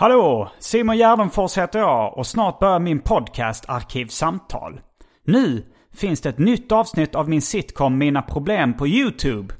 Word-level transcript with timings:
Hallå! 0.00 0.50
Simon 0.58 0.96
Gärdenfors 0.96 1.58
heter 1.58 1.78
jag 1.78 2.18
och 2.18 2.26
snart 2.26 2.58
börjar 2.58 2.78
min 2.78 3.00
podcast 3.00 3.64
Arkivsamtal. 3.68 4.80
Nu 5.24 5.66
finns 5.94 6.20
det 6.20 6.28
ett 6.28 6.38
nytt 6.38 6.72
avsnitt 6.72 7.14
av 7.14 7.28
min 7.28 7.42
sitcom 7.42 7.98
Mina 7.98 8.22
Problem 8.22 8.74
på 8.76 8.88
YouTube. 8.88 9.54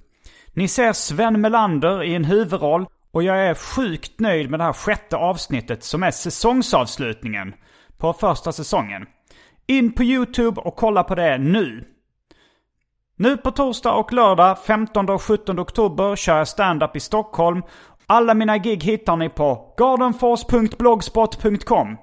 Ni 0.53 0.69
ser 0.69 0.93
Sven 0.93 1.41
Melander 1.41 2.03
i 2.03 2.15
en 2.15 2.25
huvudroll 2.25 2.87
och 3.11 3.23
jag 3.23 3.47
är 3.47 3.55
sjukt 3.55 4.21
nöjd 4.21 4.51
med 4.51 4.61
det 4.61 4.65
här 4.65 4.73
sjätte 4.73 5.17
avsnittet 5.17 5.85
som 5.85 6.03
är 6.03 6.11
säsongsavslutningen 6.11 7.55
på 7.97 8.13
första 8.13 8.53
säsongen. 8.53 9.07
In 9.67 9.93
på 9.93 10.05
YouTube 10.05 10.61
och 10.61 10.77
kolla 10.77 11.05
på 11.05 11.15
det 11.15 11.39
nu. 11.39 11.85
Nu 13.17 13.37
på 13.37 13.51
torsdag 13.51 13.93
och 13.93 14.13
lördag 14.13 14.59
15 14.59 15.09
och 15.09 15.23
17 15.23 15.59
oktober 15.59 16.17
kör 16.17 16.39
jag 16.39 16.49
stand-up 16.49 16.97
i 16.97 17.01
Stockholm. 17.01 17.63
Alla 18.11 18.35
mina 18.35 18.59
gig 18.59 18.85
hittar 18.85 19.17
ni 19.17 19.29
på 19.29 19.75
gardenfors.blogspot.com. 19.77 21.97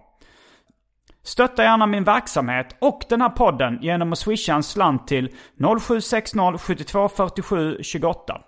Stötta 1.23 1.63
gärna 1.63 1.87
min 1.87 2.03
verksamhet 2.03 2.75
och 2.81 3.03
den 3.09 3.21
här 3.21 3.29
podden 3.29 3.79
genom 3.81 4.11
att 4.11 4.19
swisha 4.19 4.53
en 4.53 4.63
slant 4.63 5.07
till 5.07 5.29
0760 5.79 6.57
72 6.57 7.09
47 7.09 7.83
28. 7.83 8.41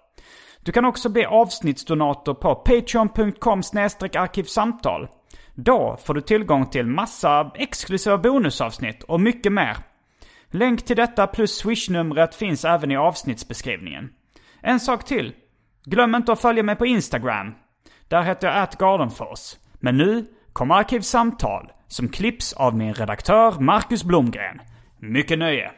Du 0.61 0.71
kan 0.71 0.85
också 0.85 1.09
bli 1.09 1.25
avsnittsdonator 1.25 2.33
på 2.33 2.55
patreon.com 2.55 3.59
arkivsamtal. 3.59 5.07
Då 5.55 5.97
får 6.03 6.13
du 6.13 6.21
tillgång 6.21 6.65
till 6.65 6.85
massa 6.85 7.51
exklusiva 7.55 8.17
bonusavsnitt 8.17 9.03
och 9.03 9.21
mycket 9.21 9.53
mer. 9.53 9.77
Länk 10.51 10.85
till 10.85 10.95
detta 10.95 11.27
plus 11.27 11.57
swishnumret 11.57 12.35
finns 12.35 12.65
även 12.65 12.91
i 12.91 12.97
avsnittsbeskrivningen. 12.97 14.09
En 14.61 14.79
sak 14.79 15.05
till. 15.05 15.33
Glöm 15.89 16.15
inte 16.15 16.31
att 16.31 16.41
följa 16.41 16.63
mig 16.63 16.75
på 16.75 16.85
Instagram. 16.85 17.53
Där 18.07 18.21
heter 18.21 18.47
jag 18.47 18.57
atgardenfors. 18.57 19.55
Men 19.79 19.97
nu 19.97 20.25
kommer 20.53 20.75
Arkivsamtal 20.75 21.71
som 21.87 22.09
klipps 22.09 22.53
av 22.53 22.77
min 22.77 22.93
redaktör 22.93 23.59
Marcus 23.59 24.03
Blomgren. 24.03 24.61
Mycket 24.99 25.39
nöje! 25.39 25.71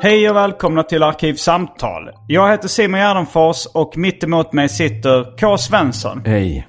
Hej 0.00 0.30
och 0.30 0.36
välkomna 0.36 0.82
till 0.82 1.02
Arkivsamtal. 1.02 2.10
Jag 2.28 2.50
heter 2.50 2.68
Simon 2.68 3.00
Gärdenfors 3.00 3.66
och 3.74 3.96
mitt 3.96 4.24
emot 4.24 4.52
mig 4.52 4.68
sitter 4.68 5.38
K. 5.38 5.58
Svensson. 5.58 6.22
Hej. 6.24 6.68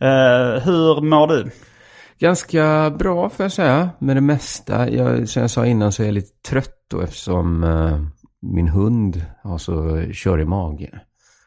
Eh, 0.00 0.62
hur 0.64 1.00
mår 1.00 1.26
du? 1.26 1.50
Ganska 2.18 2.90
bra 2.98 3.30
får 3.30 3.44
jag 3.44 3.52
säga. 3.52 3.90
Med 3.98 4.16
det 4.16 4.20
mesta. 4.20 4.90
Jag, 4.90 5.28
som 5.28 5.42
jag 5.42 5.50
sa 5.50 5.66
innan 5.66 5.92
så 5.92 6.02
är 6.02 6.06
jag 6.06 6.14
lite 6.14 6.50
trött 6.50 6.86
då 6.90 7.00
eftersom 7.00 7.64
uh, 7.64 8.06
min 8.42 8.68
hund 8.68 9.24
har 9.42 9.58
så 9.58 10.02
körig 10.12 10.46
mage. 10.46 11.00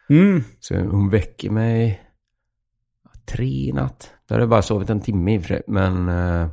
Mm. 0.09 0.43
Så 0.59 0.75
hon 0.75 1.09
väcker 1.09 1.49
mig 1.49 2.01
tre 3.25 3.45
i 3.45 3.71
natt. 3.71 4.11
Då 4.29 4.35
har 4.35 4.39
jag 4.39 4.49
bara 4.49 4.61
sovit 4.61 4.89
en 4.89 5.01
timme 5.01 5.35
i 5.35 5.37
och 5.37 5.41
för 5.41 5.47
sig. 5.47 5.61
Men 5.67 6.09
uh, 6.09 6.49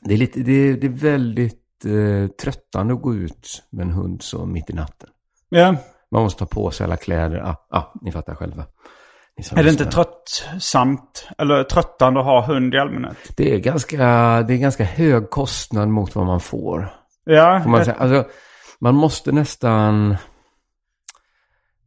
det, 0.00 0.14
är 0.14 0.18
lite, 0.18 0.40
det, 0.40 0.72
det 0.74 0.86
är 0.86 0.90
väldigt 0.90 1.67
uh, 1.86 2.28
tröttande 2.28 2.94
att 2.94 3.02
gå 3.02 3.14
ut 3.14 3.62
med 3.70 3.86
en 3.86 3.92
hund 3.92 4.22
så 4.22 4.46
mitt 4.46 4.70
i 4.70 4.72
natten. 4.72 5.08
Ja. 5.48 5.76
Man 6.10 6.22
måste 6.22 6.38
ta 6.38 6.46
på 6.46 6.70
sig 6.70 6.84
alla 6.84 6.96
kläder. 6.96 7.38
Ah, 7.38 7.78
ah, 7.78 7.92
ni 8.02 8.12
fattar 8.12 8.34
själva. 8.34 8.64
Ni 9.38 9.60
Är 9.60 9.64
det 9.64 9.70
inte 9.70 9.84
tröttsamt 9.84 11.28
eller 11.38 11.64
tröttande 11.64 12.20
att 12.20 12.26
ha 12.26 12.46
hund 12.46 12.74
i 12.74 12.78
allmänhet? 12.78 13.16
Det 13.36 13.54
är 13.54 13.58
ganska, 13.58 13.96
det 14.42 14.54
är 14.54 14.58
ganska 14.58 14.84
hög 14.84 15.30
kostnad 15.30 15.88
mot 15.88 16.14
vad 16.14 16.26
man 16.26 16.40
får. 16.40 16.94
Ja, 17.24 17.60
Får 17.62 17.70
man, 17.70 17.78
jag- 17.78 17.86
säga. 17.86 17.96
Alltså, 17.96 18.30
man 18.80 18.94
måste 18.94 19.32
nästan... 19.32 20.16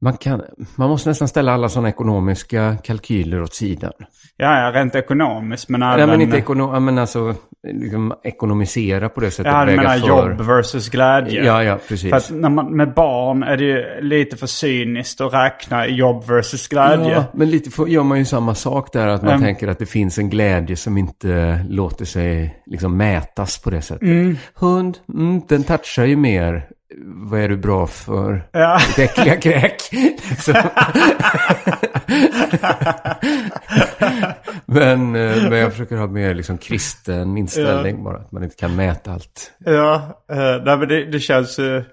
Man, 0.04 0.18
kan, 0.18 0.42
man 0.76 0.90
måste 0.90 1.10
nästan 1.10 1.28
ställa 1.28 1.54
alla 1.54 1.70
sådana 1.70 1.90
ekonomiska 1.90 2.78
kalkyler 2.84 3.42
åt 3.42 3.54
sidan. 3.54 3.92
ja, 4.38 4.60
ja, 4.62 4.72
rent 4.80 4.96
ekonomiskt 4.96 5.70
men 5.70 5.80
Nej, 5.80 5.94
även... 5.94 6.10
men 6.10 6.22
inte 6.22 6.38
ekono, 6.38 6.80
men 6.80 6.98
alltså, 6.98 7.36
liksom, 7.68 8.14
ekonomisera 8.24 9.10
på 9.10 9.20
det 9.22 9.32
sättet. 9.32 9.52
Ja, 9.54 9.66
du 9.66 9.76
menar 9.76 9.98
för- 9.98 10.08
jobb 10.08 10.42
versus 10.42 10.90
glädje. 10.90 11.46
Ja, 11.46 11.64
ja, 11.64 11.78
precis. 11.88 12.10
För 12.10 12.18
att 12.18 12.30
när 12.32 12.50
man, 12.50 12.76
med 12.76 12.94
barn 12.94 13.44
är 13.44 13.58
det 13.58 13.64
ju 13.64 14.02
lite 14.02 14.38
för 14.38 14.48
cyniskt 14.48 15.22
att 15.22 15.34
räkna 15.34 15.88
jobb 15.88 16.24
versus 16.28 16.68
glädje. 16.68 17.12
Ja, 17.14 17.24
men 17.34 17.50
lite 17.50 17.70
för, 17.72 17.88
gör 17.88 18.04
man 18.04 18.18
ju 18.20 18.26
samma 18.26 18.56
sak 18.56 18.94
där. 18.94 19.08
Att 19.08 19.22
man 19.22 19.32
Mm. 19.32 19.42
tänker 19.44 19.68
att 19.68 19.80
det 19.80 19.86
finns 19.86 20.18
en 20.18 20.30
glädje 20.30 20.76
som 20.76 20.98
inte 20.98 21.60
låter 21.70 22.06
sig 22.06 22.62
liksom 22.66 22.98
mätas 22.98 23.60
på 23.62 23.70
det 23.70 23.82
sättet. 23.82 24.02
Mm. 24.08 24.38
Hund, 24.56 24.98
mm, 25.14 25.42
den 25.48 25.64
touchar 25.64 26.06
ju 26.06 26.16
mer. 26.16 26.68
Vad 27.06 27.40
är 27.40 27.50
du 27.50 27.58
bra 27.58 27.88
för? 27.88 28.48
Ja. 28.52 28.80
Ditt 28.88 29.00
äckliga 29.00 29.36
kräk. 29.36 29.82
Men, 34.66 35.16
eh, 35.16 35.50
men 35.50 35.58
jag 35.60 35.72
försöker 35.72 35.96
ha 35.96 36.08
mer 36.08 36.34
liksom 36.34 36.58
kristen 36.58 37.38
inställning 37.38 38.04
bara. 38.04 38.18
Att 38.18 38.32
man 38.32 38.44
inte 38.44 38.56
kan 38.56 38.76
mäta 38.76 39.12
allt. 39.12 39.52
Ja, 39.60 40.24
eh, 40.32 40.38
nej, 40.66 40.78
men 40.78 40.88
det, 40.88 41.06
det 41.06 41.20
känns 41.20 41.60
ju... 41.60 41.78
eh, 41.78 41.84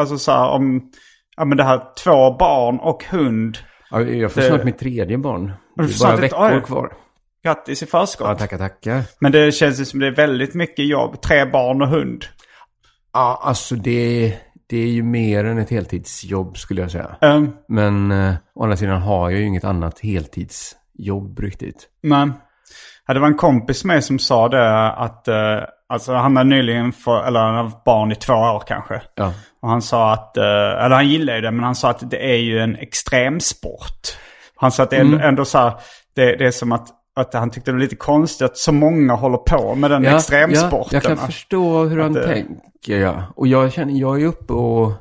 alltså 0.00 0.18
så 0.18 0.32
här 0.32 0.48
om... 0.48 0.90
Ja 1.36 1.44
men 1.44 1.58
det 1.58 1.64
här 1.64 1.80
två 2.04 2.36
barn 2.38 2.78
och 2.78 3.04
hund. 3.10 3.58
Ja, 3.90 4.00
jag 4.02 4.32
får 4.32 4.40
Det- 4.40 4.46
snart 4.46 4.64
mitt 4.64 4.78
tredje 4.78 5.18
barn. 5.18 5.52
Det 5.76 5.82
är 5.82 6.00
bara 6.04 6.14
ett- 6.14 6.20
veckor 6.22 6.56
oj. 6.56 6.62
kvar. 6.62 6.92
Grattis 7.44 7.82
i 7.82 7.86
förskott. 7.86 8.26
Ja, 8.28 8.34
tackar, 8.34 8.58
tackar. 8.58 9.02
Men 9.20 9.32
det 9.32 9.52
känns 9.54 9.80
ju 9.80 9.84
som 9.84 10.00
det 10.00 10.06
är 10.06 10.10
väldigt 10.14 10.54
mycket 10.54 10.86
jobb. 10.86 11.20
Tre 11.22 11.44
barn 11.44 11.82
och 11.82 11.88
hund. 11.88 12.24
Ja, 13.16 13.40
alltså 13.42 13.74
det, 13.74 14.34
det 14.66 14.76
är 14.76 14.88
ju 14.88 15.02
mer 15.02 15.44
än 15.44 15.58
ett 15.58 15.70
heltidsjobb 15.70 16.58
skulle 16.58 16.80
jag 16.80 16.90
säga. 16.90 17.16
Um, 17.20 17.56
Men 17.68 18.10
eh, 18.10 18.34
å 18.54 18.62
andra 18.62 18.76
sidan 18.76 19.02
har 19.02 19.30
jag 19.30 19.40
ju 19.40 19.46
inget 19.46 19.64
annat 19.64 20.00
heltidsjobb 20.00 21.40
riktigt. 21.40 21.88
men... 22.02 22.32
Ja, 23.06 23.14
det 23.14 23.20
var 23.20 23.26
en 23.26 23.36
kompis 23.36 23.84
med 23.84 24.04
som 24.04 24.18
sa 24.18 24.48
det 24.48 24.90
att... 24.92 25.28
eh, 25.28 25.58
alltså 25.88 26.14
han 26.14 26.36
har 26.36 26.44
nyligen 26.44 26.92
fått... 26.92 27.24
Eller 27.24 27.40
han 27.40 27.54
har 27.54 27.64
haft 27.64 27.84
barn 27.84 28.12
i 28.12 28.14
två 28.14 28.32
år 28.32 28.62
kanske. 28.66 29.02
Ja. 29.14 29.32
Och 29.62 29.68
han 29.68 29.82
sa 29.82 30.12
att... 30.12 30.36
eh, 30.36 30.84
eller 30.84 30.94
han 30.94 31.08
gillar 31.08 31.34
ju 31.34 31.40
det 31.40 31.50
men 31.50 31.64
han 31.64 31.74
sa 31.74 31.90
att 31.90 32.10
det 32.10 32.32
är 32.32 32.36
ju 32.36 32.58
en 32.58 32.76
extremsport. 32.76 34.18
Han 34.56 34.72
sa 34.72 34.82
att 34.82 34.90
det 34.90 34.96
är 34.96 35.00
ändå, 35.00 35.18
ändå 35.18 35.44
så 35.44 35.58
här... 35.58 35.72
Det, 36.14 36.36
det 36.36 36.46
är 36.46 36.50
som 36.50 36.72
att... 36.72 36.88
Att 37.16 37.34
han 37.34 37.50
tyckte 37.50 37.70
det 37.70 37.72
var 37.74 37.80
lite 37.80 37.96
konstigt 37.96 38.44
att 38.44 38.56
så 38.56 38.72
många 38.72 39.14
håller 39.14 39.38
på 39.38 39.74
med 39.74 39.90
den 39.90 40.04
Ja, 40.04 40.16
extremsporten. 40.16 40.88
Ja, 40.90 40.96
jag 40.96 41.02
kan 41.02 41.16
förstå 41.16 41.84
hur 41.84 41.98
han 41.98 42.12
det- 42.12 42.26
tänker, 42.26 42.98
ja. 43.00 43.22
Och 43.36 43.46
jag 43.46 43.72
känner, 43.72 43.92
jag 44.00 44.22
är 44.22 44.26
uppe 44.26 44.52
och... 44.52 44.92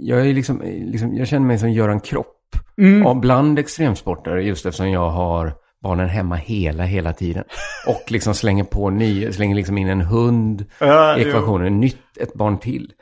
Jag 0.00 0.20
är 0.26 0.32
liksom, 0.34 0.62
liksom 0.64 1.14
jag 1.16 1.28
känner 1.28 1.46
mig 1.46 1.58
som 1.58 1.70
Göran 1.72 2.00
Kropp. 2.00 2.34
Mm. 2.78 3.06
Och 3.06 3.16
bland 3.16 3.58
extremsportare, 3.58 4.42
just 4.42 4.66
eftersom 4.66 4.90
jag 4.90 5.10
har 5.10 5.54
barnen 5.82 6.08
hemma 6.08 6.36
hela, 6.36 6.82
hela 6.84 7.12
tiden. 7.12 7.44
Och 7.86 8.02
liksom 8.12 8.34
slänger 8.34 8.64
på 8.64 8.90
ny, 8.90 9.32
slänger 9.32 9.56
liksom 9.56 9.78
in 9.78 9.88
en 9.88 10.00
hund 10.00 10.64
Ja, 10.80 11.18
i 11.18 11.20
ekvationen, 11.28 11.80
nytt, 11.80 12.18
ett 12.20 12.34
barn 12.34 12.58
till. 12.58 12.92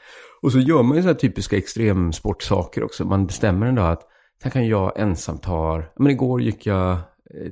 Och 0.42 0.52
så 0.52 0.58
gör 0.58 0.82
man 0.82 0.96
ju 0.96 1.02
så 1.02 1.08
här 1.08 1.14
typiska 1.14 1.56
extremsportsaker 1.56 2.84
också. 2.84 3.04
Man 3.04 3.26
bestämmer 3.26 3.66
en 3.66 3.74
dag 3.74 3.92
att 3.92 4.02
här 4.42 4.50
kan 4.50 4.66
jag 4.68 4.92
ensam 5.00 5.38
ta, 5.38 5.82
men 5.98 6.10
igår 6.10 6.42
gick 6.42 6.66
jag 6.66 6.90
eh, 6.92 6.98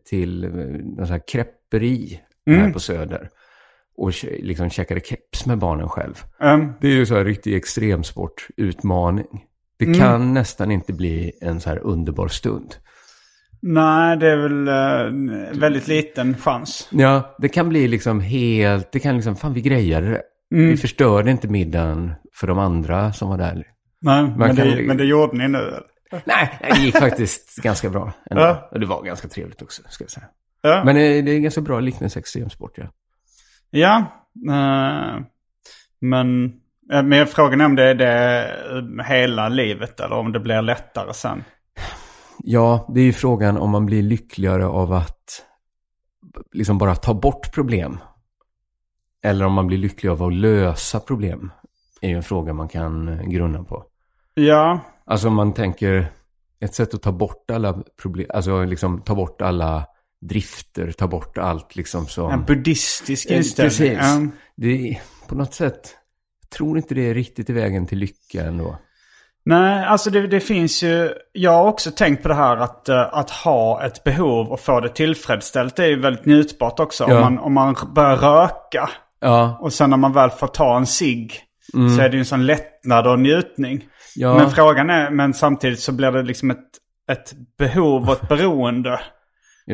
till 0.05 0.45
eh, 0.45 0.51
någon 0.51 1.07
sån 1.07 1.13
här 1.15 1.23
krepperi 1.29 2.21
Mm. 2.47 2.61
här 2.61 2.71
på 2.73 2.81
Söder. 2.81 3.29
Och 3.97 4.13
liksom 4.25 4.71
käkade 4.71 5.01
keps 5.01 5.47
med 5.47 5.59
barnen 5.59 5.89
själv. 5.89 6.15
Ehm, 6.41 6.73
Det 6.81 6.89
är 6.89 6.93
ju 6.93 7.07
så 7.07 7.15
här 7.17 7.25
riktig 7.25 7.55
extremsportutmaning. 7.55 9.45
Det 9.79 9.85
Mm. 9.85 9.99
kan 9.99 10.35
nästan 10.35 10.71
inte 10.71 10.93
bli 10.93 11.33
en 11.41 11.61
så 11.61 11.69
här 11.69 11.79
underbar 11.79 12.29
stund. 12.29 12.75
nej, 13.67 14.17
det 14.17 14.31
är 14.31 14.37
väl 14.37 14.69
eh, 14.69 15.61
väldigt 15.61 15.89
liten 15.89 16.37
chans. 16.37 16.89
Ja, 16.93 17.37
det 17.39 17.49
kan 17.49 17.69
bli 17.69 17.89
liksom 17.89 18.21
helt, 18.21 18.93
det 18.93 18.99
kan 18.99 19.15
liksom, 19.15 19.37
fan 19.37 19.53
vi 19.55 19.61
grejade 19.61 20.11
det. 20.11 20.23
Mm. 20.57 20.71
Vi 20.71 20.77
förstörde 20.77 21.31
inte 21.31 21.49
middagen 21.49 22.13
för 22.35 22.47
de 22.47 22.59
andra 22.59 23.13
som 23.13 23.29
var 23.29 23.39
där. 23.39 23.67
Nej, 24.01 24.33
men, 24.39 24.57
det, 24.57 24.83
men 24.87 24.97
det 24.97 25.05
gjorde 25.05 25.37
ni 25.39 25.49
nu. 25.49 25.59
eller? 25.59 25.83
Nej, 26.25 26.59
det 26.61 26.81
gick 26.81 26.99
faktiskt 26.99 27.57
ganska 27.57 27.91
bra. 27.91 28.13
Ändå. 28.31 28.43
Ja. 28.43 28.69
Och 28.71 28.81
det 28.81 28.87
var 28.87 29.03
ganska 29.03 29.29
trevligt 29.29 29.63
också, 29.63 29.83
ska 29.89 30.05
jag 30.05 30.11
säga. 30.11 30.27
Ja. 30.63 30.83
Men 30.85 30.97
eh, 30.97 31.25
det 31.25 31.31
är 31.31 31.39
ganska 31.39 31.61
bra 31.61 31.81
liknelse 31.81 32.19
extremsport, 32.19 32.79
ja. 32.79 32.85
Ja, 33.71 33.97
eh, 34.51 35.21
men, 36.01 36.45
eh, 36.93 37.03
men 37.03 37.27
frågan 37.27 37.61
är 37.61 37.67
om 37.67 37.77
det 37.77 37.85
är 37.85 37.95
det 37.95 39.05
hela 39.05 39.49
livet 39.49 40.01
eller 40.01 40.17
om 40.17 40.33
det 40.33 40.41
blir 40.41 40.63
lättare 40.63 41.15
sen. 41.15 41.45
Ja, 42.39 42.87
det 42.95 43.01
är 43.01 43.05
ju 43.05 43.13
frågan 43.13 43.57
om 43.57 43.71
man 43.71 43.87
blir 43.87 44.03
lyckligare 44.03 44.67
av 44.67 44.93
att 44.93 45.45
liksom 46.53 46.79
bara 46.79 46.95
ta 46.95 47.15
bort 47.15 47.55
problem. 47.55 47.99
Eller 49.23 49.45
om 49.45 49.53
man 49.53 49.67
blir 49.67 49.79
lycklig 49.79 50.11
av 50.11 50.23
att 50.23 50.35
lösa 50.35 51.01
problem. 51.01 51.53
är 52.01 52.09
ju 52.09 52.17
en 52.17 52.23
fråga 52.23 52.53
man 52.53 52.69
kan 52.69 53.21
grunna 53.31 53.65
på. 53.65 53.85
Ja, 54.35 54.81
Alltså 55.07 55.29
om 55.29 55.35
man 55.35 55.55
tänker 55.55 56.13
ett 56.61 56.75
sätt 56.75 56.95
att 56.95 57.03
ta 57.03 57.13
bort 57.13 57.51
alla 57.51 57.83
problem, 58.03 58.27
alltså 58.35 58.65
liksom 58.65 59.01
ta 59.01 59.15
bort 59.15 59.43
alla 59.43 59.87
drifter, 60.21 60.93
ta 60.93 61.07
bort 61.07 61.39
allt 61.39 61.77
liksom 61.77 62.07
som... 62.07 62.31
en 62.31 62.45
buddhistisk 62.45 63.31
Eh, 63.31 63.37
inställning. 63.37 63.71
Precis. 63.71 63.99
Ja. 64.01 64.27
Det 64.57 64.91
är 64.91 65.01
på 65.29 65.35
något 65.35 65.55
sätt, 65.55 65.97
jag 66.43 66.51
tror 66.51 66.77
inte 66.77 66.95
det 66.95 67.11
är 67.11 67.15
riktigt 67.15 67.51
i 67.51 67.53
vägen 67.53 67.87
till 67.87 67.99
lycka 67.99 68.45
ändå. 68.45 68.79
Nej, 69.47 69.85
alltså 69.85 70.11
det, 70.11 70.27
det 70.27 70.41
finns 70.41 70.83
ju... 70.83 71.11
Jag 71.33 71.51
har 71.51 71.69
också 71.69 71.91
tänkt 71.91 72.23
på 72.23 72.29
det 72.29 72.35
här 72.35 72.57
att, 72.57 72.89
eh, 72.89 73.15
att 73.15 73.31
ha 73.31 73.85
ett 73.85 74.05
behov 74.05 74.53
och 74.53 74.61
få 74.61 74.81
det 74.81 74.89
tillfredsställt. 74.89 75.77
Det 75.77 75.85
är 75.85 75.89
ju 75.89 76.01
väldigt 76.01 76.25
njutbart 76.25 76.81
också. 76.81 77.05
Ja. 77.09 77.17
Om, 77.17 77.21
man, 77.21 77.39
om 77.39 77.53
man 77.55 77.77
börjar 77.95 78.17
röka 78.17 78.91
Ja, 79.21 79.59
och 79.61 79.73
sen 79.73 79.91
när 79.91 79.97
man 79.97 80.13
väl 80.13 80.31
får 80.31 80.47
ta 80.47 80.77
en 80.77 80.87
cigg 80.87 81.41
så 81.97 82.03
är 82.03 82.09
det 82.09 82.15
ju 82.15 82.19
en 82.19 82.25
sån 82.25 82.47
lättnad 82.47 83.07
och 83.07 83.19
njutning. 83.19 83.85
Ja, 84.17 84.35
Men 84.35 84.51
frågan 84.51 84.91
är, 84.91 85.11
men 85.11 85.35
samtidigt 85.35 85.81
så 85.81 85.93
blir 85.93 86.11
det 86.11 86.23
liksom 86.23 86.51
ett, 86.51 86.59
ett 87.13 87.33
behov 87.59 88.09
och 88.09 88.23
ett 88.23 88.29
beroende. 88.29 89.01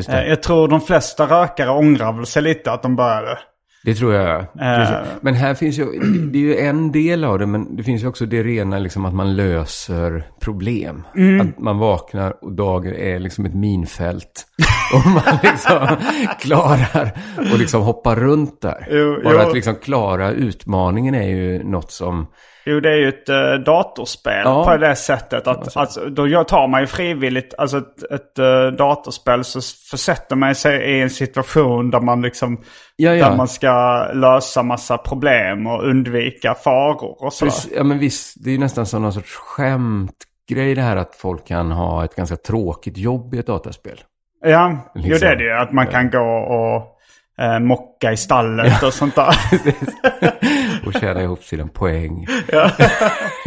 Eh. 0.09 0.29
Jag 0.29 0.43
tror 0.43 0.69
de 0.69 0.81
flesta 0.81 1.27
rökare 1.27 1.71
ångrar 1.71 2.13
väl 2.13 2.27
sig 2.27 2.43
lite 2.43 2.73
att 2.73 2.83
de 2.83 2.97
började. 2.97 3.39
Det 3.85 3.95
tror 3.95 4.15
jag. 4.15 4.53
Precis. 4.53 4.97
Men 5.21 5.35
här 5.35 5.55
finns 5.55 5.79
ju, 5.79 5.85
det 6.33 6.39
är 6.39 6.43
ju 6.43 6.57
en 6.57 6.93
del 6.93 7.25
av 7.25 7.39
det, 7.39 7.47
men 7.47 7.77
det 7.77 7.83
finns 7.83 8.03
ju 8.03 8.07
också 8.07 8.27
det 8.27 8.43
rena 8.43 8.79
liksom 8.79 9.05
att 9.05 9.15
man 9.15 9.37
löser 9.37 10.25
problem. 10.41 11.07
Mm. 11.17 11.41
Att 11.41 11.59
man 11.59 11.79
vaknar 11.79 12.45
och 12.45 12.53
dagen 12.53 12.95
är 12.95 13.19
liksom 13.19 13.47
ett 13.47 13.55
minfält. 13.55 14.47
Och 14.95 15.07
man 15.07 15.39
liksom 15.43 15.97
klarar 16.41 17.13
och 17.53 17.59
liksom 17.59 17.83
hoppar 17.83 18.17
runt 18.17 18.61
där. 18.63 18.89
Jo, 18.91 19.21
Bara 19.25 19.35
jo. 19.35 19.41
att 19.49 19.55
liksom 19.55 19.75
klara 19.75 20.31
utmaningen 20.31 21.15
är 21.15 21.29
ju 21.29 21.63
något 21.65 21.93
som, 21.93 22.27
Jo, 22.65 22.81
det 22.81 22.91
är 22.91 22.97
ju 22.97 23.09
ett 23.09 23.29
äh, 23.29 23.53
datorspel 23.53 24.43
Ja. 24.45 24.65
på 24.65 24.77
det 24.77 24.97
sättet. 24.97 25.47
Att, 25.47 25.77
alltså, 25.77 26.01
då 26.09 26.45
tar 26.45 26.69
man 26.69 26.81
ju 26.81 26.87
frivilligt, 26.87 27.55
alltså 27.59 27.79
ett, 27.79 28.03
ett 28.12 28.39
äh, 28.39 28.67
datorspel 28.79 29.45
så 29.45 29.61
försätter 29.91 30.37
man 30.37 30.55
sig 30.55 30.81
i 30.97 31.01
en 31.03 31.11
situation 31.11 31.91
där 31.91 32.01
man 32.01 32.23
liksom, 32.23 32.61
Ja, 32.97 33.15
ja. 33.15 33.29
där 33.29 33.37
man 33.37 33.49
ska 33.49 34.05
lösa 34.15 34.62
massa 34.62 34.99
problem 34.99 35.67
och 35.67 35.85
undvika 35.89 36.55
faror 36.55 37.25
och 37.25 37.33
sådär. 37.33 37.55
Ja 37.77 37.85
men 37.85 37.99
visst, 37.99 38.45
det 38.45 38.51
är 38.51 38.53
ju 38.53 38.59
nästan 38.61 38.87
som 38.87 39.03
någon 39.03 39.12
sorts 39.12 39.35
skämtgrej 39.35 40.75
det 40.75 40.83
här 40.83 40.97
att 40.97 41.15
folk 41.15 41.47
kan 41.47 41.71
ha 41.71 42.05
ett 42.05 42.15
ganska 42.17 42.37
tråkigt 42.37 42.97
jobb 42.99 43.35
i 43.35 43.39
ett 43.39 43.47
dataspel. 43.47 44.01
Ja, 44.45 44.93
jo 44.95 45.01
Liksom. 45.03 45.21
det 45.21 45.27
är 45.33 45.37
det 45.37 45.45
ju. 45.45 45.53
Att 45.53 45.73
man 45.73 45.87
kan 45.87 46.11
gå 46.11 46.19
och 46.29 46.97
äh, 47.45 47.59
mocka 47.59 48.12
i 48.12 48.17
stallet 48.17 48.83
och 48.83 48.93
sånt 48.95 49.15
där. 49.15 49.35
och 50.87 50.93
tjäna 50.93 51.23
ihop 51.23 51.41
till 51.41 51.61
en 51.61 51.69
poäng. 51.69 52.27
Ja. 52.49 52.71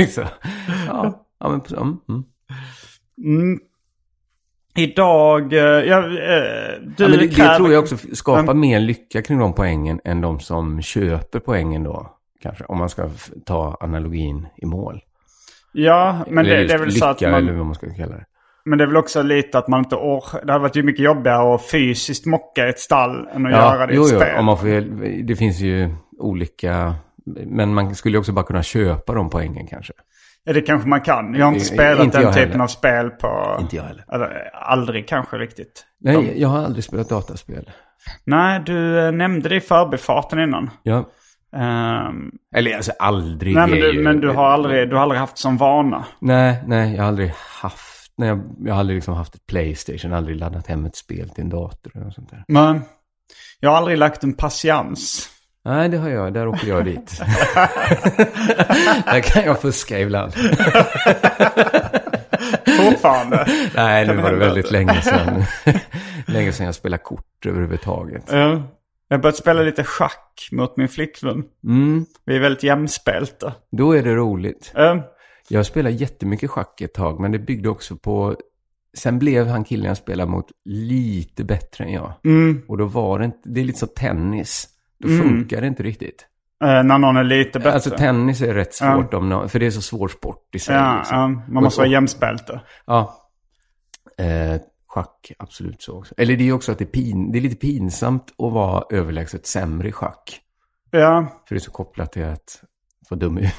Så, 0.10 0.22
ja, 0.88 1.26
ja, 1.40 1.50
men, 1.50 1.62
mm, 1.78 1.98
mm. 2.10 2.24
Mm. 3.18 3.60
Idag, 4.76 5.54
eh, 5.54 5.60
ja, 5.60 5.98
eh, 5.98 6.04
du 6.98 7.04
ja, 7.04 7.10
men 7.10 7.12
det, 7.12 7.28
det 7.28 7.56
tror 7.56 7.72
jag 7.72 7.84
också 7.84 7.98
skapar 8.14 8.42
Mm. 8.42 8.60
mer 8.60 8.80
lycka 8.80 9.22
kring 9.22 9.40
de 9.40 9.54
poängen 9.54 10.00
än 10.04 10.22
de 10.22 10.40
som 10.40 10.82
köper 10.82 11.40
poängen 11.40 11.84
då. 11.84 12.10
Kanske, 12.42 12.64
om 12.64 12.78
man 12.78 12.90
ska 12.90 13.10
ta 13.46 13.78
analogin 13.80 14.48
i 14.58 14.66
mål. 14.66 15.02
Ja, 15.72 16.26
men 16.30 16.46
det, 16.46 16.64
det 16.64 16.74
är 16.74 16.78
väl 16.78 16.92
så 16.92 17.06
att 17.06 17.22
lycka, 17.22 17.36
eller 17.38 17.42
man, 17.42 17.58
vad 17.58 17.66
man 17.66 17.76
ska 17.76 17.88
kalla 17.94 18.16
det. 18.16 18.26
men 18.66 18.78
det 18.78 18.84
är 18.84 18.88
väl 18.88 18.98
också 18.98 19.22
lite 19.22 19.58
att 19.58 19.68
man 19.68 19.80
inte 19.80 19.96
orkar. 19.96 20.46
Det 20.46 20.52
hade 20.52 20.62
varit 20.62 20.76
ju 20.76 20.84
mycket 20.84 21.06
jobbigare 21.06 21.56
att 21.56 21.70
fysiskt 21.72 22.26
mocka 22.26 22.68
ett 22.68 22.80
stall 22.80 23.28
än 23.36 23.46
att 23.46 23.52
göra 23.52 23.88
det 23.88 23.94
i 23.94 23.96
jo, 23.96 24.06
ett 24.06 24.12
jo, 24.12 24.20
spel. 24.20 24.40
om 24.40 24.46
man 24.46 24.58
får, 24.58 24.68
det 25.24 25.36
finns 25.36 25.60
ju 25.60 25.90
olika, 26.20 26.96
men 27.26 27.74
man 27.74 27.96
skulle 27.96 28.18
också 28.18 28.32
bara 28.32 28.46
kunna 28.46 28.64
köpa 28.64 29.14
de 29.14 29.30
poängen 29.30 29.68
kanske. 29.68 29.94
Ja, 30.44 30.54
det 30.54 30.62
kanske 30.62 30.90
man 30.90 31.02
kan. 31.02 31.34
Jag 31.34 31.46
har 31.46 31.54
inte 31.54 31.66
I- 31.66 31.68
spelat 31.68 32.04
inte 32.06 32.22
den 32.22 32.34
typen 32.34 32.50
heller. 32.52 32.64
av 32.64 32.68
spel 32.68 33.10
på... 33.10 33.58
Inte 33.62 33.76
jag 33.76 33.84
heller. 33.84 34.06
Eller, 34.14 34.50
aldrig 34.54 35.08
kanske 35.08 35.38
riktigt. 35.38 35.86
Nej, 36.00 36.42
jag 36.42 36.50
har 36.50 36.64
aldrig 36.66 36.84
spelat 36.84 37.10
dataspel. 37.10 37.70
Nej, 38.26 38.62
du 38.66 39.00
eh, 39.06 39.12
nämnde 39.12 39.50
det 39.50 39.56
i 39.56 39.62
förbifarten 39.62 40.40
innan. 40.40 40.70
Ja. 40.84 41.10
Ehm, 41.56 42.32
Eller 42.56 42.76
alltså 42.76 42.92
aldrig 43.00 43.56
nej, 43.56 43.68
men 43.68 43.80
du, 43.80 43.94
ju... 43.94 44.04
men 44.04 44.20
du 44.20 44.30
har 44.30 44.46
aldrig, 44.46 44.90
du 44.90 44.96
har 44.96 45.04
aldrig 45.04 45.20
haft 45.20 45.38
som 45.38 45.58
vana. 45.58 46.06
Nej, 46.20 46.64
nej, 46.68 46.96
jag 46.96 47.02
har 47.02 47.08
aldrig 47.08 47.34
haft... 47.62 48.14
Nej, 48.18 48.28
jag, 48.30 48.42
jag 48.60 48.74
har 48.74 48.80
aldrig 48.80 48.96
liksom 48.96 49.14
haft 49.14 49.36
ett 49.36 49.46
Playstation, 49.48 50.14
aldrig 50.14 50.38
laddat 50.38 50.68
hem 50.68 50.86
ett 50.86 50.96
spel 50.96 51.30
till 51.30 51.44
en 51.44 51.50
dator 51.50 51.92
eller 51.98 52.10
sånt 52.12 52.30
där. 52.30 52.44
Men 52.48 52.82
jag 53.60 53.70
har 53.70 53.78
aldrig 53.78 53.98
lagt 53.98 54.24
en 54.24 54.34
patiens. 54.34 55.30
Nej, 55.66 55.90
det 55.90 55.98
har 55.98 56.10
jag. 56.10 56.34
Där 56.34 56.48
åker 56.48 56.68
jag 56.68 56.86
dit. 56.86 57.22
där 59.06 59.22
kan 59.22 59.44
jag 59.44 59.62
fuska 59.62 60.00
ibland. 60.00 60.34
Fortfarande. 62.66 63.46
Nej, 63.76 64.08
nu 64.08 64.16
var 64.16 64.32
det 64.32 64.38
väldigt 64.38 64.72
länge 64.72 65.02
sedan. 65.02 65.44
länge 66.28 66.52
sedan 66.52 66.66
jag 66.66 66.76
spelade 66.76 67.04
kort 67.04 67.46
överhuvudtaget. 67.46 68.24
Ja. 68.32 68.62
Jag 69.08 69.18
har 69.18 69.22
börjat 69.22 69.36
spela 69.38 69.62
lite 69.62 69.84
schack 69.84 70.50
mot 70.52 70.78
min 70.78 70.88
flickvän. 70.88 71.44
Mm, 71.64 72.06
Vi 72.26 72.36
är 72.36 72.40
väldigt 72.40 72.64
jämspelta. 72.64 73.54
då 73.72 73.92
är 73.92 74.04
det 74.04 74.16
roligt. 74.16 74.72
Ja. 74.76 75.10
Jag 75.48 75.66
spelade 75.66 75.96
jättemycket 75.96 76.50
schack 76.50 76.82
ett 76.82 76.94
tag, 76.94 77.20
men 77.20 77.32
det 77.32 77.40
byggde 77.40 77.70
också 77.70 77.96
på... 77.96 78.36
Sen 78.98 79.20
blev 79.20 79.48
han 79.48 79.64
killen 79.64 79.86
jag 79.88 79.98
spelade 79.98 80.32
mot 80.32 80.46
lite 80.66 81.44
bättre 81.44 81.84
än 81.84 81.92
jag. 81.94 82.14
Mm. 82.26 82.62
Och 82.68 82.78
då 82.78 82.86
var 82.86 83.20
det 83.20 83.26
inte... 83.26 83.38
Det 83.44 83.62
är 83.62 83.66
lite 83.66 83.80
som 83.80 83.88
tennis. 83.88 84.68
Då 85.04 85.24
funkar 85.24 85.62
det 85.62 85.68
inte 85.68 85.84
riktigt. 85.84 86.26
Eh, 86.64 86.84
när 86.84 86.98
någon 86.98 87.18
är 87.18 87.24
lite 87.24 87.60
bättre. 87.60 87.74
Alltså 87.74 87.90
tennis 87.90 88.42
är 88.42 88.54
rätt 88.54 88.74
svårt 88.74 89.14
om 89.14 89.30
någon, 89.30 89.50
för 89.50 89.60
det 89.60 89.66
är 89.66 89.72
så 89.72 89.82
svår 89.82 90.08
sport 90.08 90.56
i 90.56 90.60
sig. 90.60 90.76
ja, 90.76 90.98
liksom. 90.98 91.18
ja, 91.18 91.28
man 91.54 91.64
måste 91.64 91.82
Och- 91.82 91.86
vara 91.86 91.92
jämspelta. 91.92 92.62
Ja. 92.86 93.20
Eh, 94.18 94.62
schack, 94.88 95.32
absolut 95.40 95.82
så 95.82 95.98
också. 95.98 96.14
Eller 96.18 96.38
det 96.38 96.48
är 96.48 96.54
också 96.54 96.72
att 96.72 96.78
det 96.78 96.84
är, 96.84 96.86
pin, 96.86 97.32
det 97.32 97.38
är 97.38 97.42
lite 97.42 97.56
pinsamt 97.56 98.24
att 98.38 98.54
vara 98.54 98.84
överlägset 98.90 99.48
sämre 99.48 99.88
i 99.88 99.92
schack. 99.92 100.40
Ja. 100.92 101.44
För 101.48 101.56
det 101.56 101.60
är 101.60 101.64
så 101.64 101.72
kopplat 101.72 102.12
till 102.12 102.26
att 102.26 102.64
få 103.10 103.16
dum 103.16 103.40
i 103.40 103.42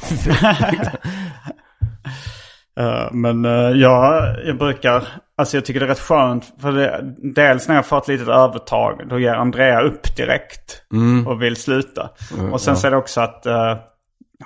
Eh, 2.81 3.13
men 3.13 3.45
uh, 3.45 3.77
jag, 3.77 4.37
jag 4.47 4.59
brukar, 4.59 5.09
alltså 5.37 5.57
jag 5.57 5.65
tycker 5.65 5.81
det 5.81 5.87
är 5.87 5.89
rätt 5.89 6.01
skönt. 6.01 6.53
För 6.61 6.73
det, 6.73 7.15
dels 7.35 7.69
när 7.69 7.75
jag 7.75 7.87
får 7.87 7.99
ett 7.99 8.09
litet 8.09 8.29
övertag, 8.29 9.03
då 9.09 9.19
ger 9.19 9.35
Andrea 9.35 9.81
upp 9.81 10.17
direkt. 10.17 10.83
Och 11.27 11.43
vill 11.43 11.57
sluta. 11.57 12.11
och 12.53 12.61
sen 12.61 12.77
så 12.77 12.87
är 12.87 12.91
det 12.91 12.97
också 12.97 13.21
att 13.21 13.47
eh, 13.47 13.77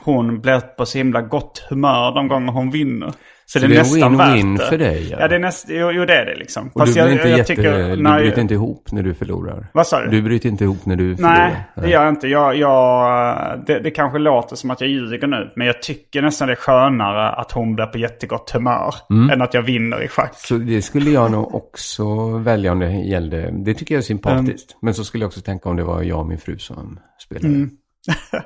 hon 0.01 0.41
blir 0.41 0.61
på 0.61 0.87
så 0.87 0.99
himla 0.99 1.23
gott 1.23 1.67
humör 1.69 2.15
de 2.15 2.29
gånger 2.29 2.53
hon 2.53 2.71
vinner. 2.71 3.13
Så, 3.51 3.59
det 3.59 3.65
är 3.65 3.69
det 3.69 3.75
är 3.75 3.79
nästan 3.79 4.21
win-win 4.21 4.51
värt 4.53 4.59
det. 4.61 4.67
för 4.67 4.79
dig, 4.79 5.09
ja. 5.11 5.17
Ja, 5.21 5.29
det 5.29 5.35
är 5.35 5.39
nästan, 5.39 5.77
jo, 5.77 5.91
jo 5.91 6.05
det 6.05 6.15
är 6.15 6.27
det 6.27 6.35
liksom. 6.35 6.71
Och 6.75 6.87
du 6.87 6.93
blir 6.93 7.13
inte 7.13 7.29
jätte, 7.29 7.55
du 7.55 8.03
när- 8.03 8.19
bryter 8.21 8.41
inte 8.41 8.55
ihop 8.55 8.93
när 8.93 9.03
du 9.03 9.15
förlorar. 9.15 9.67
Vad 9.75 9.87
sa 9.87 10.01
du? 10.01 10.11
Du 10.11 10.23
bryter 10.23 10.49
inte 10.49 10.65
ihop 10.65 10.87
när 10.87 10.97
du 10.97 11.17
förlorar. 11.17 11.39
Nej, 11.39 11.65
det 11.75 11.89
gör 11.91 12.03
jag 12.05 12.09
inte. 12.13 12.29
Jag, 12.29 12.57
jag, 12.57 13.63
det, 13.67 13.79
det 13.81 13.91
kanske 13.91 14.19
låter 14.19 14.57
som 14.57 14.71
att 14.71 14.81
jag 14.81 14.91
ljuger 14.91 15.27
nu. 15.27 15.53
Men 15.57 15.67
jag 15.67 15.83
tycker 15.83 16.23
nästan 16.23 16.49
det 16.49 16.55
är 16.55 16.57
skönare 16.57 17.29
att 17.31 17.53
hon 17.53 17.75
blir 17.75 17.87
på 17.87 17.99
jättegott 17.99 18.51
humör. 18.51 18.95
Mm. 19.11 19.31
Än 19.31 19.43
att 19.43 19.55
jag 19.55 19.63
vinner 19.63 20.03
i 20.05 20.09
schack. 20.09 20.35
Så 20.37 20.55
det 20.55 20.83
skulle 20.83 21.11
jag 21.11 21.31
nog 21.31 21.55
också 21.55 22.29
välja 22.39 22.73
om 22.73 22.79
det 22.79 22.91
gällde. 22.93 23.51
Det 23.65 23.75
tycker 23.75 23.95
jag 23.95 23.99
är 24.01 24.05
sympatiskt. 24.07 24.71
Mm. 24.73 24.79
Men 24.83 24.95
så 24.95 25.05
skulle 25.05 25.23
jag 25.25 25.29
också 25.29 25.41
tänka 25.41 25.69
om 25.69 25.77
det 25.77 25.85
var 25.85 26.03
jag 26.03 26.19
och 26.21 26.27
min 26.27 26.39
fru 26.39 26.59
som 26.59 26.99
spelade. 27.25 27.47
Mm. 27.49 27.71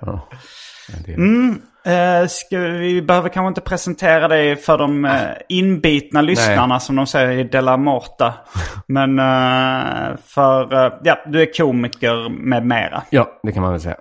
Ja. 0.00 0.28
Det- 1.06 1.12
Mm, 1.14 1.58
eh, 1.84 2.26
ska 2.28 2.58
vi, 2.58 3.02
behöver 3.02 3.28
kanske 3.28 3.48
inte 3.48 3.60
presentera 3.60 4.28
dig 4.28 4.56
för 4.56 4.78
de 4.78 5.04
eh, 5.04 5.20
inbitna 5.48 6.22
lyssnarna 6.22 6.80
som 6.80 6.96
de 6.96 7.06
säger 7.06 7.38
i 7.38 7.44
Della 7.44 7.76
Morta. 7.76 8.34
Men 8.86 9.18
eh, 9.18 10.16
för, 10.26 10.84
eh, 10.86 10.92
ja, 11.04 11.18
du 11.26 11.42
är 11.42 11.54
komiker 11.56 12.28
med 12.28 12.66
mera. 12.66 13.02
Ja, 13.10 13.40
det 13.42 13.52
kan 13.52 13.62
man 13.62 13.72
väl 13.72 13.80
säga. 13.80 13.96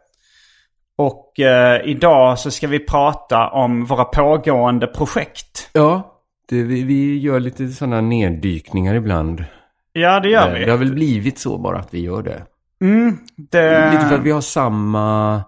Och 0.97 1.39
eh, 1.39 1.81
idag 1.85 2.39
så 2.39 2.51
ska 2.51 2.67
vi 2.67 2.79
prata 2.79 3.49
om 3.49 3.85
våra 3.85 4.05
pågående 4.05 4.87
projekt. 4.87 5.69
Ja, 5.73 6.17
det, 6.49 6.63
vi, 6.63 6.83
vi 6.83 7.19
gör 7.19 7.39
lite 7.39 7.67
sådana 7.67 8.01
neddykningar 8.01 8.95
ibland. 8.95 9.45
Ja, 9.93 10.19
det 10.19 10.29
gör 10.29 10.47
Eh, 10.47 10.53
vi. 10.53 10.65
Det 10.65 10.71
har 10.71 10.77
väl 10.77 10.93
blivit 10.93 11.39
så 11.39 11.57
bara 11.57 11.79
att 11.79 11.93
vi 11.93 11.99
gör 12.01 12.23
det. 12.23 12.43
Mm, 12.81 13.17
det... 13.35 13.91
Lite 13.91 14.05
för 14.05 14.15
att 14.15 14.23
vi 14.23 14.31
har 14.31 14.41
samma 14.41 15.43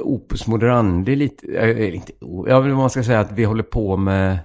opus 0.00 0.46
moderandi 0.46 1.16
lite. 1.16 1.46
Eh, 1.56 1.94
inte, 1.94 2.12
o- 2.20 2.46
ja, 2.48 2.60
man 2.60 2.90
ska 2.90 3.02
säga 3.02 3.20
att 3.20 3.32
vi 3.32 3.44
håller 3.44 3.62
på 3.62 3.96
med, 3.96 4.38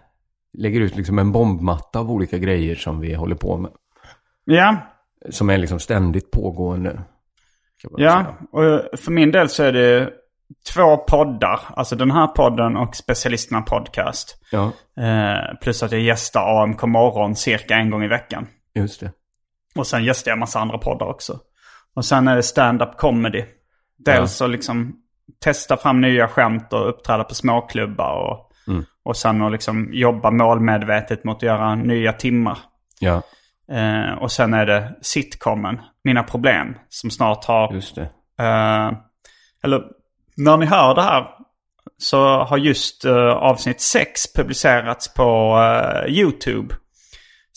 lägger 0.54 0.80
ut 0.82 0.96
liksom 0.96 1.20
en 1.20 1.32
bombmatta 1.32 2.00
av 2.00 2.12
olika 2.12 2.38
grejer 2.38 2.76
som 2.76 3.00
vi 3.00 3.14
håller 3.14 3.36
på 3.36 3.58
med. 3.58 3.72
Ja, 4.46 4.76
Som 5.30 5.50
är 5.50 5.58
liksom 5.58 5.80
ständigt 5.80 6.32
pågående. 6.32 7.02
ja. 7.84 7.90
säga. 7.98 8.36
Och 8.92 9.00
för 9.00 9.12
min 9.12 9.32
del 9.32 9.50
så 9.50 9.64
är 9.64 9.72
det 9.72 10.10
två 10.74 10.98
poddar. 10.98 11.60
Alltså 11.70 11.96
den 11.96 12.12
här 12.12 12.28
podden 12.28 12.78
och 12.78 12.96
Specialisterna 12.96 13.62
Podcast. 13.62 14.38
Ja, 14.52 14.72
Eh, 15.04 15.58
plus 15.62 15.84
att 15.84 15.92
jag 15.92 16.02
gästar 16.02 16.64
AMK 16.64 16.84
morgon 16.84 17.36
cirka 17.36 17.76
en 17.76 17.90
gång 17.90 18.04
i 18.04 18.08
veckan. 18.08 18.48
just 18.76 19.00
det. 19.00 19.12
Och 19.76 19.88
sen 19.88 20.04
gästar 20.06 20.32
jag 20.32 20.36
en 20.36 20.40
massa 20.40 20.60
andra 20.60 20.78
poddar 20.78 21.06
också. 21.06 21.40
Och 21.96 22.06
sen 22.06 22.28
är 22.28 22.36
det 22.36 22.44
stand-up 22.44 22.98
comedy. 22.98 23.44
Dels 23.98 24.42
att 24.42 24.50
liksom 24.50 24.96
testa 25.44 25.78
fram 25.78 26.02
nya 26.02 26.28
skämt 26.28 26.74
och 26.74 26.90
uppträda 26.90 27.24
på 27.24 27.36
småklubbar. 27.36 28.14
Och, 28.32 28.46
Mm. 28.68 28.86
och 29.04 29.18
sen 29.18 29.42
att 29.42 29.52
liksom 29.52 29.90
jobba 29.94 30.32
målmedvetet 30.32 31.24
mot 31.24 31.38
att 31.38 31.44
göra 31.44 31.76
nya 31.76 32.14
timmar. 32.14 32.58
Ja, 33.00 33.22
Eh, 33.72 34.14
och 34.22 34.32
sen 34.32 34.54
är 34.54 34.66
det 34.66 34.96
sitcomen, 35.02 35.82
Mina 36.04 36.24
problem, 36.24 36.76
som 36.90 37.10
snart 37.10 37.46
har... 37.46 37.74
just 37.74 37.96
det. 37.96 38.02
Eh, 38.40 38.92
eller 39.64 39.84
när 40.38 40.58
ni 40.58 40.66
hör 40.66 40.96
det 40.96 41.02
här 41.02 41.28
så 41.98 42.40
har 42.44 42.58
just 42.58 43.06
eh, 43.06 43.16
avsnitt 43.32 43.82
6 43.82 44.34
publicerats 44.36 45.14
på 45.14 45.58
eh, 46.06 46.12
YouTube. 46.14 46.76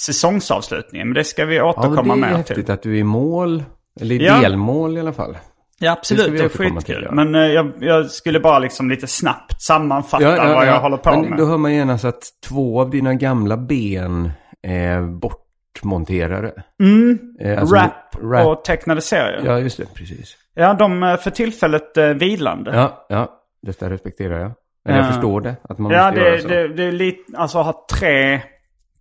Säsongsavslutningen, 0.01 1.09
men 1.09 1.15
det 1.15 1.25
ska 1.25 1.45
vi 1.45 1.57
Ja, 1.57 1.75
men 1.77 1.85
återkomma 1.91 2.17
det 2.27 2.33
är 2.33 2.37
häftigt 2.37 2.67
till. 2.67 2.71
att 2.75 2.83
du 2.83 2.95
är 2.95 2.99
i 3.01 3.05
mål. 3.05 3.65
Eller 4.01 4.15
i 4.15 4.27
Ja. 4.27 4.41
delmål 4.41 4.97
i 4.97 5.01
alla 5.01 5.13
fall. 5.13 5.37
Ja, 5.83 5.93
absolut. 5.93 6.39
Det 6.39 6.45
är 6.45 6.49
skitkul. 6.49 7.03
ja. 7.09 7.13
Men 7.15 7.35
eh, 7.35 7.41
jag, 7.41 7.73
jag 7.81 8.11
skulle 8.11 8.41
bara 8.41 8.59
liksom 8.59 8.91
lite 8.91 9.07
snabbt 9.07 9.63
sammanfatta 9.63 10.55
vad 10.55 10.67
jag 10.67 10.81
håller 10.81 10.97
på 10.97 11.11
Men 11.11 11.31
med. 11.31 11.39
Då 11.39 11.47
hör 11.47 11.59
man 11.59 11.75
genast 11.75 12.05
att 12.05 12.23
två 12.49 12.81
av 12.81 12.91
dina 12.91 13.15
gamla 13.15 13.57
ben 13.57 14.33
är 14.63 15.01
bortmonterade. 15.03 16.53
Mm. 16.83 17.19
Eh, 17.41 17.61
alltså, 17.61 17.75
rap, 17.77 17.93
rap. 18.23 18.47
och 18.47 18.65
tecknade 18.65 19.01
serier. 19.01 19.43
Ja, 19.45 19.53
Ja, 19.53 19.59
just 19.59 19.77
det. 19.77 19.95
Precis. 19.95 20.37
de 20.75 21.03
är 21.03 21.17
för 21.17 21.31
tillfället 21.31 21.97
eh, 21.97 22.07
vilande. 22.09 22.71
Ja, 22.75 23.07
ja. 23.09 23.39
Detta 23.63 23.91
respekterar 23.91 24.41
jag. 24.41 24.53
Men 24.85 24.97
jag 24.97 25.05
Ja. 25.05 25.13
förstår 25.13 25.41
det. 25.41 25.55
Att 25.63 25.79
man 25.79 25.93
Ja, 25.93 26.05
måste 26.07 26.21
göra 26.21 26.31
det, 26.37 26.43
så. 26.43 26.49
det, 26.49 26.69
det 26.69 26.85
är 26.85 26.93
lite, 26.93 27.37
alltså 27.39 27.59
ha 27.59 27.87
tre, 27.99 28.41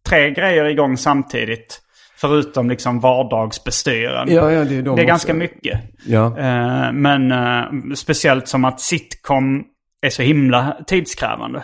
tre 0.10 0.32
grejer 0.32 0.66
igång 0.66 0.98
samtidigt. 0.98 1.82
Förutom 2.22 2.70
liksom 2.70 3.00
vardagsbestyren. 3.00 4.34
Ja, 4.34 4.52
ja, 4.52 4.64
det 4.64 4.76
är 4.78 4.82
de 4.82 4.96
det 4.96 5.02
är 5.02 5.06
ganska 5.06 5.34
mycket. 5.34 5.80
Ja, 6.06 6.38
Eh, 6.38 6.92
men 6.92 7.32
eh, 7.32 7.64
speciellt 7.96 8.48
som 8.48 8.66
att 8.66 8.80
sitcom 8.82 9.64
är 10.02 10.10
så 10.10 10.22
himla 10.22 10.78
tidskrävande. 10.88 11.64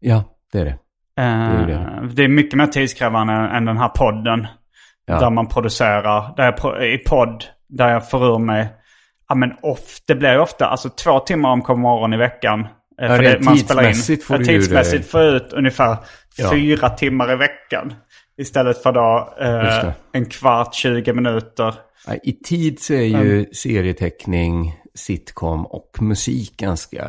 ja, 0.00 0.24
det 0.52 0.58
är 0.60 0.64
det. 0.64 0.78
Eh, 1.18 1.60
är 1.62 1.66
det. 1.66 2.08
det 2.14 2.24
är 2.24 2.28
mycket 2.28 2.54
mer 2.58 2.66
tidskrävande 2.66 3.32
än 3.32 3.64
den 3.64 3.76
här 3.78 3.88
podden. 3.88 4.46
Ja. 5.06 5.20
Där 5.20 5.30
man 5.30 5.46
producerar, 5.48 6.36
där 6.36 6.44
jag, 6.62 6.92
i 6.94 6.98
podd, 6.98 7.44
där 7.68 7.88
jag 7.88 8.10
får 8.10 8.34
ur 8.34 8.38
mig, 8.38 8.68
ja 9.28 9.34
men 9.34 9.52
off, 9.62 9.98
det 10.06 10.14
blir 10.14 10.38
ofta, 10.38 10.66
alltså 10.66 10.88
två 10.88 11.18
timmar 11.20 11.50
om 11.50 11.62
kom 11.62 11.80
morgon 11.80 12.12
i 12.12 12.16
veckan. 12.16 12.66
Ja, 12.96 13.08
för 13.08 13.22
det 13.22 13.44
man 13.44 13.56
spelar 13.58 13.82
in. 13.82 13.88
tidsmässigt 13.88 14.24
får 14.24 14.36
Ja, 14.36 14.38
du 14.38 14.44
tidsmässigt 14.44 15.02
det. 15.04 15.10
får 15.10 15.20
jag 15.20 15.34
ut 15.34 15.52
ungefär 15.52 15.96
Ja. 16.36 16.50
fyra 16.52 16.88
timmar 16.88 17.32
i 17.32 17.36
veckan. 17.36 17.94
Istället 18.38 18.82
för 18.82 18.92
då 18.92 19.34
eh, 19.40 19.92
en 20.12 20.26
kvart, 20.26 20.74
20 20.74 21.12
minuter. 21.12 21.74
I 22.22 22.32
tid 22.32 22.80
så 22.80 22.94
är 22.94 23.24
ju 23.24 23.46
serieteckning, 23.52 24.76
sitcom 24.94 25.66
och 25.66 25.96
musik 26.00 26.56
ganska 26.56 27.02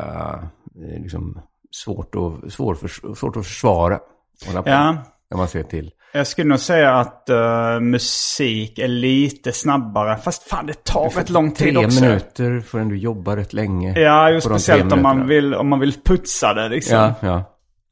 eh, 0.84 1.02
liksom, 1.02 1.40
svårt, 1.84 2.14
att, 2.14 2.52
svår 2.52 2.74
för, 2.74 3.14
svårt 3.14 3.36
att 3.36 3.46
försvara. 3.46 3.98
Hålla 4.46 4.62
på, 4.62 4.68
Ja. 4.68 4.96
När 5.30 5.38
man 5.38 5.48
ser 5.48 5.62
till. 5.62 5.90
Jag 6.12 6.26
skulle 6.26 6.48
nog 6.48 6.58
säga 6.58 6.94
att 6.94 7.28
eh, 7.28 7.80
musik 7.80 8.78
är 8.78 8.88
lite 8.88 9.52
snabbare. 9.52 10.16
Fast 10.16 10.42
fan 10.42 10.66
det 10.66 10.84
tar 10.84 11.10
rätt 11.10 11.30
lång 11.30 11.52
tid 11.52 11.74
Tre 11.74 11.86
också. 11.86 12.00
minuter 12.04 12.60
förrän 12.60 12.88
du 12.88 12.98
jobbar 12.98 13.36
rätt 13.36 13.52
länge. 13.52 14.00
Ja, 14.00 14.30
just 14.30 14.46
tre 14.46 14.58
speciellt 14.58 14.92
om 14.92 15.02
man, 15.02 15.26
vill, 15.28 15.54
om 15.54 15.68
man 15.68 15.80
vill 15.80 15.92
putsa 16.04 16.54
det 16.54 16.68
liksom. 16.68 16.96
Ja, 16.96 17.14
ja. 17.20 17.36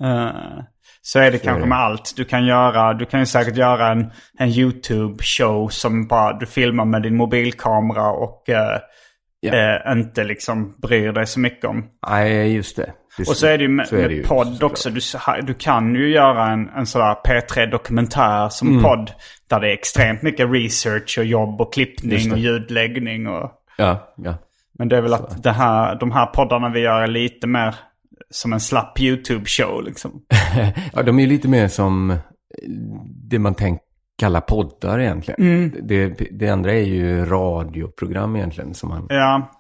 Eh, 0.07 0.65
så 1.03 1.19
är 1.19 1.31
det 1.31 1.39
kanske 1.39 1.69
med 1.69 1.79
allt. 1.79 2.13
Du 2.17 2.25
kan 2.25 2.47
göra, 2.47 2.95
du 2.95 3.07
kan 3.07 3.21
ju 3.21 3.27
säkert 3.27 3.57
göra 3.57 3.89
en, 3.89 4.11
en 4.39 4.49
YouTube-show 4.49 5.69
som 5.69 6.07
bara 6.07 6.33
du 6.39 6.47
filmar 6.47 6.85
med 6.85 7.03
din 7.03 7.17
mobilkamera 7.17 8.11
och 8.11 8.49
eh, 8.49 8.79
Ja. 9.41 9.55
eh, 9.55 9.93
inte 9.93 10.25
liksom 10.25 10.75
bryr 10.83 11.13
dig 11.13 11.27
så 11.27 11.41
mycket 11.41 11.65
om. 11.65 11.85
Nej, 12.09 12.55
just 12.55 12.77
det. 12.77 12.93
det 13.17 13.29
Och 13.29 13.37
så 13.37 13.47
är 13.47 13.59
det 13.59 13.63
ju 13.63 13.69
med, 13.69 13.89
så 13.89 13.97
är 13.97 14.03
det 14.03 14.09
med 14.09 14.17
ju, 14.17 14.23
podd 14.25 14.63
också. 14.63 14.91
Du, 14.91 15.01
du 15.43 15.55
kan 15.55 15.95
ju 15.95 16.11
göra 16.11 16.47
en, 16.47 16.69
en 16.69 16.87
sån 16.87 17.01
där 17.01 17.15
P3-dokumentär 17.15 18.49
som 18.49 18.69
Mm. 18.69 18.83
podd. 18.83 19.13
Där 19.51 19.61
det 19.61 19.69
är 19.69 19.73
extremt 19.73 20.23
mycket 20.23 20.51
research 20.53 21.19
och 21.19 21.25
jobb 21.25 21.61
och 21.61 21.67
Just 21.67 21.75
klippning 21.75 22.33
och 22.33 22.39
ljudläggning. 22.39 23.27
Och, 23.27 23.53
Ja, 23.77 24.15
ja. 24.17 24.35
men 24.79 24.89
det 24.89 24.97
är 24.97 25.01
väl 25.01 25.15
att 25.15 25.43
det 25.43 25.53
här, 25.53 25.95
de 25.95 26.13
här 26.13 26.27
poddarna 26.27 26.69
vi 26.69 26.81
gör 26.81 27.01
är 27.03 27.07
lite 27.07 27.47
mer 27.47 27.75
som 28.31 28.53
en 28.53 28.61
slapp 28.61 29.01
YouTube-show 29.01 29.83
liksom. 29.85 30.23
ja, 30.93 31.03
de 31.03 31.19
är 31.19 31.23
ju 31.23 31.29
lite 31.29 31.49
mer 31.49 31.69
som 31.69 32.11
eh, 32.11 32.17
det 33.31 33.39
man 33.39 33.55
tänker 33.55 33.89
kalla 34.19 34.41
poddar 34.41 35.01
egentligen. 35.01 35.41
Mm. 35.43 35.73
Det, 35.83 36.09
det 36.31 36.49
andra 36.49 36.73
är 36.73 36.85
ju 36.85 37.25
radioprogram 37.25 38.37
egentligen. 38.37 38.75
Som 38.75 38.89
man, 38.89 39.07
Ja. 39.09 39.51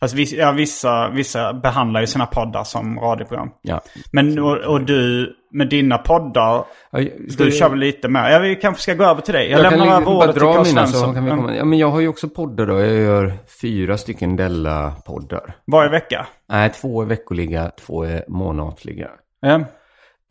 Fast 0.00 0.14
vissa, 0.14 0.36
ja, 0.36 0.52
vissa, 0.52 1.08
vissa 1.08 1.52
behandlar 1.52 2.00
ju 2.00 2.06
sina 2.06 2.26
poddar 2.26 2.64
som 2.64 3.00
radioprogram. 3.00 3.50
ja. 3.62 3.80
Men 4.12 4.38
och, 4.38 4.56
och 4.56 4.80
du, 4.80 5.32
med 5.52 5.68
dina 5.68 5.98
poddar, 5.98 6.64
Ja, 6.90 6.98
du 7.38 7.44
vi- 7.44 7.52
kör 7.52 7.68
väl 7.68 7.78
lite 7.78 8.08
mer. 8.08 8.30
Ja, 8.30 8.38
vi 8.38 8.56
kanske 8.56 8.82
ska 8.82 8.94
gå 8.94 9.04
över 9.04 9.20
till 9.20 9.34
dig. 9.34 9.50
Jag, 9.50 9.64
Jag 9.64 9.70
lämnar 9.70 9.96
över 10.00 10.08
ordet 10.08 10.32
till 10.32 10.40
Carl 10.42 10.52
mina 10.66 10.86
Svensson. 10.86 11.08
så 11.08 11.14
kan 11.14 11.24
vi 11.24 11.30
Ja. 11.30 11.36
komma. 11.36 11.56
Ja, 11.56 11.64
men 11.64 11.78
jag 11.78 11.88
har 11.90 12.00
ju 12.00 12.08
också 12.08 12.28
poddar 12.28 12.66
då. 12.66 12.80
Jag 12.80 12.94
gör 12.94 13.32
fyra 13.62 13.96
stycken 13.98 14.36
Della-poddar. 14.36 15.54
Varje 15.72 15.90
vecka. 15.90 16.26
Nej, 16.48 16.70
två 16.70 17.02
är 17.02 17.06
veckoliga, 17.06 17.70
två 17.86 18.04
är 18.04 18.24
månatliga. 18.28 19.08
Ja. 19.40 19.60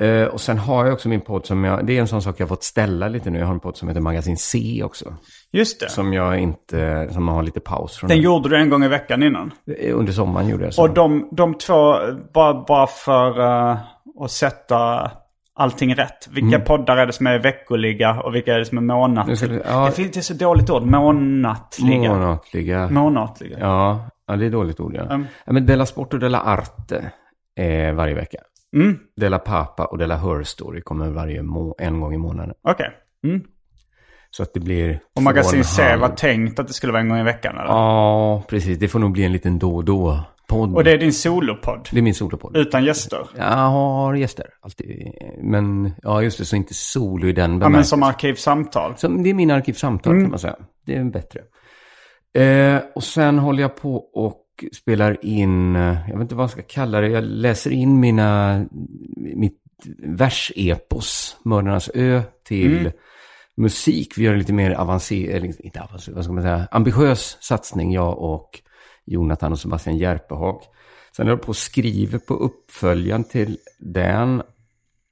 Eh, 0.02 0.24
och 0.28 0.42
sen 0.42 0.58
har 0.58 0.86
jag 0.86 0.94
också 0.94 1.10
min 1.10 1.22
podd 1.22 1.46
som 1.46 1.64
jag, 1.64 1.86
det 1.86 1.98
är 1.98 2.02
en 2.02 2.08
sån 2.08 2.22
sak 2.22 2.40
jag 2.40 2.50
fått 2.50 2.64
ställa 2.64 3.08
lite 3.08 3.30
nu. 3.30 3.40
Jag 3.40 3.46
har 3.46 3.54
en 3.54 3.60
podd 3.60 3.78
som 3.78 3.88
heter 3.88 4.02
Magasin 4.02 4.38
C 4.38 4.82
också. 4.84 5.14
Just 5.52 5.80
det. 5.80 5.90
Som 5.90 6.14
jag 6.14 6.40
inte, 6.40 7.10
som 7.12 7.28
har 7.28 7.44
lite 7.44 7.60
paus 7.60 7.98
från. 7.98 8.08
Den 8.08 8.18
nu. 8.18 8.24
gjorde 8.24 8.50
du 8.50 8.58
en 8.58 8.70
gång 8.70 8.84
i 8.84 8.88
veckan 8.88 9.24
innan. 9.24 9.52
Eh, 9.80 9.98
Under 9.98 10.14
sommaren 10.14 10.48
gjorde 10.48 10.64
jag 10.64 10.74
så. 10.74 10.82
Och 10.82 10.94
de, 10.94 11.30
de 11.32 11.54
två, 11.54 11.96
bara, 12.34 12.66
bara 12.68 12.88
för 12.88 13.40
eh, 13.40 13.78
att 14.24 14.32
sätta 14.32 15.12
allting 15.56 15.96
rätt. 15.96 16.28
Vilka 16.32 16.60
poddar 16.60 16.98
är 16.98 17.06
det 17.06 17.14
som 17.14 17.28
är 17.28 17.40
veckoliga 17.40 18.22
och 18.22 18.36
vilka 18.36 18.54
är 18.56 18.60
det 18.60 18.66
som 18.66 18.78
är 18.78 18.82
månatliga? 18.82 19.62
ja. 19.66 19.86
Det 19.86 19.92
finns 19.92 20.18
är 20.18 20.22
så 20.22 20.34
dåligt 20.34 20.70
ord. 20.70 20.84
Månatliga. 20.84 22.14
Månatliga. 22.14 22.90
Månatliga. 22.90 23.58
Ja, 23.60 24.10
ja, 24.28 24.36
det 24.36 24.46
är 24.46 24.50
dåligt 24.50 24.80
ord 24.80 24.96
ja. 24.96 25.04
Mm. 25.04 25.26
ja 25.46 25.54
men 25.54 25.66
Della 25.66 25.86
Sport 25.86 26.14
och 26.14 26.20
Della 26.20 26.42
Arte 26.42 27.12
är 27.56 27.94
varje 27.94 28.16
vecka. 28.16 28.38
Mm, 28.76 28.98
Della 29.16 29.40
Papa 29.40 29.86
och 29.86 29.98
Della 29.98 30.18
Her 30.18 30.44
Story 30.44 30.82
kommer 30.82 31.10
varje 31.10 31.42
må- 31.44 31.76
en 31.80 32.00
gång 32.00 32.14
i 32.14 32.18
månaden. 32.18 32.56
okej. 32.70 32.90
Mm. 33.28 33.42
Så 34.30 34.44
att 34.44 34.54
det 34.54 34.60
blir... 34.60 35.00
Och 35.16 35.24
Magasin 35.24 35.64
C 35.64 35.96
var 35.96 36.10
tänkt 36.10 36.60
att 36.60 36.68
det 36.68 36.74
skulle 36.74 36.94
vara 36.94 37.02
en 37.02 37.10
gång 37.10 37.18
i 37.20 37.24
veckan 37.24 37.56
eller? 37.56 37.66
Ja, 37.66 38.44
precis. 38.48 38.78
Det 38.80 38.88
får 38.88 39.00
nog 39.00 39.12
bli 39.12 39.24
en 39.24 39.32
liten 39.32 39.60
då 39.60 39.76
och 39.76 39.86
då-podd. 39.86 40.76
Och 40.76 40.84
det 40.84 40.92
är 40.92 40.98
din 40.98 41.14
solopodd? 41.14 41.90
Det 41.92 41.98
är 41.98 42.02
min 42.02 42.14
solopodd. 42.16 42.58
Utan 42.58 42.84
gäster? 42.86 43.28
Jag 43.38 43.46
har 43.46 44.16
gäster 44.16 44.46
alltid. 44.62 45.12
Men 45.44 45.92
ja, 46.02 46.22
just 46.22 46.38
det, 46.38 46.46
så 46.46 46.56
inte 46.56 46.74
solo 46.74 47.28
i 47.28 47.32
den 47.32 47.44
Ja, 47.44 47.48
men 47.48 47.60
bemärkelsen. 47.60 47.90
som 48.00 48.04
arkivsamtal? 48.04 48.94
Så 48.98 49.08
det 49.08 49.30
är 49.30 49.34
min 49.34 49.52
arkivsamtal 49.52 50.12
Mm. 50.14 50.24
kan 50.24 50.30
man 50.30 50.40
säga. 50.40 50.56
Det 50.86 50.96
är 50.96 51.04
bättre. 51.04 51.42
Eh, 52.44 52.82
och 52.96 53.04
sen 53.04 53.40
håller 53.40 53.62
jag 53.62 53.76
på 53.76 53.96
och 53.96 54.42
spelar 54.74 55.26
in, 55.26 55.76
eh, 55.76 55.98
jag 56.08 56.14
vet 56.14 56.22
inte 56.22 56.36
vad 56.36 56.44
jag 56.44 56.50
ska 56.52 56.62
kalla 56.62 57.02
det, 57.02 57.08
jag 57.10 57.24
läser 57.24 57.72
in 57.72 58.00
mina, 58.00 58.66
mitt 59.16 59.62
versepos, 59.98 61.38
Mördarnas 61.44 61.90
ö, 61.94 62.22
till 62.48 62.78
Mm. 62.80 62.92
musik. 63.58 64.18
Vi 64.18 64.24
gör 64.24 64.34
en 64.34 64.40
lite 64.40 64.54
mer 64.54 64.72
avancerad, 64.72 65.46
inte 65.60 65.82
avancerad, 65.82 66.16
vad 66.16 66.24
ska 66.24 66.34
man 66.34 66.44
säga, 66.44 66.68
ambitiös 66.72 67.38
satsning, 67.42 67.92
jag 67.94 68.18
och 68.20 68.62
Jonathan 69.06 69.52
och 69.52 69.60
Sebastian 69.60 69.98
Järpehag. 69.98 70.62
Sen 71.16 71.26
håller 71.26 71.38
jag 71.38 71.42
på 71.42 71.48
och 71.50 71.56
skriver 71.58 72.20
på 72.20 72.34
uppföljaren 72.34 73.24
till 73.24 73.58
den. 73.80 74.42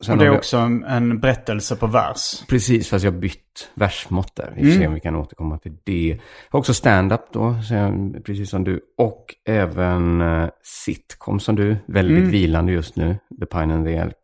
Sen 0.04 0.14
Och 0.14 0.20
det 0.20 0.26
är 0.26 0.36
också 0.38 0.58
en, 0.58 0.84
en 0.84 1.20
berättelse 1.20 1.76
på 1.76 1.88
vers. 1.88 2.44
Precis, 2.50 2.90
fast 2.90 3.06
jag 3.06 3.12
har 3.12 3.20
bytt 3.20 3.70
versmått 3.74 4.36
där. 4.36 4.54
Vi 4.56 4.72
får 4.74 4.80
se 4.80 4.88
om 4.88 4.94
vi 4.94 5.00
kan 5.00 5.16
återkomma 5.16 5.58
till 5.58 5.78
det. 5.84 6.08
Jag 6.08 6.18
har 6.52 6.60
också 6.60 6.74
stand-up 6.74 7.22
då, 7.34 7.56
jag, 7.70 8.16
precis 8.26 8.50
som 8.50 8.64
du. 8.64 8.82
Och 8.98 9.36
även 9.46 10.22
uh, 10.22 10.50
sitcom 10.64 11.40
som 11.40 11.56
du. 11.56 11.78
Väldigt 11.86 12.24
vilande 12.24 12.72
just 12.72 12.96
nu. 12.96 13.18
The 13.40 13.46
Pine 13.46 13.74
and 13.74 13.86
the 13.86 13.94
Elk. 13.94 14.16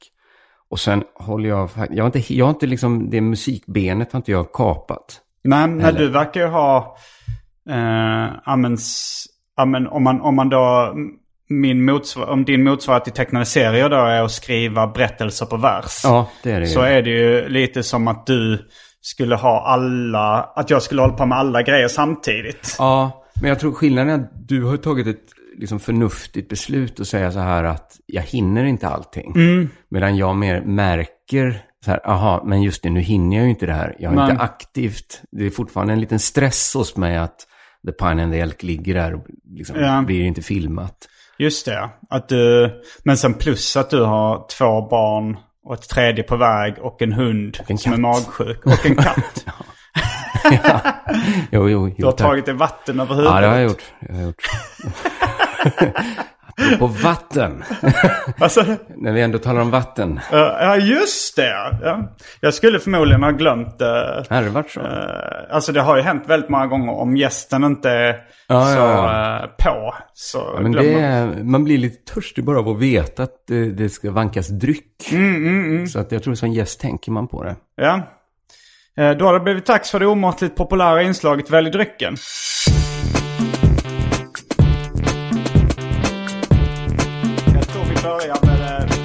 Och 0.69 0.79
sen 0.79 1.03
håller 1.15 1.49
jag... 1.49 1.69
Jag 1.91 2.03
har 2.03 2.17
inte, 2.17 2.33
jag 2.33 2.45
har 2.45 2.49
inte 2.49 2.67
liksom... 2.67 3.09
Det 3.09 3.21
musikbenet 3.21 4.11
har 4.13 4.17
inte 4.17 4.31
jag 4.31 4.51
kapat. 4.53 5.21
Nej, 5.43 5.67
men 5.67 5.95
du 5.95 6.09
verkar 6.09 6.41
ju 6.41 6.47
ha... 6.47 6.97
Eh, 7.69 8.29
ja, 8.45 8.55
men 8.55 8.73
s- 8.73 9.25
ja, 9.57 9.65
men 9.65 9.87
om, 9.87 10.03
man, 10.03 10.21
om 10.21 10.35
man 10.35 10.49
då... 10.49 10.93
Min 11.49 11.85
motsvar, 11.85 12.25
om 12.27 12.45
din 12.45 12.63
motsvarighet 12.63 13.03
till 13.03 13.13
tecknade 13.13 13.45
serier 13.45 13.89
då 13.89 13.95
är 13.95 14.21
att 14.23 14.31
skriva 14.31 14.87
berättelser 14.87 15.45
på 15.45 15.57
vers. 15.57 16.01
Ja, 16.03 16.29
det 16.43 16.51
är 16.51 16.59
det 16.59 16.67
Så 16.67 16.79
ju. 16.79 16.85
är 16.85 17.01
det 17.01 17.09
ju 17.09 17.49
lite 17.49 17.83
som 17.83 18.07
att 18.07 18.25
du 18.25 18.67
skulle 19.01 19.35
ha 19.35 19.61
alla... 19.67 20.43
Att 20.55 20.69
jag 20.69 20.81
skulle 20.83 21.01
hålla 21.01 21.13
på 21.13 21.25
med 21.25 21.37
alla 21.37 21.61
grejer 21.61 21.87
samtidigt. 21.87 22.75
Ja, 22.79 23.25
men 23.41 23.49
jag 23.49 23.59
tror 23.59 23.71
skillnaden 23.73 24.09
är 24.19 24.23
att 24.23 24.47
du 24.47 24.63
har 24.63 24.77
tagit 24.77 25.07
ett 25.07 25.25
liksom 25.57 25.79
förnuftigt 25.79 26.49
beslut 26.49 26.99
och 26.99 27.07
säga 27.07 27.31
så 27.31 27.39
här 27.39 27.63
att 27.63 27.91
jag 28.05 28.21
hinner 28.23 28.63
inte 28.65 28.87
allting. 28.87 29.33
Medan 29.89 30.17
jag 30.17 30.35
mer 30.35 30.61
märker 30.61 31.61
så 31.85 31.91
här, 31.91 32.09
aha, 32.09 32.43
men 32.45 32.61
just 32.61 32.83
det, 32.83 32.89
nu 32.89 32.99
hinner 32.99 33.35
jag 33.37 33.43
ju 33.43 33.49
inte 33.49 33.65
det 33.65 33.73
här. 33.73 33.95
Jag 33.99 34.11
är 34.11 34.15
Nej. 34.15 34.31
inte 34.31 34.43
aktivt. 34.43 35.21
Det 35.31 35.45
är 35.45 35.49
fortfarande 35.49 35.93
en 35.93 35.99
liten 36.01 36.19
stress 36.19 36.73
hos 36.73 36.97
mig 36.97 37.17
att 37.17 37.37
The 37.85 37.91
Pine 37.91 38.23
and 38.23 38.31
the 38.33 38.39
Elk 38.39 38.63
ligger 38.63 38.93
där 38.93 39.13
och 39.15 39.25
liksom 39.55 39.75
Ja. 39.79 40.01
blir 40.01 40.21
inte 40.21 40.41
filmat. 40.41 40.95
Just 41.39 41.65
det. 41.65 41.89
Att 42.09 42.29
du, 42.29 42.71
men 43.03 43.17
sen 43.17 43.33
plus 43.33 43.77
att 43.77 43.89
du 43.89 44.03
har 44.03 44.47
två 44.57 44.81
barn 44.89 45.37
och 45.65 45.73
ett 45.73 45.89
tredje 45.89 46.23
på 46.23 46.37
väg 46.37 46.73
och 46.79 47.01
en 47.01 47.13
hund 47.13 47.57
en 47.67 47.77
som 47.77 47.93
är 47.93 47.97
magsjuk. 47.97 48.65
Och 48.65 48.85
en 48.85 48.95
katt. 48.95 49.45
Jo, 51.51 51.69
jo, 51.69 51.87
jo. 51.87 51.95
Du 51.97 52.05
har 52.05 52.11
tack. 52.11 52.27
tagit 52.27 52.45
dig 52.45 52.53
vatten 52.53 52.99
över 52.99 53.15
huvudet. 53.15 53.35
Ja, 53.35 53.41
det 53.41 53.47
har 53.47 53.55
jag 53.55 53.63
gjort. 53.63 53.83
Det 53.99 54.13
har 54.13 54.19
jag 54.19 54.27
gjort. 54.27 54.43
Apropå 56.65 56.87
vatten. 56.87 57.63
Alltså, 58.39 58.63
När 58.97 59.11
vi 59.11 59.21
ändå 59.21 59.37
talar 59.37 59.61
om 59.61 59.71
vatten. 59.71 60.19
eh, 60.31 60.37
ja, 60.39 60.75
just 60.77 61.35
det. 61.35 61.77
Ja. 61.83 62.15
Jag 62.39 62.53
skulle 62.53 62.79
förmodligen 62.79 63.23
ha 63.23 63.31
glömt 63.31 63.79
det. 63.79 64.25
Har 64.29 64.41
det 64.41 64.49
varit 64.49 64.71
så? 64.71 64.79
Eh, 64.79 64.87
alltså 65.55 65.71
det 65.71 65.81
har 65.81 65.97
ju 65.97 66.01
hänt 66.03 66.23
väldigt 66.27 66.49
många 66.49 66.67
gånger 66.67 66.93
om 66.93 67.17
gästen 67.17 67.63
inte 67.63 67.89
är 67.89 68.15
Ja, 68.47 68.65
så 68.65 68.77
ja, 68.79 69.39
eh, 69.43 69.49
på. 69.65 69.93
Så 70.13 70.51
Ja, 70.55 70.61
men 70.61 70.71
det 70.71 70.93
är, 70.93 71.43
man 71.43 71.63
blir 71.63 71.77
lite 71.77 72.13
törstig 72.13 72.43
bara 72.43 72.59
av 72.59 72.69
att 72.69 72.79
veta 72.79 73.23
att 73.23 73.47
det, 73.47 73.71
det 73.71 73.89
ska 73.89 74.11
vankas 74.11 74.47
dryck. 74.47 75.11
Mm, 75.11 75.87
Så 75.87 75.99
att 75.99 76.11
jag 76.11 76.23
tror 76.23 76.35
som 76.35 76.49
gäst 76.51 76.81
tänker 76.81 77.11
man 77.11 77.27
på 77.27 77.43
det. 77.43 77.55
Ja. 77.75 78.01
Eh, 78.97 79.11
Då 79.11 79.25
har 79.25 79.33
det 79.33 79.39
blivit 79.39 79.65
dags 79.65 79.91
för 79.91 79.99
det 79.99 80.05
omåttligt 80.07 80.55
populära 80.55 81.01
inslaget 81.03 81.49
Välj 81.49 81.69
drycken. 81.69 82.15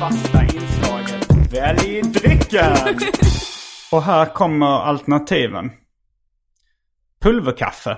Fasta 0.04 0.42
inslaget 0.42 1.52
Välj 1.52 2.02
drycken. 2.02 2.76
Och 3.92 4.02
här 4.02 4.26
kommer 4.26 4.66
alternativen. 4.66 5.70
Pulverkaffe. 7.22 7.96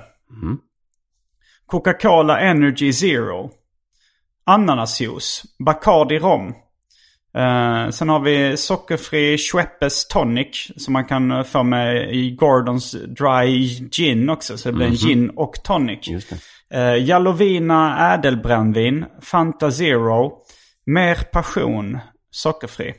Coca-Cola 1.67 2.41
Energy 2.41 2.93
Zero. 2.93 3.51
Ananasjuice. 4.45 5.45
Bacardi 5.59 6.19
rom. 6.19 6.55
Eh, 7.35 7.91
sen 7.91 8.09
har 8.09 8.21
vi 8.21 8.57
sockerfri 8.57 9.39
Schweppes 9.39 10.09
Tonic 10.09 10.73
som 10.77 10.93
man 10.93 11.05
kan 11.05 11.31
eh, 11.31 11.43
få 11.43 11.63
med 11.63 12.15
i 12.15 12.31
Gordons 12.31 12.93
Dry 12.93 13.69
Gin 13.91 14.31
också. 14.31 14.59
Så 14.59 14.69
det 14.69 14.73
blir 14.73 14.87
en 14.87 14.95
gin 14.95 15.31
och 15.31 15.55
tonic. 15.65 16.09
Just 16.09 16.31
det. 16.31 16.37
Uh, 16.75 17.05
Jalovina 17.05 18.13
ädelbrännvin, 18.15 19.05
Fanta 19.23 19.71
Zero, 19.71 20.46
Mer 20.87 21.15
Passion, 21.33 21.99
sockerfri. 22.31 22.95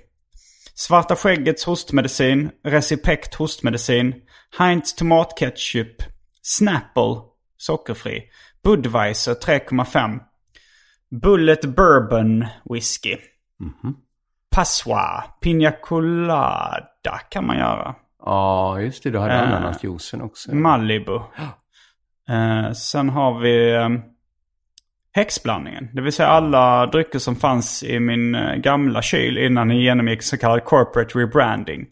Svarta 0.75 1.15
skäggets 1.15 1.63
hostmedicin, 1.65 2.51
Recipect 2.65 3.35
hostmedicin, 3.35 4.13
Heinz 4.59 4.93
tomatketchup, 4.95 6.03
Snapple, 6.41 7.21
sockerfri. 7.57 8.23
Budweiser 8.63 9.33
3,5. 9.33 10.19
Bullet 11.21 11.65
Bourbon 11.65 12.45
Whisky. 12.69 13.17
Passoir, 14.51 15.23
Pina 15.41 15.71
Colada 15.81 17.17
kan 17.29 17.45
man 17.47 17.57
göra. 17.57 17.95
Ja, 18.25 18.81
just 18.81 19.03
det. 19.03 19.09
Du 19.11 19.19
hade 19.19 19.33
Eh, 19.33 19.41
ananasjuicen 19.41 20.21
också. 20.21 20.55
Malibu. 20.55 21.15
Eh, 22.29 22.71
sen 22.71 23.09
har 23.09 23.39
vi 23.39 23.73
eh, 23.75 23.89
häxblandningen. 25.17 25.89
Det 25.93 26.01
vill 26.01 26.13
säga 26.13 26.29
alla 26.29 26.85
drycker 26.85 27.19
som 27.19 27.35
fanns 27.35 27.83
i 27.83 27.99
min 27.99 28.35
eh, 28.35 28.55
gamla 28.55 29.01
kyl 29.01 29.37
innan 29.37 29.67
ni 29.67 29.83
genomgick 29.83 30.21
så 30.21 30.37
kallad 30.37 30.63
corporate 30.63 31.19
rebranding. 31.19 31.87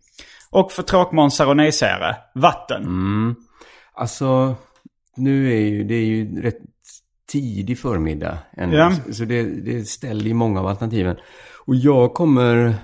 Och 0.50 0.72
för 0.72 0.84
tråkmånsar 0.84 1.48
och 1.48 1.58
nejsägare, 1.58 2.16
vatten. 2.36 2.84
Mm. 2.84 3.36
Alltså, 3.94 4.56
nu 5.18 5.54
är 5.54 5.60
ju, 5.60 5.84
det 5.84 5.96
är 5.96 6.06
ju 6.06 6.42
rätt 6.42 6.58
tidig 7.32 7.80
förmiddag. 7.80 8.38
Ändå. 8.58 8.78
Ja. 8.78 8.92
Så 9.12 9.26
det, 9.26 9.44
det 9.44 9.88
ställer 9.88 10.26
ju 10.26 10.34
många 10.34 10.60
av 10.60 10.68
alternativen. 10.68 11.16
Och 11.66 11.76
jag 11.76 12.14
kommer... 12.14 12.76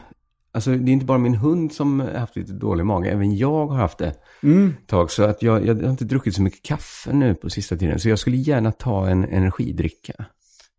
Alltså 0.54 0.72
det 0.72 0.92
är 0.92 0.94
inte 0.94 1.06
bara 1.06 1.18
min 1.18 1.36
hund 1.36 1.74
som 1.74 2.00
har 2.00 2.20
haft 2.20 2.36
lite 2.36 2.54
dålig 2.54 2.86
mage. 2.86 3.10
Även 3.10 3.38
jag 3.38 3.68
har 3.68 3.78
haft 3.78 3.98
det 3.98 4.08
ett 4.08 4.88
tag. 4.88 5.12
Så 5.12 5.24
att 5.24 5.42
jag, 5.42 5.66
jag 5.66 5.76
har 5.76 5.90
inte 5.90 6.06
druckit 6.06 6.36
så 6.36 6.42
mycket 6.42 6.64
kaffe 6.66 7.14
nu 7.14 7.36
på 7.36 7.50
sista 7.50 7.78
tiden. 7.78 8.00
Så 8.00 8.10
jag 8.10 8.20
skulle 8.20 8.38
gärna 8.38 8.72
ta 8.72 9.08
en 9.08 9.26
energidricka. 9.26 10.14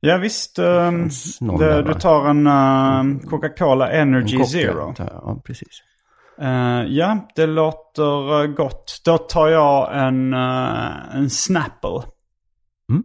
Ja 0.01 0.17
visst, 0.17 0.59
någon 1.41 1.59
det, 1.59 1.83
du 1.83 1.95
tar 1.95 2.29
en 2.29 2.47
eh, 2.47 3.29
Coca-Cola 3.31 3.91
Energy 3.91 4.37
En 4.37 4.47
Zero. 4.47 4.95
tar. 4.95 5.11
Ja, 5.13 5.43
precis. 5.45 5.83
Eh, 6.41 6.85
ja, 6.89 7.29
det 7.35 7.47
låter 7.47 8.43
eh, 8.43 8.47
gott. 8.47 9.01
Då 9.05 9.19
tar 9.19 9.49
jag 9.49 10.07
en, 10.07 10.33
eh, 10.33 11.17
en 11.17 11.31
Snapple. 11.31 12.03
Mm. 12.91 13.03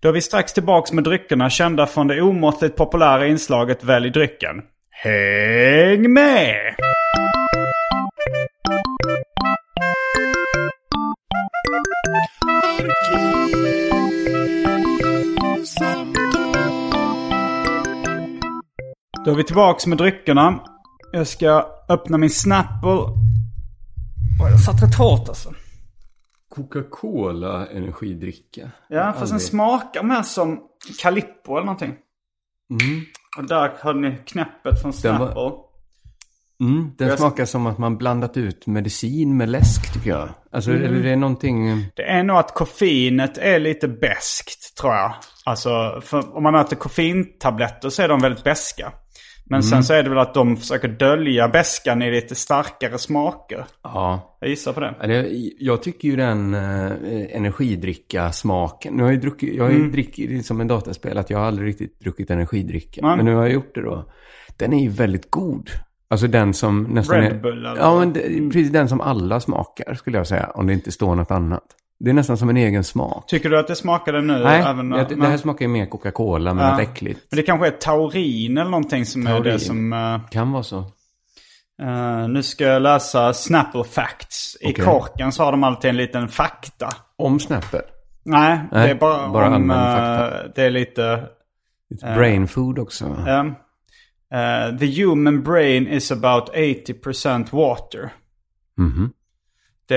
Då 0.00 0.08
är 0.08 0.12
vi 0.12 0.20
strax 0.20 0.52
tillbaks 0.52 0.92
med 0.92 1.04
dryckerna 1.04 1.50
kända 1.50 1.86
från 1.86 2.06
det 2.06 2.22
omåttligt 2.22 2.76
populära 2.76 3.26
inslaget 3.26 3.84
Välj 3.84 4.10
drycken. 4.10 4.56
Häng 5.04 6.12
med! 6.12 6.76
Då 19.24 19.30
är 19.30 19.34
vi 19.34 19.44
tillbaks 19.44 19.86
med 19.86 19.98
dryckerna. 19.98 20.60
Jag 21.12 21.26
ska 21.26 21.66
öppna 21.88 22.18
min 22.18 22.30
Snapple. 22.30 22.90
Oj, 22.90 24.50
jag 24.50 24.60
satt 24.60 24.82
rätt 24.82 24.94
hårt 24.94 25.28
alltså. 25.28 25.54
Coca-Cola 26.48 27.66
energidricka. 27.66 28.70
Ja, 28.88 29.14
fast 29.18 29.32
den 29.32 29.40
smakar 29.40 30.02
mer 30.02 30.22
som 30.22 30.60
Calippo 30.98 31.56
eller 31.56 31.66
någonting. 31.66 31.94
Mm. 32.70 33.04
Och 33.36 33.46
där 33.48 33.72
har 33.80 33.94
ni 33.94 34.16
knäppet 34.26 34.82
från 34.82 34.92
Den 35.02 35.18
var- 35.18 35.26
Snapple. 35.26 35.58
Mm, 36.60 36.90
den 36.98 37.08
Jag- 37.08 37.18
smakar 37.18 37.44
som 37.44 37.66
att 37.66 37.78
man 37.78 37.98
blandat 37.98 38.36
ut 38.36 38.66
medicin 38.66 39.36
med 39.36 39.48
läsk 39.48 39.92
tycker 39.92 40.10
jag. 40.10 40.28
Alltså, 40.52 40.70
eller 40.70 41.02
det 41.02 41.10
är 41.10 41.16
någonting... 41.16 41.86
Det 41.96 42.02
är 42.02 42.22
nog 42.22 42.36
att 42.36 42.54
koffeinet 42.54 43.38
är 43.38 43.58
lite 43.58 43.88
beskt 43.88 44.76
tror 44.76 44.94
jag. 44.94 45.14
Alltså, 45.44 46.02
om 46.32 46.42
man 46.42 46.54
äter 46.54 46.76
koffeintabletter 46.76 47.90
så 47.90 48.02
är 48.02 48.08
de 48.08 48.20
väldigt 48.20 48.44
beska. 48.44 48.92
Men 49.52 49.62
sen 49.62 49.84
så 49.84 49.94
är 49.94 50.02
det 50.02 50.08
väl 50.08 50.18
att 50.18 50.34
de 50.34 50.56
försöker 50.56 50.88
dölja 50.88 51.48
beskan 51.48 52.02
i 52.02 52.10
lite 52.10 52.34
starkare 52.34 52.98
smaker. 52.98 53.64
Ja. 53.82 54.36
Jag 54.40 54.50
gissar 54.50 54.72
på 54.72 54.80
det. 54.80 54.94
Eller, 55.00 55.28
jag 55.58 55.82
tycker 55.82 56.08
ju 56.08 56.16
den 56.16 56.54
eh, 56.54 56.92
energidricka-smaken. 57.36 58.94
Nu 58.94 59.02
har 59.02 59.10
jag 59.10 59.14
ju 59.14 59.20
druckit, 59.20 59.54
jag 59.54 59.64
har 59.64 59.70
ju 59.70 59.90
drickit 59.90 60.46
som 60.46 60.60
en 60.60 60.68
dataspel 60.68 61.18
att 61.18 61.30
jag 61.30 61.38
har 61.38 61.46
aldrig 61.46 61.68
riktigt 61.68 62.00
druckit 62.00 62.30
energidricka. 62.30 63.00
Nej. 63.06 63.16
Men 63.16 63.24
nu 63.24 63.34
har 63.34 63.42
jag 63.42 63.52
gjort 63.52 63.74
det 63.74 63.82
då. 63.82 64.12
Den 64.56 64.72
är 64.72 64.82
ju 64.82 64.88
väldigt 64.88 65.30
god. 65.30 65.70
Alltså 66.08 66.26
den 66.26 66.54
som 66.54 66.82
nästan 66.82 67.20
Red 67.20 67.32
är... 67.32 67.38
Bull 67.38 67.66
eller 67.66 67.76
Ja, 67.76 67.90
vad? 67.90 67.98
men 67.98 68.12
det, 68.12 68.20
precis 68.52 68.70
den 68.70 68.88
som 68.88 69.00
alla 69.00 69.40
smakar 69.40 69.94
skulle 69.94 70.16
jag 70.16 70.26
säga. 70.26 70.50
Om 70.54 70.66
det 70.66 70.72
inte 70.72 70.92
står 70.92 71.14
något 71.14 71.30
annat. 71.30 71.64
Det 72.04 72.10
är 72.10 72.14
nästan 72.14 72.36
som 72.36 72.48
en 72.48 72.56
egen 72.56 72.84
smak. 72.84 73.26
Tycker 73.26 73.50
du 73.50 73.58
att 73.58 73.66
det 73.66 73.76
smakade 73.76 74.20
nu? 74.22 74.38
Nej, 74.38 74.62
även, 74.66 74.90
ja, 74.90 75.04
det, 75.08 75.14
det 75.14 75.26
här 75.26 75.36
smakar 75.36 75.64
ju 75.64 75.68
mer 75.68 75.86
Coca-Cola, 75.86 76.54
men 76.54 76.64
Ja. 76.64 76.70
något 76.70 76.80
äckligt. 76.80 77.20
Men 77.30 77.36
det 77.36 77.42
kanske 77.42 77.66
är 77.66 77.70
taurin 77.70 78.58
eller 78.58 78.70
någonting 78.70 79.06
som 79.06 79.26
är 79.26 79.30
Taurin. 79.30 79.52
det 79.52 79.58
som... 79.58 79.92
eh, 79.92 80.20
Kan 80.30 80.52
vara 80.52 80.62
så. 80.62 80.78
eh, 81.82 82.28
nu 82.28 82.42
ska 82.42 82.64
jag 82.64 82.82
läsa 82.82 83.32
Snapple 83.34 83.84
Facts. 83.84 84.56
I 84.60 84.72
Okej. 84.72 84.84
korken 84.84 85.32
så 85.32 85.44
har 85.44 85.52
de 85.52 85.64
alltid 85.64 85.88
en 85.90 85.96
liten 85.96 86.28
fakta. 86.28 86.88
Om 87.16 87.40
Snapple. 87.40 87.80
Nej, 88.24 88.60
Nej, 88.72 88.84
det 88.86 88.90
är 88.90 88.94
bara, 88.94 89.28
bara 89.28 89.56
om... 89.56 89.68
fakta. 89.68 90.48
det 90.54 90.62
är 90.62 90.70
lite... 90.70 91.24
Lite 91.90 92.06
brain 92.06 92.48
food 92.48 92.78
också. 92.78 93.04
Um, 93.04 93.46
uh, 93.48 94.78
the 94.78 95.02
human 95.02 95.42
brain 95.42 95.88
is 95.88 96.12
about 96.12 96.50
80% 96.54 97.46
water. 97.52 98.12
Mhm. 98.78 99.12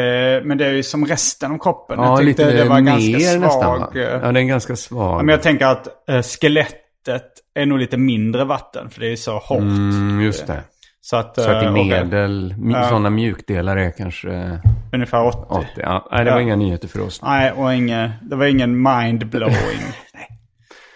Det, 0.02 0.42
men 0.46 0.58
det 0.58 0.66
är 0.66 0.72
ju 0.74 0.84
som 0.84 1.06
resten 1.06 1.52
av 1.52 1.58
kroppen. 1.58 2.00
Ja, 2.00 2.06
jag 2.10 2.18
tyckte 2.20 2.46
lite 2.46 2.64
det 2.64 2.70
var 2.70 2.82
mer 2.82 2.92
ganska 2.92 3.20
svag. 3.20 3.42
nästan 3.42 3.80
va? 3.80 3.90
eh, 3.96 4.02
Ja, 4.02 4.20
den 4.20 4.38
är 4.38 4.42
ganska 4.44 4.76
svag. 4.76 5.20
Ja, 5.20 5.24
men 5.24 5.28
jag 5.34 5.42
tänker 5.44 5.66
att 5.66 6.10
eh, 6.10 6.22
skelettet 6.22 7.24
är 7.54 7.66
nog 7.66 7.80
lite 7.80 7.98
mindre 7.98 8.44
vatten. 8.46 8.90
För 8.90 9.02
det 9.02 9.12
är 9.12 9.16
så 9.16 9.38
hårt. 9.38 9.60
Mm, 9.60 10.22
just 10.22 10.48
det. 10.48 10.64
Så 11.02 11.18
att, 11.18 11.36
Så 11.36 11.52
att 11.52 11.64
i 11.64 11.66
eh, 11.66 11.72
medel, 11.74 12.56
Ja. 12.74 12.84
sådana 12.90 13.10
mjukdelar 13.10 13.78
är 13.78 13.92
kanske 13.92 14.60
Ungefär 14.94 15.28
80. 15.28 15.38
80. 15.50 15.66
Ja, 15.78 16.08
nej, 16.12 16.26
det 16.26 16.32
var 16.32 16.38
Ja. 16.38 16.44
inga 16.44 16.56
nyheter 16.56 16.88
för 16.88 17.02
oss. 17.02 17.22
Nej, 17.22 17.52
och 17.52 17.74
inge, 17.74 18.12
det 18.22 18.36
var 18.36 18.46
ingen 18.46 18.88
mind-blowing 18.88 19.82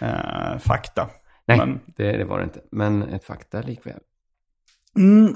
eh, 0.00 0.58
fakta. 0.58 1.08
Nej, 1.46 1.58
Men, 1.58 1.80
det, 1.96 2.12
det 2.16 2.24
var 2.24 2.38
det 2.38 2.44
inte. 2.44 2.60
Men 2.72 3.02
ett 3.02 3.24
fakta 3.24 3.60
likväl. 3.60 3.94
eh, 4.98 5.34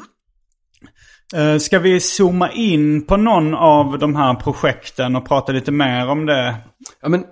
ska 1.59 1.79
vi 1.79 2.01
zooma 2.01 2.51
in 2.53 3.07
på 3.07 3.17
någon 3.17 3.55
av 3.55 3.99
de 3.99 4.17
här 4.17 4.35
projekten 4.35 5.17
och 5.17 5.29
prata 5.29 5.53
lite 5.53 5.73
mer 5.73 6.09
om 6.09 6.27
det? 6.27 6.55
Ja, 7.03 7.09
men 7.09 7.25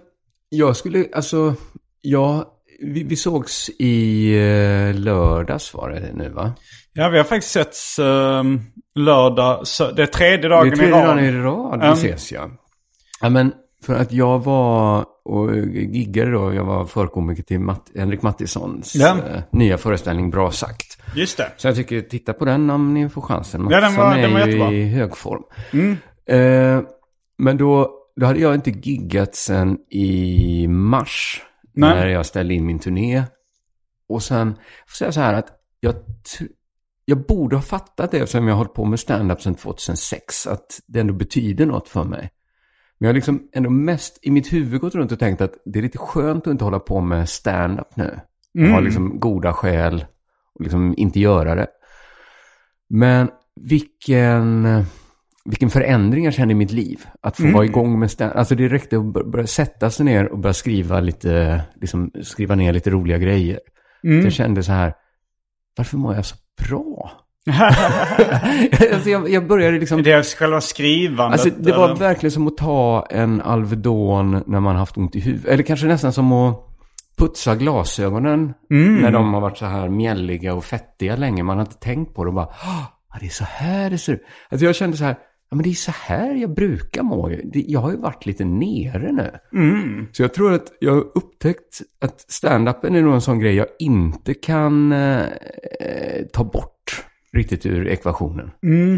jag 0.48 0.76
skulle, 0.76 1.04
alltså, 1.14 1.54
ja, 2.00 2.44
vi, 2.82 3.04
vi 3.04 3.16
sågs 3.16 3.70
i 3.78 4.28
eh, 4.34 4.94
lördags 5.00 5.74
var 5.74 5.90
det 5.90 6.12
nu 6.14 6.28
va? 6.28 6.52
Ja, 6.92 7.08
vi 7.08 7.16
har 7.18 7.24
faktiskt 7.24 7.52
sett 7.52 8.04
eh, 8.06 8.42
lördag. 8.94 9.66
Så 9.66 9.90
det 9.90 10.02
är 10.02 10.06
tredje 10.06 10.36
Det 10.36 10.48
dagen 10.48 10.72
är 10.72 10.76
tredje 10.76 10.88
i 10.96 11.00
rad. 11.00 11.06
dagen 11.16 11.24
i 11.24 11.32
rad 11.32 11.80
vi 11.80 11.86
Mm. 11.86 11.92
ses 11.92 12.32
ja. 12.32 12.50
Ja 13.20 13.28
men 13.28 13.52
för 13.86 13.94
att 13.94 14.12
jag 14.12 14.38
var 14.44 15.04
och 15.24 15.56
giggade 15.74 16.30
då, 16.30 16.54
jag 16.54 16.64
var 16.64 16.84
förkomiker 16.84 17.42
till 17.42 17.60
Matt, 17.60 17.90
Henrik 17.94 18.22
Mattissons 18.22 18.94
Ja. 18.94 19.16
eh, 19.28 19.42
nya 19.50 19.78
föreställning 19.78 20.30
Bra 20.30 20.50
sagt. 20.50 20.98
Just 21.16 21.36
det. 21.36 21.52
Så 21.56 21.68
jag 21.68 21.76
tycker, 21.76 22.00
titta 22.00 22.32
på 22.32 22.44
den 22.44 22.70
om 22.70 22.94
ni 22.94 23.08
får 23.08 23.22
chansen. 23.22 23.68
Ja, 23.70 23.80
den 23.80 23.94
var- 23.96 24.04
Mattisson 24.04 24.22
den 24.22 24.32
var 24.32 24.40
är 24.40 24.46
jättebra. 24.46 24.66
Mm. 24.66 24.74
ju 24.78 24.82
i 24.82 24.88
hög 24.88 25.16
form. 25.16 25.42
Eh, 26.26 26.80
men 27.38 27.56
då, 27.56 27.90
då 28.16 28.26
hade 28.26 28.40
jag 28.40 28.54
inte 28.54 28.70
giggat 28.70 29.34
sen 29.34 29.78
i 29.90 30.66
mars. 30.68 31.42
Nej. 31.74 31.94
När 31.94 32.06
jag 32.06 32.26
ställde 32.26 32.54
in 32.54 32.66
min 32.66 32.78
turné. 32.78 33.22
Och 34.08 34.22
sen, 34.22 34.46
jag 34.48 34.88
får 34.88 34.94
säga 34.96 35.12
så 35.12 35.20
här 35.20 35.34
att 35.34 35.46
jag, 35.80 35.94
jag 37.04 37.26
borde 37.26 37.56
ha 37.56 37.62
fattat 37.62 38.10
det 38.10 38.18
eftersom 38.18 38.46
jag 38.48 38.54
har 38.54 38.58
hållit 38.58 38.74
på 38.74 38.84
med 38.84 39.00
stand-up 39.00 39.42
sedan 39.42 39.54
2006. 39.54 40.46
Att 40.46 40.80
det 40.86 41.00
ändå 41.00 41.14
betyder 41.14 41.66
något 41.66 41.88
för 41.88 42.04
mig. 42.04 42.30
Men 43.02 43.06
jag 43.06 43.12
har 43.12 43.14
liksom 43.14 43.48
ändå 43.52 43.70
mest 43.70 44.18
i 44.22 44.30
mitt 44.30 44.52
huvud 44.52 44.80
gått 44.80 44.94
runt 44.94 45.12
och 45.12 45.18
tänkt 45.18 45.40
att 45.40 45.52
det 45.64 45.78
är 45.78 45.82
lite 45.82 45.98
skönt 45.98 46.46
att 46.46 46.50
inte 46.50 46.64
hålla 46.64 46.78
på 46.78 47.00
med 47.00 47.28
stand-up 47.28 47.96
nu. 47.96 48.20
Jag 48.52 48.70
har 48.70 48.80
liksom 48.80 49.20
goda 49.20 49.52
skäl 49.52 50.04
och 50.54 50.60
liksom 50.60 50.94
inte 50.96 51.20
göra 51.20 51.54
det. 51.54 51.66
Men 52.88 53.28
vilken, 53.60 54.68
vilken 55.44 55.70
förändring 55.70 56.24
jag 56.24 56.34
kände 56.34 56.52
i 56.52 56.54
mitt 56.54 56.72
liv. 56.72 57.00
Att 57.20 57.36
få 57.36 57.42
vara 57.52 57.64
igång 57.64 57.98
med 57.98 58.10
stand 58.10 58.32
Alltså 58.32 58.54
det 58.54 58.68
räckte 58.68 58.98
att 58.98 59.12
bör- 59.12 59.24
börja 59.24 59.46
sätta 59.46 59.90
sig 59.90 60.04
ner 60.04 60.32
och 60.32 60.38
börja 60.38 60.54
skriva 60.54 61.00
lite, 61.00 61.62
liksom 61.80 62.10
skriva 62.22 62.54
ner 62.54 62.72
lite 62.72 62.90
roliga 62.90 63.18
grejer. 63.18 63.60
Så 64.20 64.26
jag 64.26 64.32
kände 64.32 64.62
så 64.62 64.72
här, 64.72 64.94
varför 65.76 65.96
mår 65.96 66.14
jag 66.14 66.24
så 66.26 66.36
bra? 66.68 67.12
alltså 68.92 69.10
jag, 69.10 69.30
jag 69.30 69.46
började 69.46 69.78
liksom... 69.78 70.02
Det 70.02 70.12
är 70.12 70.22
själva 70.22 70.60
skrivandet. 70.60 71.40
Alltså 71.40 71.62
det 71.62 71.72
var 71.72 71.84
eller? 71.84 71.96
verkligen 71.96 72.30
som 72.30 72.46
att 72.46 72.56
ta 72.56 73.06
en 73.10 73.40
Alvedon 73.40 74.42
när 74.46 74.60
man 74.60 74.76
haft 74.76 74.96
ont 74.96 75.16
i 75.16 75.20
huvudet. 75.20 75.46
Eller 75.46 75.62
kanske 75.62 75.86
nästan 75.86 76.12
som 76.12 76.32
att 76.32 76.68
putsa 77.18 77.54
glasögonen 77.54 78.54
när 78.68 79.10
de 79.10 79.34
har 79.34 79.40
varit 79.40 79.58
så 79.58 79.66
här 79.66 79.88
mjälliga 79.88 80.54
och 80.54 80.64
fettiga 80.64 81.16
länge. 81.16 81.42
Man 81.42 81.56
har 81.56 81.64
inte 81.64 81.78
tänkt 81.78 82.14
på 82.14 82.24
det 82.24 82.28
och 82.28 82.34
bara, 82.34 82.46
ah, 82.46 83.18
det 83.20 83.26
är 83.26 83.30
så 83.30 83.44
här 83.44 83.90
det 83.90 83.98
ser 83.98 84.12
ut. 84.12 84.22
Alltså 84.50 84.66
jag 84.66 84.74
kände 84.74 84.96
så 84.96 85.04
här, 85.04 85.16
ja 85.50 85.56
men 85.56 85.62
det 85.62 85.70
är 85.70 85.74
så 85.74 85.92
här 85.94 86.34
jag 86.34 86.54
brukar 86.54 87.02
må. 87.02 87.32
Jag 87.52 87.80
har 87.80 87.90
ju 87.90 87.96
varit 87.96 88.26
lite 88.26 88.44
nere 88.44 89.12
nu. 89.12 89.30
Så 90.12 90.22
jag 90.22 90.34
tror 90.34 90.52
att 90.52 90.66
jag 90.80 90.92
har 90.92 91.04
upptäckt 91.14 91.82
att 92.00 92.20
stand-upen 92.28 92.96
är 92.96 93.02
nog 93.02 93.14
en 93.14 93.20
sån 93.20 93.38
grej 93.38 93.54
jag 93.54 93.66
inte 93.78 94.34
kan 94.34 94.92
eh, 94.92 95.26
ta 96.32 96.44
bort 96.44 96.81
riktigt 97.36 97.66
ur 97.66 97.88
ekvationen. 97.88 98.50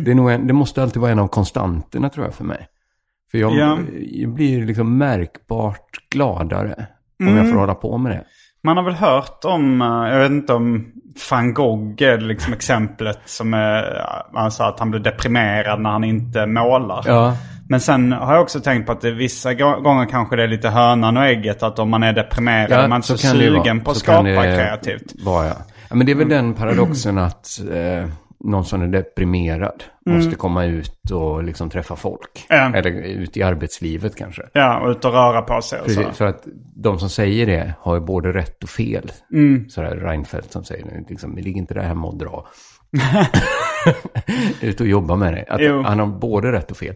Det, 0.05 0.11
är 0.11 0.15
nog 0.15 0.31
en, 0.31 0.47
det 0.47 0.53
måste 0.53 0.83
alltid 0.83 1.03
vara 1.03 1.13
en 1.13 1.19
av 1.19 1.29
konstanterna 1.29 2.09
tror 2.11 2.27
jag 2.27 2.35
för 2.35 2.45
mig. 2.45 2.67
För 3.31 3.39
jag, 3.39 3.53
Ja. 3.55 3.79
jag 4.13 4.31
blir 4.31 4.67
liksom 4.67 4.99
märkbart 4.99 5.91
gladare 6.15 6.87
om 7.21 7.37
jag 7.37 7.51
får 7.51 7.59
hålla 7.59 7.75
på 7.75 7.99
med 7.99 8.13
det. 8.13 8.25
Man 8.63 8.77
har 8.77 8.85
väl 8.85 8.95
hört 8.95 9.45
om, 9.45 9.83
eh, 9.83 9.89
jag 10.13 10.19
vet 10.21 10.31
inte 10.31 10.53
om 10.55 10.87
van 11.31 11.55
Gogh 11.55 12.03
är 12.03 12.19
liksom 12.21 12.53
exemplet 12.53 13.19
som 13.25 13.55
är, 13.55 14.07
han 14.35 14.51
sa 14.53 14.69
att 14.69 14.79
han 14.79 14.91
blir 14.91 15.01
deprimerad 15.01 15.81
när 15.81 15.91
han 15.91 16.05
inte 16.05 16.47
målar. 16.47 17.03
Ja, 17.07 17.37
Men 17.69 17.81
sen 17.81 18.13
har 18.13 18.35
jag 18.35 18.43
också 18.43 18.61
tänkt 18.61 18.87
på 18.87 18.93
att 18.93 19.01
det 19.01 19.11
vissa 19.11 19.55
gå- 19.55 19.81
gånger 19.81 20.07
kanske 20.07 20.37
det 20.37 20.43
är 20.43 20.49
lite 20.49 20.69
hönan 20.69 21.17
och 21.17 21.25
ägget. 21.25 21.63
Att 21.63 21.79
om 21.79 21.91
man 21.91 22.03
är 22.03 22.13
deprimerad 22.13 22.71
Ja, 22.71 22.77
är 22.77 22.89
man 22.89 23.03
så, 23.03 23.13
ju 23.13 23.19
sugen 23.19 23.81
på 23.81 23.91
att 23.91 23.97
Så 23.97 24.01
skapa 24.03 24.23
kreativt. 24.43 25.13
vara, 25.25 25.47
ja. 25.47 25.55
ja, 25.91 25.97
men 25.97 26.07
det 26.07 26.13
är 26.13 26.17
väl 26.17 26.29
den 26.29 26.55
paradoxen 26.55 27.19
att 27.19 27.61
eh, 27.73 28.09
någon 28.41 28.65
som 28.65 28.83
är 28.83 28.87
deprimerad 28.87 29.85
måste 30.07 30.37
komma 30.37 30.65
ut 30.65 31.11
och 31.11 31.45
liksom 31.45 31.71
träffa 31.71 31.97
folk. 31.97 32.47
Mm. 32.49 32.75
Eller 32.75 32.91
ut 32.91 33.37
i 33.37 33.43
arbetslivet 33.43 34.17
kanske. 34.17 34.43
Ja, 34.53 34.81
och 34.81 34.91
ut 34.91 35.05
och 35.05 35.13
röra 35.13 35.43
på 35.43 35.63
sig 35.63 35.81
och 35.81 35.91
så. 35.91 36.01
Precis, 36.01 36.17
för 36.19 36.27
att 36.27 36.47
de 36.77 36.99
som 36.99 37.09
säger 37.09 37.47
det 37.47 37.75
har 37.81 37.95
ju 37.95 38.01
både 38.01 38.33
rätt 38.33 38.63
och 38.63 38.69
fel. 38.69 39.13
Mm. 39.33 39.69
Sådär 39.69 39.97
Reinfeldt 39.97 40.53
som 40.53 40.65
säger 40.65 41.05
liksom, 41.09 41.35
vi 41.35 41.43
ligger 41.43 41.59
inte 41.59 41.75
där 41.75 41.83
hemma 41.83 42.09
och 42.09 42.19
dra. 42.19 42.47
ut 44.61 44.81
och 44.81 44.87
jobba 44.87 45.17
med 45.17 45.35
det. 45.35 45.45
Att 45.49 45.61
Jo. 45.61 45.83
han 45.83 45.99
har 45.99 46.07
både 46.07 46.53
rätt 46.53 46.71
och 46.71 46.77
fel. 46.77 46.95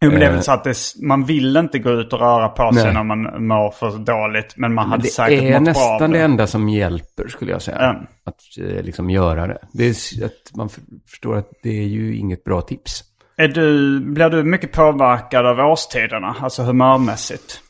Jo, 0.00 0.10
men 0.10 0.20
det 0.20 0.26
är 0.26 0.30
Eh. 0.30 0.34
väl 0.34 0.42
så 0.42 0.52
att 0.52 0.64
det, 0.64 0.74
man 1.02 1.24
vill 1.24 1.56
inte 1.56 1.78
gå 1.78 1.90
ut 1.90 2.12
och 2.12 2.20
röra 2.20 2.48
på 2.48 2.72
sig 2.72 2.84
Nej. 2.84 2.94
när 2.94 3.02
man 3.02 3.46
mår 3.46 3.70
för 3.70 3.90
dåligt. 3.98 4.54
Men 4.56 4.74
man 4.74 4.88
hade 4.90 5.02
Det 5.02 5.08
säkert 5.08 5.42
är 5.42 5.60
mått 5.60 5.74
bra 5.74 5.82
av 5.82 5.90
nästan 5.92 6.10
det 6.10 6.18
det. 6.18 6.24
enda 6.24 6.46
som 6.46 6.68
hjälper 6.68 7.28
skulle 7.28 7.50
jag 7.50 7.62
säga. 7.62 7.76
Ja. 7.80 8.02
Att 8.30 8.40
eh, 8.76 8.82
liksom 8.82 9.10
göra 9.10 9.46
det. 9.46 9.58
det 9.72 9.84
är, 9.84 10.24
att 10.24 10.56
man 10.56 10.68
förstår 11.10 11.36
att 11.36 11.50
det 11.62 11.78
är 11.82 11.86
ju 11.86 12.16
inget 12.16 12.44
bra 12.44 12.60
tips. 12.60 13.02
Är 13.36 13.48
du, 13.48 14.00
blir 14.00 14.30
du 14.30 14.42
mycket 14.44 14.72
påverkad 14.72 15.46
av 15.46 15.58
årstiderna? 15.60 16.36
Alltså 16.40 16.62
humörmässigt? 16.62 17.60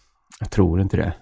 Jag 0.40 0.50
tror 0.50 0.80
inte 0.80 0.96
det. 0.96 1.12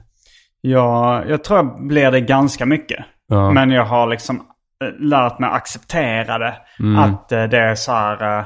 Ja, 0.60 1.24
jag 1.28 1.44
tror 1.44 1.58
jag 1.58 1.86
blir 1.86 2.10
det 2.10 2.20
ganska 2.20 2.66
mycket. 2.66 3.04
Ja. 3.28 3.50
Men 3.50 3.70
jag 3.70 3.84
har 3.84 4.06
liksom 4.06 4.36
eh, 4.36 5.00
lärt 5.00 5.38
mig 5.38 5.50
acceptera 5.52 6.38
det. 6.38 6.54
Mm. 6.80 6.98
Att 6.98 7.32
eh, 7.32 7.44
det 7.44 7.58
är 7.58 7.74
så 7.74 7.92
här, 7.92 8.38
eh, 8.38 8.44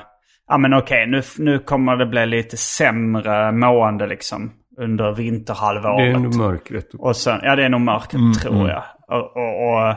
ja 0.49 0.59
men 0.59 0.75
okej 0.75 1.07
nu, 1.07 1.23
nu 1.39 1.59
kommer 1.59 1.97
det 1.97 2.07
bli 2.07 2.27
lite 2.27 2.57
sämre 2.57 3.53
mående 3.53 4.07
liksom 4.07 4.53
under 4.79 5.05
Det 5.05 5.13
vinterhalvåret. 5.15 6.15
är 6.17 6.19
nog 6.19 6.35
mörkret. 6.37 6.87
Och 6.99 7.17
sen, 7.17 7.41
ja 7.43 7.57
det 7.57 7.65
är 7.65 7.69
nog 7.69 7.81
mörkret 7.81 8.15
Mm, 8.15 8.33
tror 8.33 8.69
jag. 8.69 8.83
Och, 9.09 9.37
och, 9.37 9.73
och, 9.89 9.95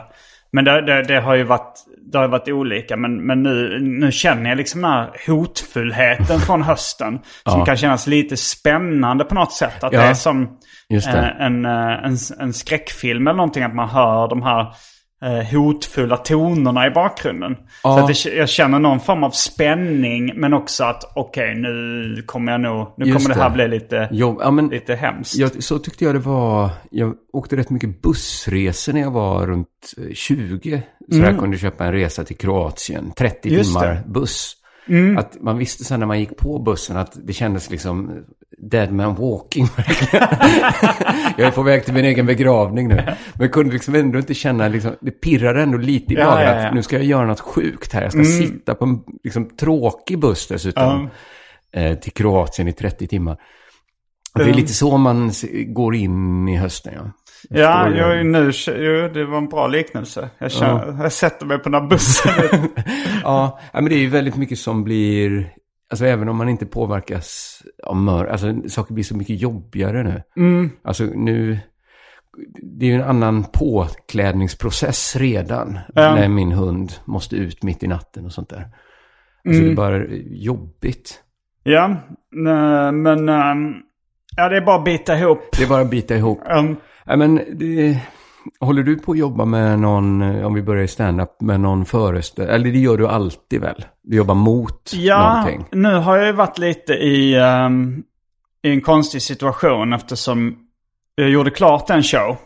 men 0.52 0.64
det, 0.64 0.80
det, 0.80 1.02
det 1.02 1.20
har 1.20 1.34
ju 1.34 1.42
varit, 1.42 1.74
det 2.12 2.18
har 2.18 2.28
varit 2.28 2.48
olika. 2.48 2.96
Men, 2.96 3.26
men 3.26 3.42
nu, 3.42 3.78
nu 3.80 4.12
känner 4.12 4.50
jag 4.50 4.56
liksom 4.58 4.82
den 4.82 4.90
här 4.90 5.10
hotfullheten 5.26 6.38
från 6.46 6.62
hösten. 6.62 7.18
Som 7.48 7.58
Ja. 7.58 7.64
kan 7.64 7.76
kännas 7.76 8.06
lite 8.06 8.36
spännande 8.36 9.24
på 9.24 9.34
något 9.34 9.52
sätt. 9.52 9.84
Att 9.84 9.92
Ja, 9.92 10.00
det 10.00 10.06
är 10.06 10.14
som 10.14 10.48
det. 10.88 10.96
eh, 10.96 11.46
en, 11.46 11.64
eh, 11.64 12.04
en, 12.04 12.16
en 12.40 12.52
skräckfilm 12.52 13.26
eller 13.26 13.36
någonting. 13.36 13.62
Att 13.62 13.74
man 13.74 13.88
hör 13.88 14.28
de 14.28 14.42
här 14.42 14.66
eh, 15.24 15.58
hotfulla 15.58 16.16
tonerna 16.16 16.86
i 16.86 16.90
bakgrunden. 16.90 17.56
Ja. 17.84 17.96
Så 17.96 18.04
att 18.04 18.24
det, 18.24 18.36
jag 18.36 18.48
känner 18.48 18.78
någon 18.78 19.00
form 19.00 19.24
av 19.24 19.30
spänning. 19.30 20.32
Men 20.36 20.54
också 20.54 20.84
att 20.84 21.12
okej 21.14 21.54
nu 21.54 22.22
kommer 22.26 22.52
jag 22.52 22.60
nog, 22.60 22.94
nu 22.96 23.04
Just 23.06 23.18
kommer 23.18 23.34
det 23.34 23.42
här 23.42 23.50
bli 23.50 23.68
lite, 23.68 24.08
Jo, 24.12 24.38
ja, 24.42 24.50
men 24.50 24.68
lite 24.68 24.94
hemskt. 24.94 25.36
jag, 25.36 25.62
så 25.62 25.78
tyckte 25.78 26.04
jag 26.04 26.14
det 26.14 26.18
var. 26.18 26.70
Jag 26.90 27.14
åkte 27.32 27.56
rätt 27.56 27.70
mycket 27.70 28.02
bussresor 28.02 28.92
när 28.92 29.00
jag 29.00 29.10
var 29.10 29.46
runt 29.46 29.68
eh, 29.98 30.14
20. 30.14 30.82
Så 31.12 31.18
jag 31.18 31.38
kunde 31.38 31.58
köpa 31.58 31.84
en 31.84 31.92
resa 31.92 32.24
till 32.24 32.36
Kroatien. 32.36 33.12
30 33.16 33.48
Mm. 33.48 33.58
Just 33.58 33.70
timmar 33.70 33.86
det. 33.86 34.02
Mm. 34.86 35.18
Att 35.18 35.36
man 35.40 35.58
visste 35.58 35.84
sen 35.84 36.00
när 36.00 36.06
man 36.06 36.20
gick 36.20 36.36
på 36.36 36.58
bussen 36.58 36.96
att 36.96 37.18
det 37.26 37.32
kändes 37.32 37.70
liksom 37.70 38.24
dead 38.58 38.92
man 38.92 39.14
walking. 39.14 39.66
jag 41.36 41.46
är 41.46 41.50
på 41.50 41.62
väg 41.62 41.84
till 41.84 41.94
min 41.94 42.04
egen 42.04 42.26
begravning 42.26 42.88
nu. 42.88 42.94
Men 42.94 43.16
jag 43.34 43.52
kunde 43.52 43.72
liksom 43.72 43.94
ändå 43.94 44.18
inte 44.18 44.34
känna, 44.34 44.68
liksom, 44.68 44.92
det 45.00 45.10
pirrade 45.10 45.62
ändå 45.62 45.78
lite 45.78 46.14
i 46.14 46.16
magen 46.16 46.46
ja, 46.46 46.54
ja. 46.54 46.66
att 46.66 46.74
nu 46.74 46.82
ska 46.82 46.96
jag 46.96 47.04
göra 47.04 47.26
något 47.26 47.40
sjukt 47.40 47.92
här. 47.92 48.02
Jag 48.02 48.12
ska 48.12 48.24
sitta 48.24 48.74
på 48.74 48.84
en 48.84 49.00
liksom, 49.24 49.56
tråkig 49.56 50.18
buss 50.18 50.46
dessutom. 50.46 51.08
Eh, 51.72 51.94
till 51.94 52.12
Kroatien 52.12 52.68
i 52.68 52.72
30 52.72 53.06
timmar. 53.06 53.36
Det 54.34 54.42
är 54.42 54.54
lite 54.54 54.72
så 54.72 54.96
man 54.96 55.30
går 55.66 55.94
in 55.94 56.48
i 56.48 56.56
hösten, 56.56 56.92
ja. 56.96 57.12
Ja, 57.48 57.88
jag, 57.88 58.18
är 58.18 58.24
nu, 58.24 58.50
jo, 58.66 59.08
det 59.14 59.24
var 59.24 59.38
en 59.38 59.48
bra 59.48 59.66
liknelse. 59.66 60.30
Jag, 60.38 60.52
känner, 60.52 61.02
jag 61.02 61.12
sätter 61.12 61.46
mig 61.46 61.58
på 61.58 61.68
den 61.68 61.82
här 61.82 61.88
bussen. 61.88 62.32
Ja, 63.22 63.60
ja, 63.72 63.80
men 63.80 63.84
det 63.84 63.94
är 63.94 64.00
ju 64.00 64.08
väldigt 64.08 64.36
mycket 64.36 64.58
som 64.58 64.84
blir... 64.84 65.52
Alltså 65.90 66.04
även 66.06 66.28
om 66.28 66.36
man 66.36 66.48
inte 66.48 66.66
påverkas 66.66 67.62
av 67.82 67.96
mör... 67.96 68.26
Alltså 68.26 68.54
saker 68.68 68.94
blir 68.94 69.04
så 69.04 69.16
mycket 69.16 69.40
jobbigare 69.40 70.02
nu. 70.02 70.22
Alltså 70.84 71.04
nu 71.04 71.58
det 72.62 72.86
är 72.86 72.90
ju 72.90 72.94
en 72.94 73.08
annan 73.08 73.44
påklädningsprocess 73.44 75.16
redan. 75.16 75.78
Ja. 75.94 76.14
När 76.14 76.28
min 76.28 76.52
hund 76.52 76.92
måste 77.04 77.36
ut 77.36 77.62
mitt 77.62 77.82
i 77.82 77.86
natten 77.86 78.24
och 78.24 78.32
sånt 78.32 78.48
där. 78.48 78.68
Alltså 79.48 79.62
det 79.62 79.70
är 79.70 79.74
bara 79.74 80.04
jobbigt. 80.30 81.22
Ja, 81.62 81.96
men... 82.30 83.28
ehm, 83.28 83.74
ja, 84.36 84.48
det 84.48 84.56
är 84.56 84.60
bara 84.60 84.76
att 84.76 84.84
bita 84.84 85.18
ihop. 85.18 85.38
Det 85.56 85.62
är 85.62 85.68
bara 85.68 85.82
att 85.82 85.90
bita 85.90 86.16
ihop. 86.16 86.40
Um, 86.56 86.76
Ja, 87.10 87.16
men 87.16 87.40
det, 87.52 87.98
håller 88.60 88.82
du 88.82 88.98
på 88.98 89.12
att 89.12 89.18
jobba 89.18 89.44
med 89.44 89.78
någon, 89.78 90.22
eh, 90.22 90.46
om 90.46 90.54
vi 90.54 90.62
börjar 90.62 90.82
i 90.82 90.88
stand-up, 90.88 91.40
med 91.40 91.60
någon 91.60 91.84
föreställning? 91.84 92.54
Eller 92.54 92.72
det 92.72 92.78
gör 92.78 92.96
du 92.96 93.08
alltid 93.08 93.60
väl? 93.60 93.84
Du 94.02 94.16
jobbar 94.16 94.34
mot 94.34 94.90
ja, 94.92 95.28
någonting? 95.28 95.66
nu 95.72 95.94
har 95.94 96.16
jag 96.16 96.26
ju 96.26 96.32
varit 96.32 96.58
lite 96.58 96.92
i, 96.92 97.34
ehm, 97.34 98.02
i 98.62 98.70
en 98.70 98.80
konstig 98.80 99.22
situation 99.22 99.92
eftersom 99.92 100.56
jag 101.14 101.30
gjorde 101.30 101.50
klart 101.50 101.90
en 101.90 102.02
show. 102.02 102.36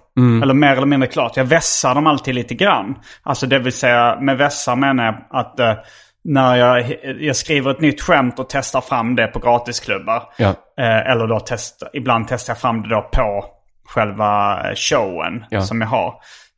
Eller 0.42 0.54
mer 0.54 0.76
eller 0.76 0.86
mindre 0.86 1.08
klart. 1.08 1.36
Jag 1.36 1.44
vässar 1.44 1.94
dem 1.94 2.06
alltid 2.06 2.34
lite 2.34 2.54
grann. 2.54 2.94
Alltså 3.22 3.46
det 3.46 3.58
vill 3.58 3.72
säga, 3.72 4.18
med 4.20 4.38
vässar 4.38 4.76
menar 4.76 5.04
jag 5.04 5.14
att 5.30 5.60
eh, 5.60 5.74
när 6.24 6.56
jag, 6.56 6.96
jag 7.20 7.36
skriver 7.36 7.70
ett 7.70 7.80
nytt 7.80 8.00
skämt 8.02 8.38
och 8.38 8.46
testar 8.48 8.80
fram 8.80 9.16
det 9.16 9.26
på 9.26 9.38
gratisklubbar. 9.38 10.22
Ja. 10.38 10.48
Eh, 10.78 11.10
eller 11.10 11.26
då 11.26 11.40
test, 11.40 11.82
ibland 11.92 12.26
testar 12.28 12.50
jag 12.50 12.58
fram 12.60 12.82
det 12.82 12.88
då 12.88 13.08
på 13.12 13.44
själva 13.88 14.60
showen 14.74 15.44
Ja. 15.50 15.62
som 15.62 15.80
jag 15.80 15.88
har. 15.88 16.14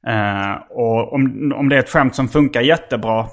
Eh, 0.09 0.55
och 0.71 1.13
om, 1.15 1.53
om 1.57 1.69
det 1.69 1.77
är 1.77 1.81
ett 1.81 1.91
skämt 1.91 2.15
som 2.15 2.29
funkar 2.29 2.61
jättebra 2.61 3.27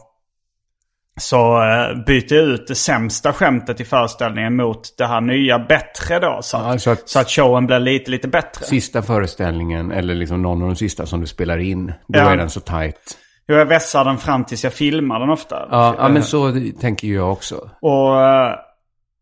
så 1.20 1.64
eh, 1.64 2.04
byter 2.06 2.34
jag 2.34 2.44
ut 2.44 2.68
det 2.68 2.76
sämsta 2.76 3.34
skämtet 3.34 3.80
i 3.80 3.86
föreställningen 3.86 4.56
mot 4.56 4.98
det 4.98 5.06
här 5.06 5.22
nya 5.22 5.60
bättre 5.60 6.20
då. 6.20 6.40
Så, 6.42 6.58
Ja, 6.58 6.74
att, 6.74 6.82
så 6.82 6.90
att- 6.92 7.10
så 7.10 7.20
att 7.20 7.30
showen 7.30 7.66
blir 7.66 7.80
lite, 7.80 8.12
lite 8.12 8.28
bättre. 8.28 8.66
Sista 8.66 9.02
föreställningen, 9.02 9.92
eller 9.92 10.16
liksom 10.16 10.42
någon 10.42 10.62
av 10.62 10.68
de 10.68 10.76
sista 10.76 11.06
som 11.06 11.22
du 11.22 11.28
spelar 11.28 11.58
in, 11.58 11.94
då 12.08 12.20
är 12.20 12.38
den 12.38 12.50
så 12.50 12.60
tight. 12.60 13.18
Jo, 13.48 13.56
jag 13.56 13.66
vässar 13.66 14.06
den 14.06 14.18
fram 14.18 14.44
tills 14.46 14.64
jag 14.64 14.74
filmar 14.74 15.20
den 15.20 15.30
ofta. 15.30 15.68
Ja, 15.72 15.96
ja 15.98 16.06
Eh, 16.08 16.14
men 16.14 16.24
så 16.24 16.52
tänker 16.82 17.08
jag 17.08 17.32
också. 17.32 17.70
Och, 17.82 18.22
eh, 18.22 18.54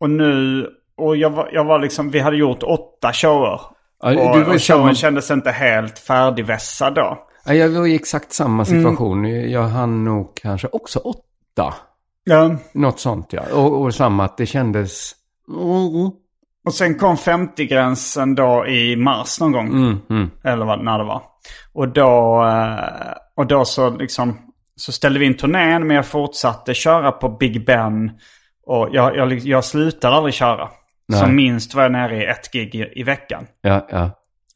och 0.00 0.10
nu, 0.10 0.66
och 0.96 1.16
jag 1.16 1.30
var, 1.30 1.48
jag 1.52 1.64
var 1.64 1.78
liksom, 1.78 2.10
vi 2.10 2.20
hade 2.20 2.36
gjort 2.36 2.62
åtta 2.62 3.12
shower. 3.12 3.60
Ja, 4.02 4.08
och, 4.08 4.14
du 4.36 4.44
var 4.44 4.54
och 4.54 4.60
showen 4.60 4.60
samma- 4.60 4.94
kändes 4.94 5.30
inte 5.30 5.50
helt 5.50 5.98
färdigvässad 5.98 6.94
då. 6.94 7.18
Ja, 7.44 7.54
jag 7.54 7.68
var 7.68 7.86
i 7.86 7.94
exakt 7.94 8.32
samma 8.32 8.64
situation. 8.64 9.50
Jag 9.50 9.62
hann 9.62 10.04
nog 10.04 10.32
kanske 10.42 10.68
också 10.68 10.98
åtta. 10.98 11.74
Ja. 12.24 12.50
Något 12.74 13.00
sånt 13.00 13.32
ja. 13.32 13.42
Och, 13.54 13.80
och 13.82 13.94
samma 13.94 14.24
att 14.24 14.36
det 14.36 14.46
kändes... 14.46 15.12
Mm, 15.48 16.10
Och 16.64 16.74
sen 16.74 16.94
kom 16.98 17.16
50-gränsen 17.16 18.34
då 18.34 18.66
i 18.66 18.96
mars 18.96 19.40
någon 19.40 19.52
gång. 19.52 19.66
mm, 19.68 19.98
mm. 20.10 20.30
Eller 20.44 20.64
vad, 20.66 20.84
när 20.84 20.98
det 20.98 21.04
var. 21.04 21.22
Och 21.72 21.88
då, 21.88 22.42
eh, 22.44 23.12
och 23.36 23.46
då 23.46 23.64
så 23.64 23.90
liksom, 23.90 24.38
så 24.76 24.92
ställde 24.92 25.18
vi 25.18 25.26
in 25.26 25.36
turnén 25.36 25.86
men 25.86 25.96
jag 25.96 26.06
fortsatte 26.06 26.74
köra 26.74 27.12
på 27.12 27.28
Big 27.28 27.66
Ben. 27.66 28.10
Och 28.66 28.88
jag, 28.92 29.16
jag, 29.16 29.32
jag 29.32 29.64
slutade 29.64 30.16
aldrig 30.16 30.34
köra. 30.34 30.68
Nej. 31.08 31.20
Som 31.20 31.36
minst 31.36 31.74
var 31.74 31.82
jag 31.82 31.92
nere 31.92 32.22
i 32.22 32.26
ett 32.26 32.52
gig 32.52 32.74
i, 32.74 33.00
i 33.00 33.02
veckan. 33.02 33.46
Ja, 33.60 33.86
ja. 33.90 34.10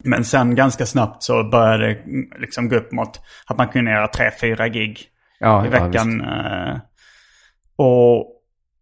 Men 0.05 0.25
sen 0.25 0.55
ganska 0.55 0.87
snabbt 0.87 1.23
så 1.23 1.45
började 1.45 1.87
det 1.87 1.99
liksom 2.39 2.69
gå 2.69 2.77
upp 2.77 2.93
mot 2.93 3.21
att 3.47 3.59
man 3.59 3.69
kunde 3.69 3.91
göra 3.91 4.09
tre, 4.09 4.31
fyra 4.41 4.69
gig 4.69 5.01
ja 5.39 5.67
i 5.67 5.69
veckan. 5.69 6.21
eh, 6.21 6.77
och, 7.77 8.19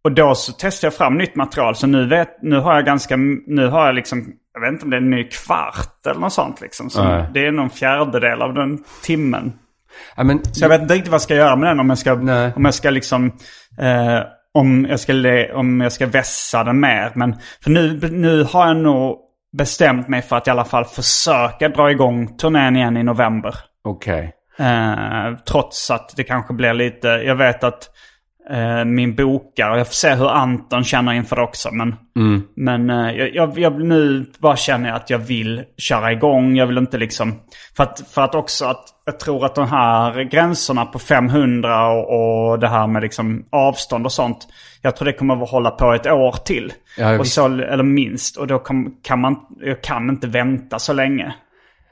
och 0.05 0.13
då 0.15 0.35
så 0.35 0.53
testade 0.53 0.87
jag 0.87 0.95
fram 0.95 1.19
nytt 1.19 1.37
material. 1.37 1.75
Så 1.75 1.87
nu, 1.87 2.07
vet, 2.07 2.43
nu 2.43 2.57
har 2.57 2.75
jag 2.75 2.85
ganska, 2.85 3.17
nu 3.47 3.67
har 3.67 3.87
jag 3.87 3.95
liksom, 3.95 4.33
jag 4.55 4.61
vet 4.61 4.73
inte 4.73 4.85
om 4.85 4.91
det 4.91 4.97
är 4.97 5.01
en 5.01 5.11
ny 5.11 5.25
kvart 5.29 6.07
eller 6.07 6.21
något 6.21 6.33
sånt 6.33 6.61
liksom. 6.61 6.91
Så 6.91 7.27
det 7.35 7.47
är 7.47 7.53
någon 7.53 7.71
fjärdedel 7.71 8.43
av 8.43 8.55
den 8.55 8.85
timmen. 9.03 9.53
Ja 10.17 10.25
men, 10.25 10.45
Så 10.45 10.65
jag 10.65 10.69
vet 10.69 10.83
inte 10.83 10.95
riktigt 10.95 11.11
vad 11.11 11.15
jag 11.15 11.23
ska 11.23 11.35
göra 11.35 11.57
med 11.57 11.69
den. 11.69 11.81
Om 11.81 11.89
jag 11.89 11.99
ska, 11.99 12.15
Nej. 12.15 12.53
om 12.57 12.65
jag 12.65 12.75
ska 12.75 12.91
liksom, 12.91 13.27
eh, 13.81 14.21
om, 14.55 14.87
jag 14.91 15.01
ska 15.01 15.13
le, 15.13 15.53
om 15.53 15.81
jag 15.81 15.93
ska 15.93 16.07
vässa 16.07 16.65
den 16.65 16.81
mer. 16.81 17.13
Men 17.15 17.37
för 17.63 17.71
nu, 17.71 18.01
nu 18.11 18.43
har 18.43 18.67
jag 18.67 18.77
nog 18.77 19.19
bestämt 19.59 20.09
mig 20.09 20.23
för 20.23 20.37
att 20.37 20.47
i 20.47 20.51
alla 20.51 20.65
fall 20.65 20.85
försöka 20.85 21.69
dra 21.69 21.91
igång 21.91 22.37
turnén 22.37 22.77
igen 22.77 22.97
i 22.97 23.03
november. 23.03 23.55
Okej. 23.85 24.33
Eh, 24.59 25.37
trots 25.49 25.91
att 25.91 26.17
det 26.17 26.25
kanske 26.25 26.55
blir 26.55 26.75
lite, 26.75 27.09
jag 27.09 27.37
vet 27.37 27.65
att 27.65 27.91
eh, 28.51 28.85
min 28.85 29.15
bokare, 29.15 29.79
jag 29.79 29.87
får 29.87 29.95
se 29.95 30.15
hur 30.15 30.29
Anton 30.29 30.85
känner 30.85 31.13
inför 31.13 31.37
det 31.37 31.43
också. 31.43 31.69
Men, 31.73 31.95
men 32.57 32.91
eh, 32.91 33.11
jag, 33.13 33.59
jag, 33.59 33.85
nu 33.85 34.27
bara 34.39 34.57
känner 34.57 34.89
jag 34.89 34.97
att 34.97 35.11
jag 35.11 35.19
vill 35.19 35.63
köra 35.79 36.13
igång. 36.13 36.57
Jag 36.57 36.67
vill 36.67 36.79
inte 36.79 36.99
liksom, 36.99 37.35
för 37.77 37.83
att, 37.83 38.03
för 38.11 38.23
att 38.23 38.35
också 38.35 38.65
att 38.65 38.85
jag 39.07 39.21
tror 39.21 39.45
att 39.45 39.55
de 39.55 39.69
här 39.69 40.23
gränserna 40.23 40.87
på 40.87 40.99
500 40.99 41.89
och, 41.89 42.51
och 42.51 42.59
det 42.59 42.69
här 42.69 42.87
med 42.87 43.03
liksom 43.03 43.45
avstånd 43.51 44.07
och 44.07 44.13
sånt. 44.13 44.39
Jag 44.83 44.97
tror 44.97 45.07
det 45.07 45.13
kommer 45.13 45.43
att 45.43 45.51
hålla 45.51 45.71
på 45.71 45.93
ett 45.93 46.07
år 46.07 46.37
till. 46.45 46.73
Ja, 46.99 47.19
och 47.19 47.27
så, 47.27 47.47
eller 47.47 47.83
minst. 47.83 48.37
Och 48.37 48.47
då 48.47 48.59
kan, 48.59 48.91
kan 49.03 49.21
man, 49.21 49.37
jag 49.61 49.83
kan 49.83 50.11
inte 50.11 50.27
vänta 50.27 50.79
så 50.79 50.93
länge. 50.93 51.35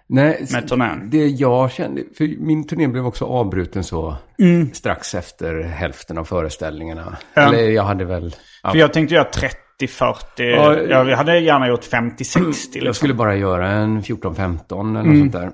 Nej, 0.08 0.46
Med 0.52 0.68
turnén. 0.68 1.10
det 1.10 1.26
jag 1.28 1.70
kände, 1.72 2.02
för 2.18 2.40
min 2.44 2.66
turné 2.66 2.88
blev 2.88 3.06
också 3.06 3.24
avbruten 3.24 3.84
så 3.84 4.16
Mm. 4.38 4.72
strax 4.74 5.14
efter 5.14 5.62
hälften 5.62 6.18
av 6.18 6.24
föreställningarna. 6.24 7.16
Ja. 7.34 7.42
Eller 7.42 7.70
jag 7.70 7.82
hade 7.82 8.04
väl, 8.04 8.34
ja, 8.62 8.70
För 8.70 8.78
jag 8.78 8.92
tänkte 8.92 9.14
göra 9.14 9.28
30-40. 9.30 10.16
Ja, 10.36 11.04
jag 11.08 11.16
hade 11.16 11.38
gärna 11.38 11.68
gjort 11.68 11.84
50-60. 11.84 12.68
jag 12.74 12.82
Liksom. 12.84 12.94
skulle 12.94 13.14
bara 13.14 13.36
göra 13.36 13.68
en 13.70 14.02
14-15 14.02 14.96
eller 14.96 15.00
Mm. 15.10 15.20
något 15.26 15.32
sånt 15.32 15.52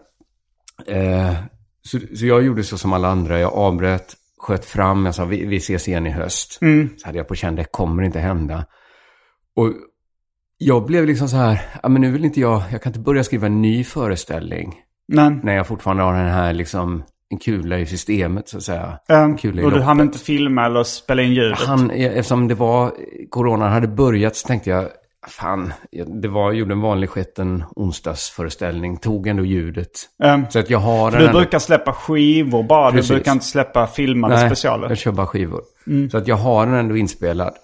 där. 0.87 1.27
Eh, 1.29 1.35
så, 1.83 1.99
så 2.17 2.27
jag 2.27 2.43
gjorde 2.45 2.65
så 2.65 2.79
som 2.79 2.93
alla 2.93 3.09
andra, 3.09 3.39
jag 3.41 3.53
avbröt, 3.53 4.15
sköt 4.39 4.65
fram, 4.65 5.07
jag 5.07 5.15
sa 5.15 5.25
vi, 5.25 5.47
vi 5.47 5.57
ses 5.57 5.89
igen 5.89 6.07
i 6.07 6.11
höst. 6.11 6.59
Mm. 6.63 6.89
Så 6.97 7.07
hade 7.07 7.19
jag 7.19 7.29
på 7.29 7.35
känn, 7.35 7.55
det 7.57 7.65
kommer 7.65 8.03
inte 8.03 8.19
hända. 8.21 8.65
Och 9.57 9.73
jag 10.59 10.85
blev 10.87 11.07
liksom 11.07 11.29
så 11.29 11.37
här, 11.37 11.61
ja 11.83 11.89
men 11.89 12.03
nu 12.03 12.11
vill 12.11 12.25
inte 12.25 12.41
jag, 12.41 12.63
jag 12.73 12.83
kan 12.83 12.91
inte 12.91 13.01
börja 13.01 13.25
skriva 13.25 13.47
en 13.47 13.63
ny 13.63 13.85
föreställning. 13.85 14.75
Men, 15.09 15.41
När 15.43 15.57
jag 15.57 15.67
fortfarande 15.67 16.03
har 16.03 16.13
den 16.15 16.29
här 16.33 16.53
liksom, 16.53 17.03
en 17.31 17.39
kula 17.39 17.79
i 17.79 17.87
systemet 17.87 18.49
så 18.49 18.57
att 18.57 18.63
säga. 18.63 18.99
um, 19.09 19.37
kula 19.37 19.63
i 19.63 19.65
och 19.65 19.71
du 19.71 19.81
hann 19.81 20.01
inte 20.01 20.19
filma 20.19 20.67
eller 20.67 20.83
spela 20.83 21.23
in 21.23 21.33
ljudet. 21.35 21.59
Han, 21.59 21.91
eftersom 21.91 22.49
det 22.49 22.55
var, 22.55 22.93
coronan 23.31 23.73
hade 23.73 23.89
börjat 23.89 24.37
så 24.37 24.47
tänkte 24.49 24.71
jag, 24.71 24.85
fan, 25.29 25.73
jag- 25.91 26.23
det 26.23 26.29
var, 26.29 26.53
gjorde 26.53 26.73
en 26.73 26.81
vanlig 26.81 27.11
skett 27.11 27.39
en 27.39 27.65
onsdagsföreställning, 27.77 28.97
tog 28.97 29.27
ändå 29.27 29.45
ljudet. 29.45 29.91
Um, 30.25 30.45
Så 30.51 30.59
att 30.59 30.71
jag 30.71 30.79
har 30.79 31.11
den 31.11 31.21
du 31.21 31.27
ändå- 31.27 31.39
brukar 31.39 31.59
släppa 31.59 31.93
skivor 31.93 32.63
bara. 32.63 32.91
Precis. 32.91 33.09
Du 33.09 33.15
brukar 33.15 33.33
inte 33.33 33.45
släppa 33.45 33.87
filmade 33.87 34.35
Nej, 34.35 34.49
specialer. 34.49 34.89
jag 34.89 34.99
kör 34.99 35.13
bara 35.13 35.27
skivor. 35.27 35.61
Så 36.11 36.19
att 36.19 36.29
jag 36.29 36.37
har 36.37 36.67
den 36.67 36.75
ändå 36.75 36.97
inspelad. 36.97 37.55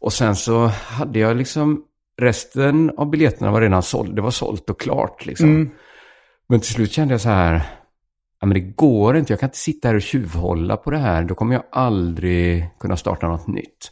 Och 0.00 0.12
sen 0.12 0.36
så 0.36 0.66
hade 0.86 1.18
jag 1.18 1.36
liksom, 1.36 1.82
resten 2.22 2.90
av 2.96 3.10
biljetterna 3.10 3.50
var 3.50 3.60
redan 3.60 3.82
såld. 3.82 4.16
Det 4.16 4.22
var 4.22 4.30
sålt 4.30 4.70
och 4.70 4.80
klart 4.80 5.26
liksom. 5.26 5.70
Men 6.48 6.60
till 6.60 6.74
slut 6.74 6.92
kände 6.92 7.14
jag 7.14 7.20
så 7.20 7.28
här, 7.28 7.62
ja 8.40 8.46
men 8.46 8.54
det 8.54 8.60
går 8.60 9.16
inte, 9.16 9.32
jag 9.32 9.40
kan 9.40 9.46
inte 9.46 9.58
sitta 9.58 9.88
här 9.88 9.94
och 9.94 10.02
tjuvhålla 10.02 10.76
på 10.76 10.90
det 10.90 10.98
här. 10.98 11.22
Då 11.24 11.34
kommer 11.34 11.54
jag 11.54 11.62
aldrig 11.72 12.70
kunna 12.80 12.96
starta 12.96 13.28
något 13.28 13.46
nytt. 13.46 13.88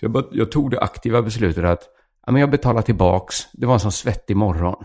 Så 0.00 0.06
jag, 0.06 0.24
jag 0.32 0.52
tog 0.52 0.70
det 0.70 0.80
aktiva 0.80 1.22
beslutet 1.22 1.64
att, 1.64 1.82
ja 2.26 2.32
men 2.32 2.40
jag 2.40 2.50
betalar 2.50 2.82
tillbaks. 2.82 3.36
Det 3.52 3.66
var 3.66 3.74
en 3.74 3.80
sån 3.80 3.92
svettig 3.92 4.36
morgon. 4.36 4.84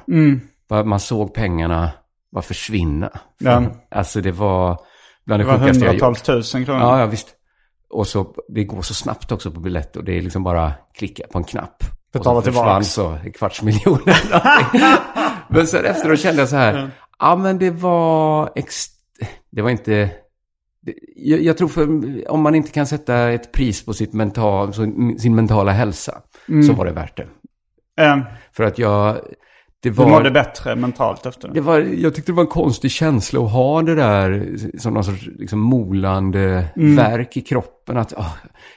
Bara 0.70 0.84
Man 0.84 1.00
såg 1.00 1.34
pengarna 1.34 1.92
bara 2.32 2.42
försvinna. 2.42 3.12
Ja. 3.38 3.64
Alltså 3.92 4.22
det 4.22 4.32
var 4.32 4.80
bland 5.26 5.40
det, 5.40 5.46
Det 5.46 5.52
var 5.52 5.60
sjukaste 5.60 5.86
jag 5.86 5.94
gjort. 5.94 6.02
hundratals 6.02 6.22
tusen 6.22 6.66
kronor. 6.66 6.82
Ja, 6.82 7.00
ja 7.00 7.06
visst. 7.06 7.28
Och 7.90 8.08
så, 8.08 8.36
det 8.48 8.64
går 8.64 8.82
så 8.82 8.94
snabbt 8.94 9.32
också 9.32 9.52
på 9.52 9.60
biljett 9.60 9.96
och 9.96 10.04
det 10.04 10.18
är 10.18 10.22
liksom 10.22 10.44
bara 10.44 10.74
klicka 10.98 11.24
på 11.32 11.38
en 11.38 11.44
knapp. 11.44 11.84
Betala 12.20 12.78
och 12.78 12.86
så 12.86 13.08
en 13.08 13.32
kvarts 13.32 13.62
miljon. 13.62 14.00
Men 15.48 15.68
sen 15.68 15.86
efteråt 15.86 16.20
kände 16.20 16.42
jag 16.42 16.50
så 16.50 16.56
här, 16.56 16.92
ja 17.20 17.36
men 17.36 17.58
det 17.58 17.72
var, 17.72 18.52
ex, 18.56 18.86
det 19.52 19.62
var 19.62 19.70
inte, 19.70 20.10
jag, 21.16 21.42
jag 21.42 21.58
tror 21.58 21.68
för 21.68 21.88
om 22.32 22.42
man 22.42 22.56
inte 22.56 22.72
kan 22.72 22.88
sätta 22.88 23.30
ett 23.30 23.52
pris 23.52 23.86
på 23.86 23.94
sitt 23.94 24.14
mental, 24.14 24.74
sin, 25.20 25.36
mentala 25.36 25.72
hälsa, 25.72 26.22
så 26.68 26.74
var 26.74 26.86
det 26.86 26.92
värt 26.92 27.18
det. 27.18 27.28
Um, 28.04 28.24
För 28.52 28.64
att 28.64 28.80
jag, 28.80 29.18
det 29.90 29.96
du 29.96 29.96
var... 30.04 30.10
mådde 30.10 30.32
bättre 30.32 30.76
mentalt 30.76 31.26
efter 31.26 31.48
Det 31.48 31.54
det. 31.54 31.62
var, 31.62 31.80
jag 31.80 32.16
tyckte 32.16 32.32
det 32.32 32.36
var 32.36 32.44
en 32.44 32.50
konstig 32.50 32.92
känsla 32.92 33.44
att 33.46 33.52
ha 33.52 33.82
det 33.82 33.96
där 33.96 34.56
som 34.78 34.94
någon 34.94 35.04
sorts 35.04 35.28
liksom, 35.40 35.60
molande 35.60 36.66
Mm. 36.76 36.96
verk 36.96 37.38
i 37.38 37.42
kroppen. 37.42 37.98
Att 37.98 38.14
ah, 38.18 38.32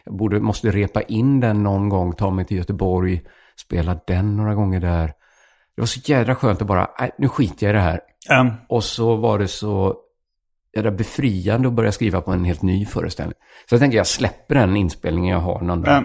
jag 0.05 0.17
borde, 0.17 0.41
måste 0.41 0.71
repa 0.71 1.03
in 1.03 1.41
den 1.41 1.63
någon 1.63 1.89
gång, 1.89 2.13
ta 2.13 2.31
mig 2.31 2.45
till 2.45 2.57
Göteborg, 2.57 3.21
spela 3.57 4.01
den 4.07 4.37
några 4.37 4.55
gånger 4.55 4.81
där. 4.81 5.07
Det 5.77 5.83
var 5.83 5.87
så 5.87 6.01
jädra 6.05 6.35
skönt 6.35 6.61
att 6.63 6.67
bara, 6.69 6.89
nu 7.19 7.29
skiter 7.29 7.67
jag 7.67 7.71
i 7.73 7.77
det 7.77 7.81
här. 7.83 8.01
Um, 8.41 8.53
Och 8.69 8.85
så 8.85 9.17
var 9.17 9.39
det 9.39 9.49
så 9.49 9.95
jädra 10.77 10.91
befriande 10.91 11.69
att 11.69 11.75
börja 11.75 11.93
skriva 11.93 12.21
på 12.21 12.31
en 12.33 12.45
helt 12.45 12.63
ny 12.63 12.87
föreställning. 12.87 13.35
Så 13.69 13.75
jag 13.75 13.81
tänker 13.81 13.97
jag 13.97 14.07
släpper 14.07 14.55
den 14.55 14.77
inspelningen 14.77 15.33
jag 15.35 15.41
har 15.41 15.61
någon 15.61 15.83
dag. 15.83 16.05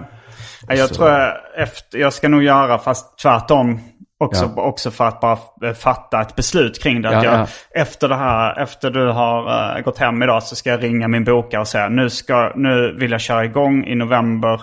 ja, 0.67 0.75
jag 0.75 0.89
Så- 0.89 0.95
tror 0.95 1.09
jag, 1.09 1.33
efter, 1.57 1.97
jag 1.97 2.13
ska 2.13 2.29
nog 2.29 2.43
göra 2.43 2.77
fast 2.79 3.17
tvärtom. 3.17 3.79
Också, 4.23 4.51
Ja. 4.55 4.62
också 4.62 4.91
för 4.91 5.05
att 5.07 5.19
bara 5.21 5.38
eh, 5.65 5.73
fatta 5.73 6.21
ett 6.21 6.36
beslut 6.36 6.83
kring 6.83 7.01
det. 7.01 7.07
Att 7.17 7.23
Ja, 7.23 7.31
jag, 7.31 7.39
ja. 7.39 7.47
Efter 7.81 8.09
det 8.09 8.15
här, 8.15 8.59
efter 8.62 8.91
du 8.91 9.07
har 9.12 9.75
eh, 9.77 9.83
gått 9.83 9.97
hem 9.97 10.23
idag 10.23 10.43
så 10.43 10.55
ska 10.55 10.69
jag 10.69 10.83
ringa 10.83 11.07
min 11.07 11.23
bokare 11.23 11.62
och 11.62 11.67
säga 11.67 11.89
nu, 11.89 12.09
ska, 12.09 12.51
nu 12.55 12.95
vill 12.99 13.12
jag 13.12 13.21
köra 13.21 13.45
igång 13.45 13.86
i 13.86 13.95
november. 13.95 14.62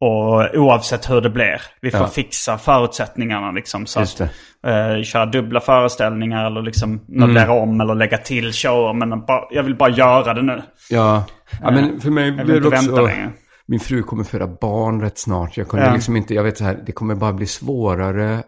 Och 0.00 0.54
oavsett 0.54 1.10
hur 1.10 1.20
det 1.20 1.30
blir. 1.30 1.60
Vi 1.80 1.90
får 1.90 2.06
fixa 2.06 2.58
förutsättningarna 2.58 3.52
liksom. 3.52 3.86
Så 3.86 4.00
Just 4.00 4.20
att, 4.20 4.30
eh, 4.66 5.02
köra 5.02 5.26
dubbla 5.26 5.60
föreställningar 5.60 6.46
eller 6.46 6.62
liksom 6.62 7.00
möblera 7.08 7.52
om 7.52 7.80
eller 7.80 7.94
lägga 7.94 8.18
till 8.18 8.52
shower. 8.52 8.92
Men 8.92 9.10
bara, 9.10 9.40
jag 9.50 9.62
vill 9.62 9.76
bara 9.76 9.90
göra 9.90 10.34
det 10.34 10.42
nu. 10.42 10.62
Ja, 10.90 11.24
ja 11.62 11.70
men 11.70 12.00
för 12.00 12.10
mig 12.10 12.30
vill 12.30 12.44
blir 12.46 12.60
det 12.60 12.68
också... 12.68 12.86
vänta 12.86 13.02
längre. 13.02 13.30
Min 13.68 13.80
fru 13.80 14.02
kommer 14.02 14.24
föda 14.24 14.46
barn 14.46 15.00
rätt 15.00 15.18
snart. 15.18 15.56
Jag 15.56 15.68
kunde 15.68 15.92
liksom 15.92 16.16
inte, 16.16 16.34
jag 16.34 16.42
vet 16.42 16.58
så 16.58 16.64
här, 16.64 16.78
det 16.86 16.92
kommer 16.92 17.14
bara 17.14 17.32
bli 17.32 17.46
svårare. 17.46 18.42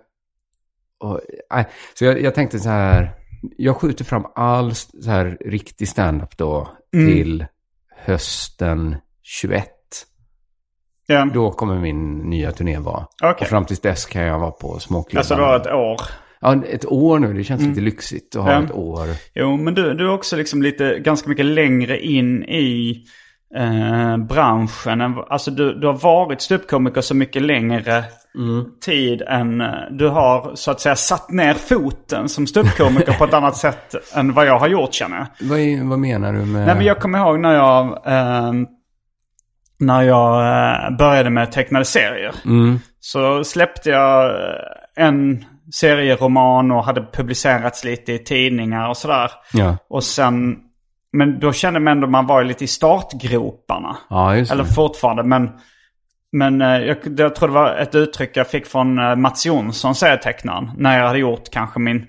Och, 1.01 1.21
nej. 1.55 1.67
Så 1.95 2.05
jag, 2.05 2.23
jag 2.23 2.35
tänkte 2.35 2.59
så 2.59 2.69
här, 2.69 3.11
jag 3.57 3.77
skjuter 3.77 4.05
fram 4.05 4.27
all 4.35 4.75
så 4.75 5.11
här 5.11 5.39
riktig 5.45 5.89
stand-up 5.89 6.37
då 6.37 6.69
Mm. 6.95 7.13
till 7.13 7.47
hösten 7.97 8.97
21. 9.23 9.69
Ja. 11.07 11.25
Då 11.35 11.51
kommer 11.51 11.79
min 11.79 12.17
nya 12.19 12.53
turné 12.53 12.79
vara. 12.79 13.07
Okej. 13.23 13.35
Och 13.41 13.47
fram 13.47 13.65
tills 13.65 13.81
dess 13.81 14.07
kan 14.07 14.23
jag 14.23 14.39
vara 14.39 14.51
på 14.51 14.79
småklubbar. 14.79 15.21
Alltså 15.21 15.35
du 15.37 15.43
har 15.43 15.57
ett 15.57 15.67
år. 15.67 15.97
Ja, 16.41 16.63
ett 16.67 16.87
år 16.87 17.19
nu. 17.19 17.33
Det 17.33 17.45
känns 17.45 17.63
lite 17.63 17.81
lyxigt 17.81 18.37
att 18.37 18.43
ha 18.43 18.53
Ja. 18.53 18.65
ett 18.65 18.73
år. 18.73 19.07
Jo, 19.35 19.57
men 19.57 19.75
du, 19.75 19.95
du 19.95 20.05
är 20.07 20.11
också 20.13 20.37
liksom 20.37 20.63
lite, 20.63 20.99
ganska 20.99 21.29
mycket 21.29 21.47
längre 21.47 22.01
in 22.01 22.45
i 22.45 23.05
eh, 23.57 24.17
branschen. 24.17 25.01
Alltså 25.29 25.51
du, 25.51 25.75
du 25.81 25.87
har 25.87 25.95
varit 25.95 26.41
ståuppkomiker 26.41 27.01
så 27.01 27.15
mycket 27.15 27.43
längre 27.43 28.05
tid 28.85 29.23
än 29.23 29.61
eh, 29.61 29.67
du 29.91 30.09
har 30.09 30.55
så 30.55 30.71
att 30.71 30.81
säga 30.81 30.97
satt 30.97 31.31
ner 31.31 31.55
foten 31.55 32.29
som 32.29 32.47
ståuppkomiker 32.47 33.13
på 33.13 33.25
ett 33.25 33.35
annat 33.35 33.57
sätt 33.67 33.95
än 34.15 34.33
vad 34.33 34.47
jag 34.47 34.59
har 34.59 34.69
gjort 34.69 34.95
känner 34.95 35.17
jag. 35.17 35.27
Vad, 35.49 35.59
är- 35.59 35.85
vad 35.89 35.99
menar 35.99 36.33
du 36.33 36.39
med... 36.39 36.67
Nej 36.67 36.75
men 36.77 36.85
jag 36.85 36.99
kommer 36.99 37.19
ihåg 37.19 37.41
när 37.41 37.55
jag, 37.55 37.87
eh, 38.07 38.53
när 39.79 40.03
jag 40.03 40.41
eh, 40.91 40.97
började 40.97 41.31
med 41.31 41.53
tecknade 41.53 41.85
serier. 41.85 42.35
Mm. 42.45 42.79
Så 43.01 43.45
släppte 43.45 43.91
jag 43.91 44.25
eh, 44.31 45.07
en 45.07 45.45
serieroman 45.75 46.71
och 46.71 46.85
hade 46.85 47.07
publicerats 47.13 47.85
lite 47.85 48.13
i 48.13 48.19
tidningar 48.19 48.89
och 48.89 48.97
sådär. 48.97 49.31
Ja. 49.53 49.77
Och 49.89 50.05
sen, 50.05 50.57
men 51.13 51.41
då 51.41 51.53
kände 51.53 51.81
man 51.81 51.91
ändå 51.93 52.07
man 52.07 52.27
var 52.27 52.45
lite 52.45 52.65
i 52.65 52.67
startgroparna. 52.67 53.97
Ja, 54.11 54.35
Eller 54.37 54.65
fortfarande, 54.65 55.23
men, 55.23 55.51
men 56.33 56.61
eh, 56.61 56.79
jag, 56.79 56.97
jag 57.17 57.35
tror 57.35 57.49
det 57.49 57.55
var 57.55 57.75
ett 57.75 57.95
uttryck 57.95 58.37
jag 58.37 58.51
fick 58.51 58.67
från 58.67 58.99
eh, 58.99 59.17
Mats 59.17 59.47
Jonsson, 59.47 59.95
serietecknaren. 59.95 60.71
När 60.77 60.99
jag 60.99 61.07
hade 61.07 61.19
gjort 61.19 61.51
kanske 61.51 61.81
min 61.81 62.07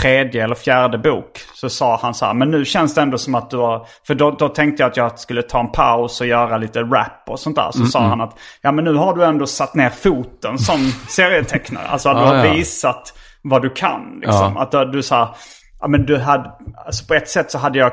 tredje 0.00 0.44
eller 0.44 0.54
fjärde 0.54 0.98
bok. 0.98 1.40
Så 1.54 1.68
sa 1.68 1.98
han 2.02 2.14
så 2.14 2.26
här, 2.26 2.34
men 2.34 2.50
nu 2.50 2.64
känns 2.64 2.94
det 2.94 3.00
ändå 3.00 3.18
som 3.18 3.34
att 3.34 3.50
du 3.50 3.56
har... 3.56 3.86
För 4.06 4.14
då, 4.14 4.30
då 4.30 4.48
tänkte 4.48 4.82
jag 4.82 4.90
att 4.90 4.96
jag 4.96 5.18
skulle 5.18 5.42
ta 5.42 5.60
en 5.60 5.72
paus 5.72 6.20
och 6.20 6.26
göra 6.26 6.56
lite 6.56 6.80
rap 6.82 7.22
och 7.26 7.40
sånt 7.40 7.56
där. 7.56 7.70
Så 7.72 7.84
sa 7.84 8.00
han 8.00 8.20
att, 8.20 8.38
ja 8.62 8.72
men 8.72 8.84
nu 8.84 8.94
har 8.94 9.16
du 9.16 9.24
ändå 9.24 9.46
satt 9.46 9.74
ner 9.74 9.90
foten 9.90 10.58
som 10.58 10.92
serietecknare. 11.08 11.86
Alltså 11.86 12.08
att 12.08 12.16
du 12.16 12.24
har 12.24 12.46
ja. 12.46 12.52
visat 12.52 13.14
vad 13.42 13.62
du 13.62 13.70
kan. 13.70 14.20
Liksom. 14.20 14.52
Ja. 14.56 14.62
Att 14.62 14.92
du, 14.92 15.02
sa, 15.02 15.34
ja 15.80 15.88
men 15.88 16.06
du 16.06 16.18
hade, 16.18 16.50
alltså 16.86 17.06
på 17.06 17.14
ett 17.14 17.28
sätt 17.28 17.50
så 17.50 17.58
hade 17.58 17.78
jag, 17.78 17.92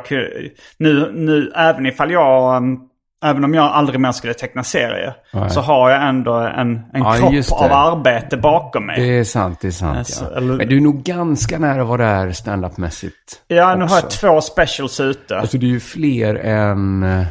nu, 0.80 1.12
nu 1.14 1.52
även 1.56 1.86
ifall 1.86 2.12
jag, 2.12 2.58
um, 2.58 2.80
även 3.26 3.44
om 3.44 3.54
jag 3.54 3.64
aldrig 3.66 4.00
mer 4.00 4.12
skulle 4.12 4.34
teckna 4.34 4.64
serier. 4.64 5.14
Nej. 5.34 5.50
Så 5.50 5.62
har 5.62 5.90
jag 5.90 6.08
ändå 6.10 6.34
en, 6.34 6.76
en 6.76 6.84
Ja, 6.94 7.14
kropp 7.20 7.62
av 7.62 7.72
arbete 7.74 8.38
bakom 8.38 8.86
mig. 8.86 9.02
Det 9.02 9.20
är 9.20 9.24
sant, 9.24 9.58
det 9.62 9.68
är 9.68 9.72
sant. 9.72 9.98
Alltså, 9.98 10.26
ja. 10.32 10.38
eller- 10.38 10.54
Men 10.58 10.68
du 10.68 10.78
är 10.78 10.82
nog 10.82 11.04
ganska 11.04 11.60
nära 11.60 11.84
vad 11.84 12.00
det 12.00 12.06
är 12.06 12.32
stand-up-mässigt. 12.32 13.14
Ja, 13.48 13.76
nu 13.76 13.84
har 13.86 13.96
jag 13.96 14.06
också. 14.06 14.20
två 14.20 14.42
specials 14.42 15.00
ute. 15.00 15.40
Alltså 15.40 15.58
det 15.58 15.66
är 15.66 15.70
ju 15.70 15.80
fler 15.80 16.36
än... 16.36 17.04
eh, 17.04 17.26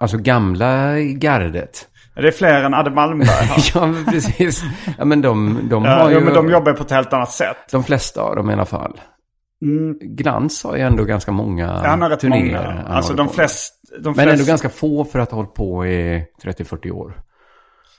Alltså 0.00 0.16
gamla 0.18 0.98
gardet. 1.00 1.88
Det 2.14 2.28
är 2.28 2.32
fler 2.32 2.62
än 2.64 2.74
Adde 2.74 2.90
Malmberg 2.90 3.28
ja, 3.74 3.86
men 3.86 4.04
precis. 4.04 4.62
Ja, 4.98 5.04
men 5.04 5.22
de, 5.22 5.58
de 5.70 5.84
Ja, 5.84 5.90
har 5.90 6.08
ju... 6.08 6.14
jo, 6.14 6.20
men 6.24 6.34
de 6.34 6.50
jobbar 6.50 6.72
på 6.72 6.82
ett 6.82 6.90
helt 6.90 7.12
annat 7.12 7.30
sätt. 7.30 7.56
De 7.72 7.84
flesta 7.84 8.22
av 8.22 8.36
dem 8.36 8.50
i 8.50 8.52
alla 8.52 8.64
fall. 8.66 9.00
Glans 10.02 10.64
har 10.64 10.76
ju 10.76 10.82
ändå 10.82 11.04
ganska 11.04 11.32
många 11.32 11.64
Ja, 11.84 11.88
han 11.90 12.02
har 12.02 12.10
rätt 12.10 12.20
turnéer 12.20 12.44
många. 12.46 12.60
han 12.82 12.86
Alltså 12.86 13.12
de 13.14 13.28
flesta... 13.28 13.74
Med. 13.92 14.04
Men 14.04 14.14
flest, 14.14 14.32
ändå 14.32 14.44
ganska 14.44 14.68
få 14.68 15.04
för 15.04 15.18
att 15.18 15.30
ha 15.30 15.36
hållit 15.36 15.54
på 15.54 15.86
i 15.86 16.24
30-40 16.42 16.90
år. 16.90 17.20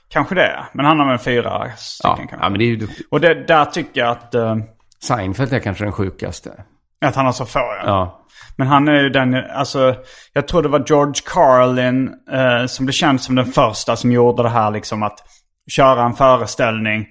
Kanske 0.08 0.34
det. 0.34 0.64
Men 0.72 0.86
han 0.86 1.00
har 1.00 1.08
väl 1.08 1.18
fyra 1.18 1.42
Ja, 1.66 1.70
stycken 1.76 2.16
kanske. 2.16 2.36
ja 2.36 2.48
men 2.48 2.58
det 2.58 2.64
är 2.64 2.66
ju. 2.66 2.88
Och 3.10 3.20
det, 3.20 3.46
där 3.46 3.64
tycker 3.64 4.00
jag 4.00 4.10
att, 4.10 4.34
eh, 4.34 4.56
Seinfeld 5.02 5.52
är 5.52 5.58
kanske 5.58 5.84
den 5.84 5.92
sjukaste. 5.92 6.64
att 7.04 7.14
han 7.16 7.24
har 7.26 7.32
så 7.32 7.46
få. 7.46 7.58
Ja. 7.58 7.82
Ja. 7.86 8.26
Men 8.56 8.66
han 8.66 8.88
är 8.88 9.02
ju 9.02 9.10
den, 9.10 9.34
alltså, 9.34 9.94
jag 10.32 10.48
tror 10.48 10.62
det 10.62 10.68
var 10.68 10.84
George 10.86 11.22
Carlin 11.26 12.10
eh, 12.32 12.66
som 12.66 12.86
blev 12.86 12.92
känd 12.92 13.20
som 13.20 13.34
den 13.34 13.46
första 13.46 13.96
som 13.96 14.12
gjorde 14.12 14.42
det 14.42 14.48
här 14.48 14.70
liksom 14.70 15.02
att 15.02 15.18
köra 15.70 16.02
en 16.04 16.12
föreställning, 16.14 17.06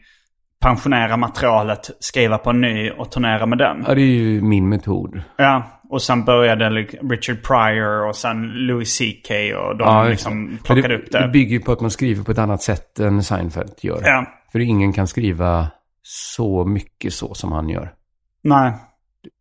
pensionera 0.62 1.18
materialet, 1.18 1.90
skriva 2.00 2.38
på 2.38 2.50
en 2.50 2.62
ny 2.62 2.92
och 2.92 3.12
turnera 3.12 3.46
med 3.46 3.58
den. 3.58 3.84
ja, 3.88 3.94
det 3.96 4.02
är 4.02 4.06
ju 4.06 4.42
min 4.42 4.70
metod. 4.70 5.22
Ja, 5.38 5.64
och 5.90 6.02
sen 6.02 6.26
började 6.26 6.70
Richard 7.10 7.44
Pryor 7.44 8.08
och 8.08 8.16
sen 8.16 8.48
Louis 8.48 8.98
CK 8.98 9.30
och 9.32 9.78
de 9.78 9.84
Ja, 9.88 10.04
liksom 10.04 10.52
det. 10.58 10.64
plockade 10.64 10.88
det, 10.88 10.96
upp 11.04 11.12
det. 11.12 11.20
Det 11.22 11.28
bygger 11.28 11.52
ju 11.52 11.60
på 11.60 11.72
att 11.72 11.82
man 11.82 11.92
skriver 11.92 12.24
på 12.24 12.32
ett 12.32 12.38
annat 12.38 12.62
sätt 12.62 13.00
än 13.00 13.24
Seinfeld 13.24 13.74
gör. 13.82 14.02
Ja, 14.04 14.26
För 14.52 14.60
ingen 14.60 14.94
kan 14.94 15.08
skriva 15.08 15.68
så 16.04 16.66
mycket 16.66 17.14
så 17.14 17.34
som 17.34 17.52
han 17.52 17.70
gör. 17.70 17.94
nej. 18.44 18.74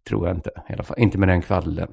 Tror 0.09 0.27
jag 0.29 0.37
inte. 0.37 0.51
I 0.69 0.73
alla 0.73 0.83
fall. 0.83 0.99
Inte 0.99 1.19
med 1.19 1.29
den 1.29 1.43
kvallen. 1.43 1.89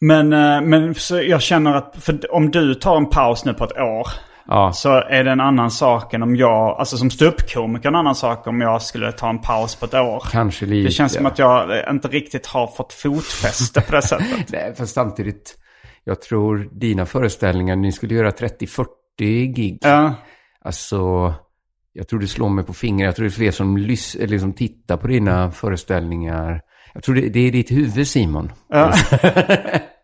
Men, 0.00 0.32
eh, 0.32 0.60
men 0.60 0.94
så 0.94 1.22
jag 1.22 1.42
känner 1.42 1.74
att 1.74 2.08
om 2.30 2.50
du 2.50 2.74
tar 2.74 2.96
en 2.96 3.06
paus 3.06 3.44
nu 3.44 3.54
på 3.54 3.64
ett 3.64 3.78
år 3.78 4.06
Ja, 4.48 4.72
så 4.72 4.92
är 4.92 5.24
det 5.24 5.30
en 5.30 5.40
annan 5.40 5.70
sak 5.70 6.14
än 6.14 6.22
om 6.22 6.36
jag, 6.36 6.78
alltså 6.78 6.96
som 6.96 7.10
ståuppkomiker 7.10 7.88
en 7.88 7.94
annan 7.94 8.14
sak 8.14 8.46
om 8.46 8.60
jag 8.60 8.82
skulle 8.82 9.12
ta 9.12 9.28
en 9.28 9.38
paus 9.38 9.74
på 9.76 9.84
ett 9.86 9.94
år. 9.94 10.22
kanske 10.30 10.66
lite. 10.66 10.88
Det 10.88 10.92
känns 10.92 11.12
som 11.14 11.26
att 11.26 11.38
jag 11.38 11.84
inte 11.90 12.08
riktigt 12.08 12.46
har 12.46 12.66
fått 12.66 12.92
fotfäste 12.92 13.80
på 13.80 13.92
det 13.94 14.02
sättet. 14.12 14.52
Nej, 14.52 14.74
fast 14.78 14.94
samtidigt. 14.94 15.54
Jag 16.04 16.22
tror 16.22 16.68
dina 16.72 17.06
föreställningar, 17.06 17.76
ni 17.76 17.92
skulle 17.92 18.14
göra 18.14 18.30
30-40 18.30 18.86
gig. 19.54 19.78
Ja, 19.80 20.14
Alltså, 20.64 21.34
jag 21.92 22.08
tror 22.08 22.20
det 22.20 22.26
slår 22.26 22.48
mig 22.48 22.64
på 22.64 22.72
fingret. 22.72 23.06
Jag 23.06 23.16
tror 23.16 23.24
det 23.24 23.28
är 23.28 23.34
fler 23.34 23.50
som, 23.50 23.78
lys- 23.78 24.26
liksom 24.26 24.52
tittar 24.52 24.96
på 24.96 25.06
dina 25.06 25.50
föreställningar. 25.50 26.60
Jag 26.94 27.02
tror 27.02 27.14
det, 27.14 27.28
det 27.28 27.40
är 27.40 27.52
ditt 27.52 27.70
huvud 27.70 28.08
Simon. 28.08 28.52
ja. 28.68 28.92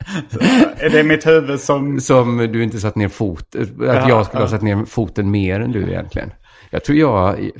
är 0.77 0.90
det 0.90 1.03
mitt 1.05 1.27
huvud 1.27 1.61
som... 1.61 2.01
Som 2.01 2.37
du 2.38 2.62
inte 2.62 2.79
satt 2.81 2.97
ner 2.97 3.09
foten. 3.09 3.62
Att 3.62 3.69
Ja, 3.81 4.09
jag 4.09 4.27
skulle 4.27 4.40
ja. 4.43 4.45
ha 4.45 4.51
satt 4.51 4.62
ner 4.62 4.85
foten 4.85 5.31
mer 5.31 5.61
än 5.61 5.73
du 5.73 5.83
egentligen. 5.83 6.33
Jag 6.71 6.85
tror 6.85 6.99
jag, 6.99 7.40
jag 7.45 7.53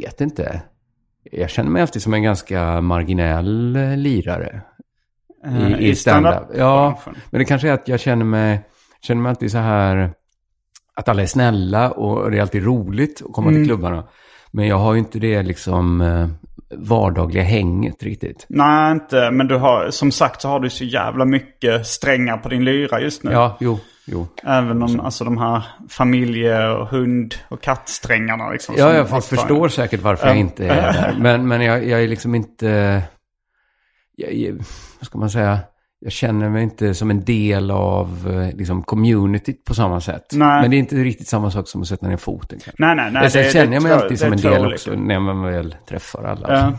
vet 0.00 0.20
inte. 0.20 0.62
Jag 1.32 1.50
känner 1.50 1.70
mig 1.70 1.82
alltid 1.82 2.02
som 2.02 2.14
en 2.14 2.22
ganska 2.22 2.80
marginell 2.80 3.76
eh, 3.76 3.96
lirare. 3.96 4.60
eh, 5.46 5.72
I, 5.80 5.88
i 5.88 5.94
stand-up. 5.94 6.34
Ja, 6.34 6.40
stand-up-branschen. 6.54 7.14
men 7.30 7.38
det 7.38 7.44
kanske 7.44 7.68
är 7.68 7.72
att 7.72 7.88
jag 7.88 8.00
känner 8.00 8.24
mig, 8.24 8.60
känner 9.02 9.22
mig 9.22 9.30
alltid 9.30 9.50
så 9.50 9.58
här 9.58 10.12
att 10.94 11.08
alla 11.08 11.22
är 11.22 11.26
snälla 11.26 11.90
och 11.90 12.30
det 12.30 12.36
är 12.36 12.40
alltid 12.42 12.64
roligt 12.64 13.22
att 13.26 13.32
komma 13.32 13.48
Mm. 13.48 13.60
till 13.62 13.68
klubbarna. 13.68 14.04
Men 14.50 14.66
jag 14.66 14.76
har 14.78 14.92
ju 14.92 14.98
inte 14.98 15.18
det 15.18 15.42
liksom 15.42 16.00
eh, 16.00 16.28
vardagliga 16.70 17.42
hänget 17.42 18.02
riktigt. 18.02 18.46
Nej, 18.48 18.92
inte. 18.92 19.30
Men 19.30 19.48
du 19.48 19.56
har, 19.56 19.90
som 19.90 20.10
sagt 20.12 20.42
så 20.42 20.48
har 20.48 20.60
du 20.60 20.70
så 20.70 20.84
jävla 20.84 21.24
mycket 21.24 21.86
strängar 21.86 22.36
på 22.36 22.48
din 22.48 22.64
lyra 22.64 23.00
just 23.00 23.22
nu. 23.24 23.32
Ja, 23.32 23.56
jo, 23.60 23.78
jo. 24.06 24.26
Även 24.44 24.82
om 24.82 25.00
alltså 25.00 25.24
de 25.24 25.38
här 25.38 25.62
familje 25.88 26.68
och 26.68 26.88
hund 26.88 27.34
och 27.48 27.62
kattsträngarna 27.62 28.50
liksom. 28.50 28.74
Ja, 28.78 28.94
jag 28.94 29.08
fortfarande- 29.08 29.26
förstår 29.36 29.68
säkert 29.68 30.00
varför 30.00 30.26
jag 30.26 30.36
inte 30.36 30.64
är 30.66 30.92
där. 30.92 31.16
Men, 31.18 31.48
men 31.48 31.60
jag, 31.60 31.86
jag 31.88 32.02
är 32.02 32.08
liksom 32.08 32.34
inte... 32.34 33.02
Jag, 34.16 34.52
vad 34.98 35.06
ska 35.06 35.18
man 35.18 35.30
säga? 35.30 35.58
Jag 36.04 36.12
känner 36.12 36.48
mig 36.48 36.62
inte 36.62 36.94
som 36.94 37.10
en 37.10 37.24
del 37.24 37.70
av 37.70 38.30
eh, 38.30 38.56
liksom, 38.56 38.82
communityt 38.82 39.64
på 39.64 39.74
samma 39.74 40.00
sätt. 40.00 40.26
Nej. 40.32 40.62
Men 40.62 40.70
det 40.70 40.76
är 40.76 40.78
inte 40.78 40.96
riktigt 40.96 41.28
samma 41.28 41.50
sak 41.50 41.68
som 41.68 41.82
att 41.82 41.88
sätta 41.88 42.08
ner 42.08 42.16
foten. 42.16 42.58
Kanske. 42.64 42.72
Nej, 42.78 42.96
nej, 42.96 43.10
nej. 43.12 43.30
Sen 43.30 43.50
känner 43.50 43.74
jag 43.74 43.82
mig 43.82 43.92
alltid 43.92 44.18
som 44.18 44.32
en 44.32 44.38
del 44.38 44.72
också 44.72 44.90
när 44.90 45.20
man 45.20 45.42
väl 45.42 45.76
träffar 45.88 46.24
alla. 46.24 46.48
Ja. 46.48 46.72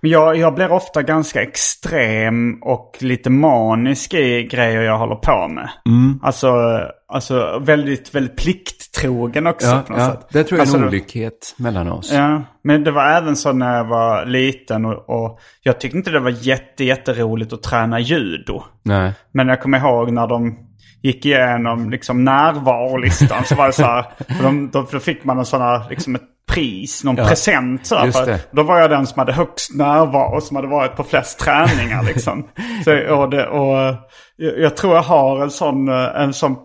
Men 0.00 0.10
jag, 0.10 0.36
jag 0.36 0.54
blir 0.54 0.72
ofta 0.72 1.02
ganska 1.02 1.42
extrem 1.42 2.58
och 2.62 2.96
lite 3.00 3.30
manisk 3.30 4.14
i 4.14 4.48
grejer 4.50 4.82
jag 4.82 4.98
håller 4.98 5.14
på 5.16 5.48
med. 5.48 5.70
Mm. 5.86 6.20
Alltså, 6.22 6.80
alltså 7.08 7.58
väldigt, 7.64 8.14
väldigt 8.14 8.36
plikttrogen 8.36 9.46
också 9.46 9.66
Ja, 9.66 9.82
på 9.86 9.92
något 9.92 10.02
ja, 10.02 10.10
sätt. 10.10 10.26
det 10.32 10.44
tror 10.44 10.58
jag 10.58 10.58
är 10.58 10.60
alltså, 10.60 10.76
en 10.76 10.84
olikhet 10.88 11.54
mellan 11.58 11.88
oss. 11.92 12.12
Ja, 12.12 12.42
men 12.64 12.84
det 12.84 12.90
var 12.90 13.06
även 13.06 13.36
så 13.36 13.52
när 13.52 13.76
jag 13.76 13.84
var 13.84 14.26
liten 14.26 14.84
och, 14.84 15.10
och 15.10 15.40
jag 15.62 15.80
tyckte 15.80 15.98
inte 15.98 16.10
det 16.10 16.20
var 16.20 16.34
jätte, 16.40 16.84
jätteroligt 16.84 17.52
att 17.52 17.62
träna 17.62 18.00
judo. 18.00 18.62
Nej. 18.82 19.12
Men 19.32 19.48
jag 19.48 19.62
kommer 19.62 19.78
ihåg 19.78 20.12
när 20.12 20.26
de... 20.26 20.66
gick 21.02 21.26
igenom 21.26 21.90
liksom 21.90 22.24
närvarolistan 22.24 23.44
så 23.44 23.54
var 23.54 23.66
det 23.66 23.72
så 23.72 23.82
här, 23.82 24.04
för 24.36 24.44
de, 24.44 24.70
då, 24.70 24.86
då 24.92 24.98
fick 24.98 25.24
man 25.24 25.38
en 25.38 25.44
sån 25.44 25.60
här, 25.60 25.90
liksom 25.90 26.14
ett 26.14 26.22
pris, 26.50 27.04
någon 27.04 27.16
Ja, 27.16 27.28
present. 27.28 27.86
Så 27.86 27.96
här, 27.96 28.10
för, 28.10 28.38
då 28.52 28.62
var 28.62 28.78
jag 28.78 28.90
den 28.90 29.06
som 29.06 29.18
hade 29.18 29.32
högst 29.32 29.74
närvaro 29.74 30.40
som 30.40 30.56
hade 30.56 30.68
varit 30.68 30.96
på 30.96 31.04
flest 31.04 31.38
träningar 31.38 32.02
liksom. 32.02 32.48
så, 32.84 33.14
och 33.14 33.30
det, 33.30 33.46
och, 33.46 33.78
eh, 33.78 33.94
jag, 34.36 34.58
jag 34.58 34.76
tror 34.76 34.94
jag 34.94 35.02
har 35.02 35.42
en 35.42 35.50
sån, 35.50 35.88
eh, 35.88 36.22
en 36.22 36.32
sån 36.32 36.56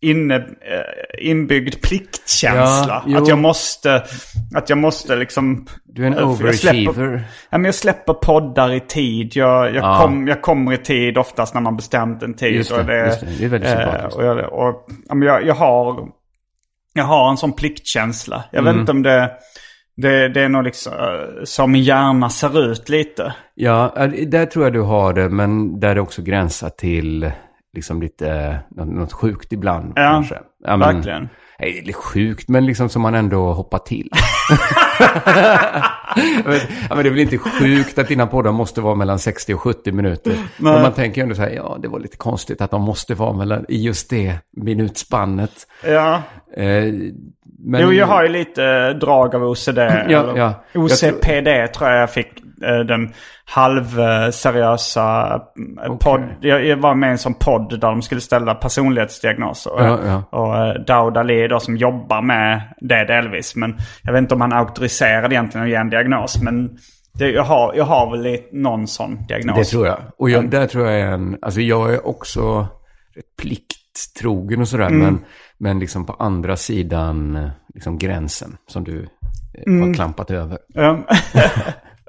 inne, 0.00 0.36
eh, 0.36 1.28
inbyggd 1.30 1.82
pliktkänsla. 1.82 3.02
Ja, 3.06 3.18
att 3.18 3.28
jag 3.28 3.38
måste, 3.38 4.02
att 4.54 4.68
jag 4.68 4.78
måste 4.78 5.16
liksom... 5.16 5.66
Du 5.84 6.02
är 6.02 6.06
en 6.06 6.12
jag 6.12 6.28
overachiever. 6.30 7.24
Ja, 7.50 7.58
men 7.58 7.64
jag 7.64 7.74
släpper 7.74 8.14
poddar 8.14 8.72
i 8.72 8.80
tid. 8.80 9.36
Jag, 9.36 9.66
jag, 9.66 9.74
Ja. 9.74 9.98
kom, 10.02 10.28
jag 10.28 10.42
kommer 10.42 10.72
i 10.72 10.76
tid 10.78 11.18
oftast 11.18 11.54
när 11.54 11.60
man 11.60 11.76
bestämt 11.76 12.22
en 12.22 12.34
tid. 12.34 12.54
Just 12.54 12.70
det, 12.70 13.00
och 13.00 13.06
just 13.06 13.20
det. 13.20 13.26
Det 13.38 13.44
är 13.44 13.48
väldigt 13.48 13.70
sympatiskt. 13.70 14.16
Och 14.16 14.24
jag, 14.24 14.52
och, 14.52 14.86
ja, 15.08 15.14
men 15.14 15.28
jag, 15.28 15.46
jag, 15.46 15.54
har, 15.54 16.08
jag 16.92 17.04
har 17.04 17.30
en 17.30 17.36
sån 17.36 17.52
pliktkänsla. 17.52 18.44
Jag 18.52 18.60
Mm. 18.60 18.72
vet 18.74 18.80
inte 18.80 18.92
om 18.92 19.02
det... 19.02 19.30
Det, 20.00 20.28
det 20.28 20.40
är 20.42 20.48
nog 20.48 20.64
liksom 20.64 20.92
eh, 20.92 21.44
som 21.44 21.72
min 21.72 21.82
hjärna 21.82 22.30
ser 22.30 22.70
ut 22.72 22.88
lite. 22.88 23.34
Ja, 23.54 23.92
ja, 23.96 24.06
där 24.26 24.46
tror 24.46 24.64
jag 24.64 24.72
du 24.72 24.80
har 24.80 25.12
det, 25.12 25.28
men 25.28 25.80
där 25.80 25.94
det 25.94 26.00
också 26.00 26.22
gränsar 26.22 26.68
till 26.68 27.30
liksom 27.74 28.02
lite 28.02 28.30
eh, 28.78 28.84
något, 28.84 29.12
sjukt 29.12 29.52
ibland 29.52 29.92
Ja, 29.96 30.10
kanske. 30.10 30.38
Ja, 30.64 30.76
men, 30.76 30.94
verkligen. 30.94 31.28
Nej, 31.60 31.82
det 31.84 31.90
är 31.90 31.94
sjukt, 31.94 32.48
men 32.48 32.66
liksom 32.66 32.88
som 32.88 33.02
man 33.02 33.14
ändå 33.14 33.52
hoppar 33.52 33.78
till. 33.78 34.10
Vet, 36.44 36.68
ja, 36.88 36.94
men 36.94 37.02
det 37.02 37.08
är 37.08 37.10
väl 37.10 37.18
inte 37.18 37.38
sjukt 37.38 37.98
att 37.98 38.08
dina 38.08 38.26
poddar 38.26 38.52
måste 38.52 38.80
vara 38.80 38.94
mellan 38.94 39.18
60 39.18 39.54
och 39.54 39.60
70 39.60 39.92
minuter. 39.92 40.32
Men 40.56 40.82
man 40.82 40.92
tänker 40.92 41.20
ju 41.20 41.22
ändå 41.22 41.34
så 41.34 41.42
här, 41.42 41.50
ja, 41.50 41.78
det 41.82 41.88
var 41.88 42.00
lite 42.00 42.16
konstigt 42.16 42.60
att 42.60 42.70
de 42.70 42.82
måste 42.82 43.14
vara 43.14 43.32
mellan, 43.32 43.64
i 43.68 43.82
just 43.82 44.10
det 44.10 44.38
minutspannet. 44.56 45.52
Ja. 45.84 46.22
Eh, 46.56 46.92
men, 47.60 47.80
Jo, 47.82 47.92
jag 47.92 48.06
har 48.06 48.22
ju 48.22 48.28
lite 48.28 48.92
drag 48.92 49.34
av 49.34 49.42
OCD. 49.42 49.78
eller 49.78 50.36
ja. 50.36 50.64
Jag 50.72 50.84
OCPD 50.84 51.72
tror 51.74 51.90
jag 51.90 52.02
jag 52.02 52.10
fick 52.10 52.42
den 52.60 53.12
halvseriösa 53.44 55.34
eh, 55.84 55.96
podd. 55.96 56.20
Jag, 56.40 56.76
var 56.76 56.94
med 56.94 57.08
i 57.08 57.10
en 57.12 57.18
sån 57.18 57.34
podd 57.34 57.70
där 57.70 57.78
de 57.78 58.02
skulle 58.02 58.20
ställa 58.20 58.54
personlighetsdiagnoser. 58.54 59.72
Och, 59.72 59.80
Ja, 59.80 59.98
ja. 60.06 60.22
och 60.38 60.56
eh, 60.56 60.74
Daoud 60.74 61.16
Ali 61.16 61.48
då 61.48 61.60
som 61.60 61.76
jobbar 61.76 62.22
med 62.22 62.62
det 62.80 63.04
delvis. 63.04 63.56
Men 63.56 63.76
jag 64.02 64.12
vet 64.12 64.22
inte 64.22 64.34
om 64.34 64.40
han 64.40 64.52
är 64.52 64.56
auktoriserad 64.56 65.32
egentligen 65.32 65.64
att 65.64 65.70
ge 65.70 65.76
en 65.76 65.90
diagnos. 65.90 66.42
Men 66.42 66.78
det, 67.12 67.30
jag, 67.30 67.44
har, 67.44 67.74
jag 67.74 67.84
har 67.84 68.16
väl 68.16 68.38
någon 68.52 68.86
sån 68.86 69.26
diagnos. 69.26 69.58
Det 69.58 69.64
tror 69.64 69.86
jag. 69.86 69.98
Och 70.18 70.30
jag, 70.30 70.50
där 70.50 70.66
tror 70.66 70.86
jag 70.86 71.00
är 71.00 71.06
en, 71.06 71.38
alltså 71.42 71.60
jag 71.60 71.94
är 71.94 72.06
också 72.06 72.66
rätt 73.14 73.36
plikttrogen 73.42 74.60
och 74.60 74.68
sådär, 74.68 74.90
men, 74.90 75.24
men 75.58 75.78
liksom 75.78 76.06
på 76.06 76.12
andra 76.12 76.56
sidan 76.56 77.36
eh, 77.36 77.50
liksom 77.74 77.98
gränsen 77.98 78.56
som 78.66 78.84
du 78.84 79.08
eh, 79.66 79.72
har 79.72 79.94
klampat 79.94 80.30
över. 80.30 80.58
Ja. 80.68 80.98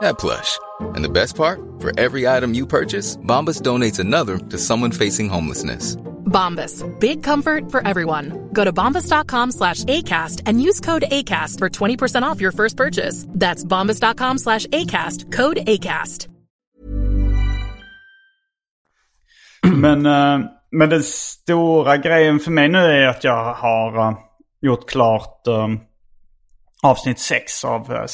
that 0.00 0.18
plush. 0.18 0.58
And 0.80 1.04
the 1.04 1.08
best 1.08 1.36
part? 1.36 1.60
For 1.80 1.92
every 2.00 2.26
item 2.26 2.54
you 2.54 2.66
purchase, 2.66 3.16
Bombas 3.16 3.60
donates 3.62 3.98
another 3.98 4.38
to 4.38 4.58
someone 4.58 4.92
facing 4.92 5.28
homelessness. 5.28 5.96
Bombas. 6.26 6.84
Big 7.00 7.22
comfort 7.22 7.70
for 7.70 7.86
everyone. 7.86 8.50
Go 8.52 8.64
to 8.64 8.72
bombas.com 8.72 9.52
slash 9.52 9.84
ACAST 9.84 10.42
and 10.46 10.60
use 10.60 10.80
code 10.80 11.04
ACAST 11.10 11.58
for 11.58 11.68
20% 11.70 12.22
off 12.22 12.40
your 12.40 12.52
first 12.52 12.76
purchase. 12.76 13.26
That's 13.28 13.64
bombas.com 13.64 14.38
slash 14.38 14.66
ACAST. 14.66 15.32
Code 15.32 15.58
ACAST. 15.58 16.28
Men, 19.76 20.06
eh, 20.06 20.46
men 20.70 20.88
den 20.88 21.02
stora 21.02 21.96
grejen 21.96 22.40
för 22.40 22.50
mig 22.50 22.68
nu 22.68 22.78
är 22.78 23.06
att 23.06 23.24
jag 23.24 23.54
har 23.54 23.98
eh, 23.98 24.18
gjort 24.62 24.90
klart 24.90 25.46
eh, 25.46 25.68
avsnitt 26.82 27.18
6 27.18 27.64
av 27.64 27.92
uh, 27.92 28.06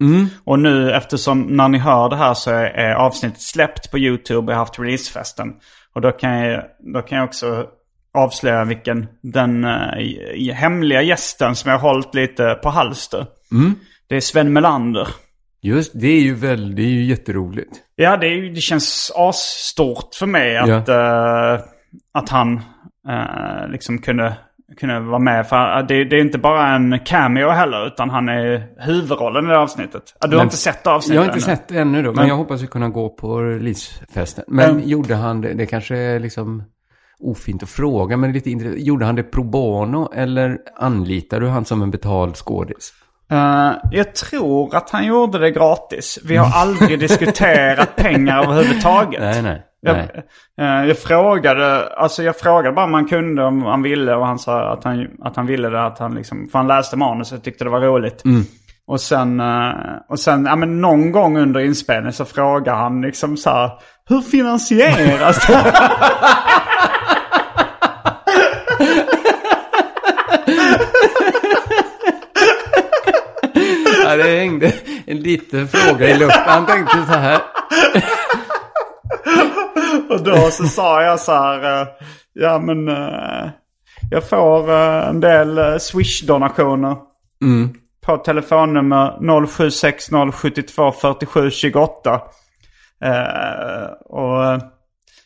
sitcomen. 0.00 0.28
Och 0.44 0.58
nu 0.58 0.92
eftersom 0.92 1.42
när 1.42 1.68
ni 1.68 1.78
hör 1.78 2.08
det 2.08 2.16
här 2.16 2.34
så 2.34 2.50
är, 2.50 2.64
är 2.64 2.94
avsnittet 2.94 3.40
släppt 3.40 3.90
på 3.90 3.98
YouTube 3.98 4.38
och 4.46 4.50
jag 4.52 4.56
har 4.56 4.64
haft 4.64 4.78
releasefesten. 4.78 5.52
Och 5.94 6.00
då 6.00 6.12
kan 6.12 6.38
jag, 6.38 6.62
då 6.94 7.02
kan 7.02 7.18
jag 7.18 7.24
också 7.26 7.66
avslöja 8.14 8.64
vilken 8.64 9.06
den 9.22 9.64
i- 10.34 10.52
hemliga 10.52 11.02
gästen 11.02 11.54
som 11.56 11.70
jag 11.70 11.78
har 11.78 11.88
hållit 11.92 12.14
lite 12.14 12.54
på 12.62 12.68
halster. 12.68 13.26
Det 14.08 14.16
är 14.16 14.20
Sven 14.20 14.52
Melander. 14.52 15.08
Just, 15.62 15.92
det 15.94 16.06
är 16.08 16.20
ju 16.20 16.34
väl, 16.34 16.74
det 16.74 16.82
är 16.82 16.86
ju 16.88 17.04
jätteroligt. 17.04 17.70
Ja, 17.96 18.16
det, 18.16 18.26
är, 18.26 18.54
det 18.54 18.60
känns 18.60 19.12
asstort 19.16 20.14
för 20.18 20.26
mig 20.26 20.56
att, 20.56 20.88
eh, 20.88 21.64
att 22.14 22.28
han 22.28 22.60
eh, 23.08 23.68
liksom 23.68 23.98
kunde, 23.98 24.36
kunde 24.80 25.00
vara 25.00 25.18
med. 25.18 25.46
För 25.48 25.82
det, 25.82 26.04
det 26.04 26.16
är 26.16 26.20
inte 26.20 26.38
bara 26.38 26.74
en 26.74 26.98
cameo 27.04 27.48
heller, 27.50 27.86
utan 27.86 28.10
han 28.10 28.28
är 28.28 28.66
huvudrollen 28.86 29.44
i 29.44 29.48
det 29.48 29.58
avsnittet. 29.58 30.02
Ja, 30.20 30.26
Du 30.28 30.36
har 30.36 30.40
Men- 30.40 30.46
inte 30.46 30.56
sett 30.56 30.86
avsnittet 30.86 31.14
Jag 31.14 31.20
har 31.22 31.36
inte 31.36 31.50
ännu. 31.50 31.56
sett 31.56 31.68
det 31.68 31.78
ännu 31.78 32.02
då, 32.02 32.08
men 32.10 32.16
Men- 32.16 32.28
jag 32.28 32.36
hoppas 32.36 32.62
vi 32.62 32.66
kunna 32.66 32.88
gå 32.88 33.08
på 33.08 33.40
releasefesten. 33.42 34.44
Men 34.48 34.70
Mm. 34.70 34.88
gjorde 34.88 35.14
han 35.14 35.40
det, 35.40 35.54
det 35.54 35.66
kanske 35.66 35.96
är 35.96 36.20
liksom 36.20 36.62
ofint 37.20 37.62
att 37.62 37.68
fråga, 37.68 38.16
men 38.16 38.32
lite 38.32 38.50
intressant. 38.50 38.80
Gjorde 38.80 39.04
han 39.06 39.14
det 39.14 39.22
pro 39.22 39.44
bono 39.44 40.12
eller 40.14 40.58
anlitade 40.76 41.44
du 41.46 41.48
han 41.50 41.64
som 41.64 41.82
en 41.82 41.90
betald 41.90 42.36
skådis? 42.36 42.92
Eh, 43.30 43.72
jag 43.90 44.14
tror 44.14 44.76
att 44.76 44.90
han 44.90 45.06
gjorde 45.06 45.38
det 45.38 45.50
gratis. 45.50 46.18
Vi 46.24 46.36
har 46.36 46.60
aldrig 46.60 46.98
diskuterat 47.08 47.96
pengar 47.96 48.42
överhuvudtaget. 48.42 49.20
Nej, 49.20 49.42
nej. 49.42 49.62
Jag, 49.86 49.96
eh, 50.60 50.86
jag 50.88 50.98
frågade, 50.98 51.88
alltså 51.88 52.22
jag 52.22 52.38
frågade 52.38 52.74
bara 52.74 52.84
om 52.84 52.94
han 52.94 53.08
kunde, 53.08 53.44
om 53.44 53.62
han 53.62 53.82
ville 53.82 54.14
och 54.14 54.26
han 54.26 54.38
sa 54.38 54.72
att 54.72 54.84
han, 54.84 55.06
att 55.22 55.36
han 55.36 55.46
ville 55.46 55.68
det. 55.68 55.84
Att 55.86 55.98
han 55.98 56.14
liksom, 56.14 56.48
för 56.52 56.58
han 56.58 56.68
läste 56.68 56.96
manus 56.96 57.32
och 57.32 57.42
tyckte 57.42 57.64
det 57.64 57.70
var 57.70 57.80
roligt. 57.80 58.22
Och 58.88 59.00
sen, 59.00 59.40
eh, 59.40 59.72
och 60.08 60.20
sen 60.20 60.44
ja, 60.44 60.56
men 60.56 60.80
någon 60.80 61.12
gång 61.12 61.38
under 61.38 61.60
inspelningen 61.60 62.12
så 62.12 62.24
frågar 62.24 62.74
han 62.74 63.02
liksom 63.02 63.36
så 63.36 63.50
här, 63.50 63.70
hur 64.08 64.20
finansieras 64.20 65.46
det? 65.46 65.72
Ja, 74.04 74.16
det 74.16 74.38
hängde 74.38 74.72
en 75.06 75.16
liten 75.20 75.68
fråga 75.68 76.08
i 76.08 76.18
luften. 76.18 76.42
Han 76.46 76.66
tänkte 76.66 76.96
så 77.06 77.12
här. 77.18 77.40
Och 80.10 80.22
då 80.22 80.50
så 80.50 80.64
sa 80.64 81.02
jag 81.02 81.20
så 81.20 81.32
här, 81.32 81.82
eh, 81.82 81.88
ja 82.32 82.58
men 82.58 82.88
eh, 82.88 83.50
jag 84.10 84.28
får 84.28 84.70
eh, 84.70 85.08
en 85.08 85.20
del 85.20 85.80
Swish-donationer. 85.80 86.96
På 88.06 88.16
telefonnummer 88.16 89.18
0760724728. 89.20 92.20
Eh, 93.04 93.86
och, 94.04 94.60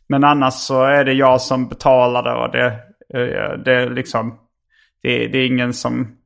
men 0.08 0.24
annars 0.24 0.54
så 0.54 0.84
är 0.84 1.04
det 1.04 1.12
jag 1.12 1.40
som 1.40 1.68
betalar 1.68 2.22
det 2.22 2.34
och 2.34 2.52
det, 2.52 2.78
det 3.64 3.74
är 3.74 3.90
liksom, 3.90 4.38
det, 5.02 5.28
det 5.28 5.38
är 5.38 5.46
ingen 5.46 5.72
som, 5.72 6.16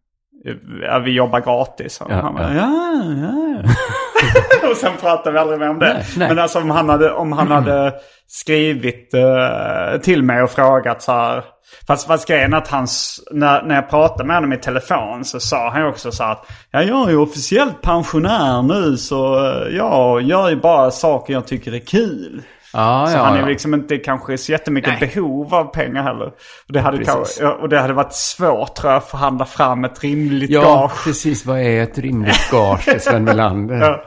vi 1.05 1.11
jobbar 1.11 1.41
gratis. 1.41 2.03
Ja, 2.09 2.15
han 2.15 2.35
bara, 2.35 2.55
ja. 2.55 2.57
ja, 2.57 3.63
ja. 3.65 3.71
och 4.71 4.77
sen 4.77 4.93
pratar 5.01 5.33
vi 5.33 5.39
aldrig 5.39 5.59
mer 5.59 5.69
om 5.69 5.79
det. 5.79 5.93
Nej, 5.95 6.05
nej. 6.17 6.29
Men 6.29 6.39
alltså 6.39 6.59
om 6.59 6.71
han 6.71 6.89
hade, 6.89 7.13
om 7.13 7.33
han 7.33 7.51
hade 7.51 7.93
skrivit 8.27 9.15
eh, 9.15 10.01
till 10.01 10.23
mig 10.23 10.43
och 10.43 10.51
frågat 10.51 11.03
så 11.03 11.13
här. 11.13 11.45
Fast, 11.87 12.07
fast 12.07 12.29
grejen 12.29 12.55
att 12.55 12.69
hans, 12.69 13.21
när, 13.31 13.63
när 13.63 13.75
jag 13.75 13.91
pratade 13.91 14.25
med 14.25 14.37
honom 14.37 14.53
i 14.53 14.57
telefon 14.57 15.25
så 15.25 15.41
sa 15.41 15.71
han 15.71 15.87
också 15.87 16.13
så 16.13 16.23
här 16.23 16.33
att 16.33 16.47
ja, 16.71 16.83
jag 16.83 17.07
är 17.07 17.11
ju 17.11 17.17
officiellt 17.17 17.83
pensionär 17.83 18.63
nu 18.63 18.97
så 18.97 19.47
eh, 19.47 19.77
jag 19.77 20.23
gör 20.23 20.51
ju 20.51 20.57
bara 20.57 20.91
saker 20.91 21.33
jag 21.33 21.47
tycker 21.47 21.75
är 21.75 21.87
kul. 21.87 22.43
Ja, 22.75 23.07
så 23.07 23.17
ja, 23.17 23.23
han 23.23 23.37
är 23.37 23.41
ja. 23.41 23.47
liksom 23.47 23.75
inte 23.75 23.97
kanske 23.97 24.39
så 24.39 24.53
jättemycket 24.53 25.01
Nej. 25.01 25.11
behov 25.15 25.55
av 25.55 25.65
pengar 25.65 26.03
heller. 26.03 26.27
Och 26.67 26.73
det, 26.73 26.81
hade 26.81 27.05
kanske, 27.05 27.47
och 27.47 27.69
det 27.69 27.81
hade 27.81 27.93
varit 27.93 28.13
svårt 28.13 28.75
tror 28.75 28.93
jag 28.93 28.99
att 28.99 29.09
förhandla 29.09 29.45
fram 29.45 29.85
ett 29.85 30.05
rimligt 30.05 30.51
Ja, 30.51 30.63
gage. 30.63 31.05
precis. 31.05 31.47
Vad 31.47 31.59
är 31.59 31.83
ett 31.83 31.99
rimligt 31.99 32.41
gage 32.51 32.81
för 32.83 32.99
Sven 32.99 33.25
Melander? 33.25 33.81
Ja. 33.81 34.05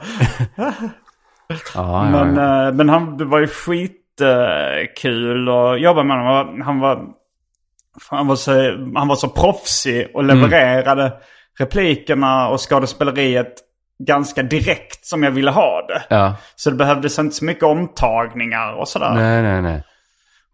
ja, 0.56 0.72
ja, 1.74 2.02
Men, 2.10 2.36
ja. 2.36 2.68
eh, 2.68 2.72
men 2.74 2.88
han, 2.88 3.16
det 3.16 3.24
var 3.24 3.38
ju 3.38 3.46
skitkul 3.46 5.48
att 5.48 5.80
jobba 5.80 6.02
med 6.02 6.16
honom. 6.16 6.62
Han 6.62 6.80
var, 6.80 7.04
han 8.10 8.26
var, 8.26 8.36
så, 8.36 8.52
han 8.96 9.08
var 9.08 9.16
så 9.16 9.28
proffsig 9.28 10.10
och 10.14 10.24
levererade 10.24 11.12
replikerna 11.58 12.48
och 12.48 12.70
skådespeleriet 12.70 13.54
ganska 14.06 14.42
direkt 14.42 15.06
som 15.06 15.22
jag 15.22 15.30
ville 15.30 15.50
ha 15.50 15.86
det. 15.88 16.02
ja. 16.08 16.34
Så 16.56 16.70
det 16.70 16.76
behövdes 16.76 17.18
inte 17.18 17.36
så 17.36 17.44
mycket 17.44 17.64
omtagningar 17.64 18.72
och 18.72 18.88
sådär. 18.88 19.12
Nej, 19.14 19.42
nej, 19.42 19.62
nej. 19.62 19.82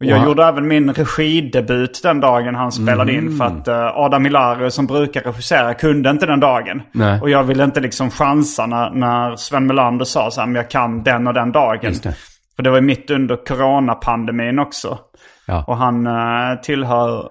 Och 0.00 0.06
jag 0.06 0.18
Wow. 0.18 0.26
gjorde 0.28 0.44
även 0.44 0.68
min 0.68 0.92
regidebut 0.94 2.00
den 2.02 2.20
dagen 2.20 2.54
han 2.54 2.72
spelade 2.72 3.12
Mm. 3.12 3.24
in. 3.26 3.38
För 3.38 3.44
att 3.44 3.68
eh, 3.68 3.96
Adam 3.98 4.22
Milari 4.22 4.70
som 4.70 4.86
brukar 4.86 5.20
regissera 5.20 5.74
kunde 5.74 6.10
inte 6.10 6.26
den 6.26 6.40
dagen. 6.40 6.82
Nej. 6.92 7.20
Och 7.20 7.30
jag 7.30 7.42
ville 7.44 7.64
inte 7.64 7.80
liksom 7.80 8.10
chansa 8.10 8.66
när, 8.66 8.90
när 8.90 9.36
Sven 9.36 9.66
Melander 9.66 10.04
sa 10.04 10.30
så 10.30 10.40
här, 10.40 10.46
men 10.46 10.54
jag 10.56 10.70
kan 10.70 11.02
den 11.02 11.26
och 11.26 11.34
den 11.34 11.52
dagen. 11.52 11.92
Det. 12.02 12.14
För 12.56 12.62
det 12.62 12.70
var 12.70 12.80
mitt 12.80 13.10
under 13.10 13.36
coronapandemin 13.46 14.58
också. 14.58 14.98
Ja. 15.46 15.64
Och 15.66 15.76
han 15.76 16.06
uh, 16.06 16.60
tillhör 16.62 17.28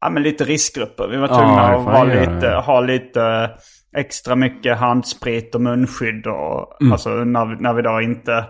ja, 0.00 0.10
men 0.10 0.22
lite 0.22 0.44
riskgrupper. 0.44 1.08
Vi 1.08 1.16
var 1.16 1.28
Ja, 1.28 1.34
tvungna 1.36 1.68
det 1.70 1.76
att 1.76 2.08
göra, 2.08 2.34
lite, 2.34 2.46
ja. 2.46 2.60
ha 2.60 2.80
lite 2.80 3.50
extra 3.98 4.36
mycket 4.36 4.78
handsprit 4.78 5.54
och 5.54 5.60
munskydd. 5.60 6.26
Och, 6.26 6.76
Mm. 6.80 6.92
Alltså 6.92 7.10
när, 7.10 7.62
när 7.62 7.72
vi 7.72 7.82
då 7.82 8.00
inte 8.00 8.44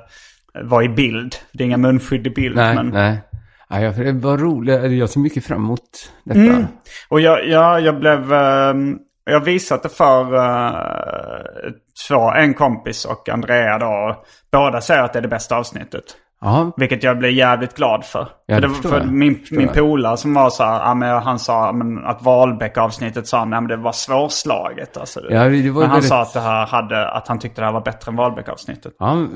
var 0.63 0.83
i 0.83 0.89
bild. 0.89 1.37
Det 1.53 1.65
är 1.65 1.67
inga 1.67 1.77
munskydd 1.77 2.27
i 2.27 2.31
bild. 2.31 2.57
Nej, 2.57 2.75
men... 2.75 2.89
nej. 2.89 3.21
Ja, 3.69 3.81
jag, 3.81 3.97
det 3.97 4.13
var 4.13 4.39
roligt. 4.39 4.93
Jag 4.93 5.11
ser 5.11 5.21
mycket 5.21 5.45
fram 5.45 5.65
emot 5.65 6.13
detta. 6.25 6.41
Mm. 6.41 6.67
Och 7.09 7.21
jag, 7.21 7.49
jag, 7.49 7.81
jag 7.81 8.01
blev... 8.01 8.33
ehm, 8.33 8.99
jag 9.25 9.41
visat 9.41 9.83
det 9.83 9.89
för 9.89 10.35
uh, 10.35 11.73
två, 12.09 12.31
en 12.31 12.55
kompis 12.55 13.05
och 13.05 13.29
Andrea 13.29 13.79
då. 13.79 14.25
Båda 14.53 14.81
säger 14.81 15.03
att 15.03 15.13
det 15.13 15.19
är 15.19 15.23
det 15.23 15.29
bästa 15.29 15.57
avsnittet. 15.57 16.05
Ja, 16.41 16.73
Vilket 16.77 17.03
jag 17.03 17.19
blev 17.19 17.31
jävligt 17.33 17.77
glad 17.77 18.05
för. 18.05 18.29
För 18.49 18.61
det 18.61 18.69
för 18.69 19.05
min, 19.05 19.45
min 19.51 19.69
polare 19.69 20.17
som 20.17 20.35
var 20.35 20.51
så 20.51 20.63
här, 20.65 21.21
han 21.21 21.39
sa 21.39 21.69
att 22.05 22.23
Wahlbeck-avsnittet 22.23 23.27
sa 23.27 23.39
han, 23.39 23.49
men 23.51 23.67
det 23.67 23.77
var 23.77 23.93
svårslaget. 23.93 24.97
Alltså, 24.97 25.21
Ja, 25.31 25.45
det 25.45 25.51
men 25.51 25.75
han 25.75 25.89
väldigt- 25.91 26.09
sa 26.09 26.23
att, 26.23 26.33
det 26.33 26.41
här 26.41 26.67
hade, 26.67 27.11
att 27.11 27.29
han 27.29 27.39
tyckte 27.39 27.61
det 27.61 27.65
här 27.65 27.73
var 27.73 27.81
bättre 27.81 28.11
än 28.11 28.17
Wahlbeck-avsnittet. 28.17 28.93
ja 28.99 29.27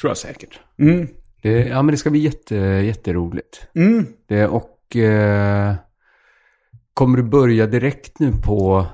tror 0.00 0.10
jag 0.10 0.16
säkert. 0.16 0.60
Mm. 0.78 1.08
Det, 1.42 1.50
ja, 1.68 1.82
men 1.82 1.92
det 1.92 1.96
ska 1.96 2.10
bli 2.10 2.20
jätte, 2.20 2.54
jätteroligt. 2.56 3.66
Det, 4.28 4.46
och 4.46 4.96
eh, 4.96 5.74
kommer 6.94 7.16
du 7.16 7.22
börja 7.22 7.66
direkt 7.66 8.18
nu 8.18 8.32
på... 8.32 8.86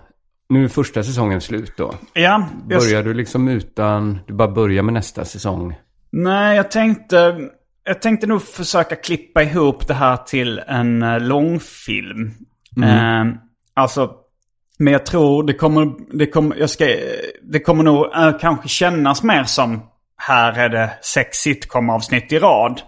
Nu 0.48 0.64
är 0.64 0.68
första 0.68 1.02
säsongen 1.02 1.40
slut 1.40 1.72
då. 1.76 1.94
Ja, 2.12 2.48
jag, 2.68 2.80
Börjar 2.80 3.02
du 3.02 3.14
liksom 3.14 3.48
utan... 3.48 4.18
Du 4.26 4.32
bara 4.34 4.48
börjar 4.48 4.82
med 4.82 4.94
nästa 4.94 5.24
säsong? 5.24 5.74
Nej, 6.12 6.56
jag 6.56 6.70
tänkte, 6.70 7.48
jag 7.84 8.02
tänkte 8.02 8.26
nog 8.26 8.42
försöka 8.42 8.96
klippa 8.96 9.42
ihop 9.42 9.86
det 9.86 9.94
här 9.94 10.16
till 10.16 10.58
en 10.58 11.02
eh, 11.02 11.20
långfilm. 11.20 12.34
Eh, 12.82 13.24
alltså, 13.74 14.10
men 14.78 14.92
jag 14.92 15.06
tror 15.06 15.46
det 15.46 15.54
kommer, 15.54 16.16
det 16.18 16.26
kommer, 16.26 16.56
jag 16.56 16.70
ska, 16.70 16.84
det 17.42 17.60
kommer 17.60 17.82
nog 17.82 18.16
eh, 18.16 18.38
kanske 18.40 18.68
kännas 18.68 19.22
mer 19.22 19.44
som 19.44 19.82
här 20.16 20.52
är 20.58 20.68
det 20.68 20.90
sex 21.02 21.38
sitcom-avsnitt 21.38 22.32
i 22.32 22.38
rad 22.38 22.82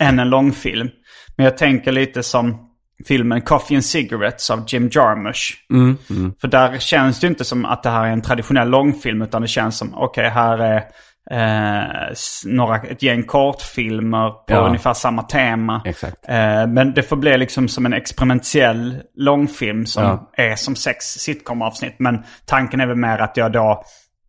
än 0.00 0.18
en 0.18 0.30
långfilm. 0.30 0.88
Men 1.36 1.44
jag 1.44 1.58
tänker 1.58 1.92
lite 1.92 2.22
som 2.22 2.70
filmen 3.06 3.42
Coffee 3.42 3.74
and 3.74 3.84
Cigarettes 3.84 4.50
av 4.50 4.64
Jim 4.68 4.90
Jarmusch. 4.90 5.66
Mm, 5.70 5.98
mm. 6.10 6.34
För 6.40 6.48
där 6.48 6.78
känns 6.78 7.20
det 7.20 7.26
inte 7.26 7.44
som 7.44 7.64
att 7.64 7.82
det 7.82 7.90
här 7.90 8.04
är 8.04 8.10
en 8.10 8.22
traditionell 8.22 8.68
långfilm 8.68 9.22
utan 9.22 9.42
det 9.42 9.48
känns 9.48 9.78
som, 9.78 9.94
okej 9.94 10.28
här 10.28 10.58
är 10.58 10.82
eh, 11.30 12.12
några, 12.44 12.76
ett 12.76 13.02
gäng 13.02 13.22
kortfilmer 13.22 14.30
på 14.30 14.44
Ja. 14.46 14.58
ungefär 14.66 14.94
samma 14.94 15.22
tema. 15.22 15.82
Eh, 16.28 16.66
men 16.66 16.94
det 16.94 17.02
får 17.02 17.16
bli 17.16 17.38
liksom 17.38 17.68
som 17.68 17.86
en 17.86 17.92
experimentell 17.92 18.96
långfilm 19.16 19.86
som 19.86 20.02
Ja. 20.04 20.30
är 20.36 20.56
som 20.56 20.76
sex 20.76 21.04
sitcom-avsnitt. 21.04 21.94
Men 21.98 22.22
tanken 22.46 22.80
är 22.80 22.86
väl 22.86 22.96
mer 22.96 23.18
att 23.18 23.36
jag 23.36 23.52
då 23.52 23.82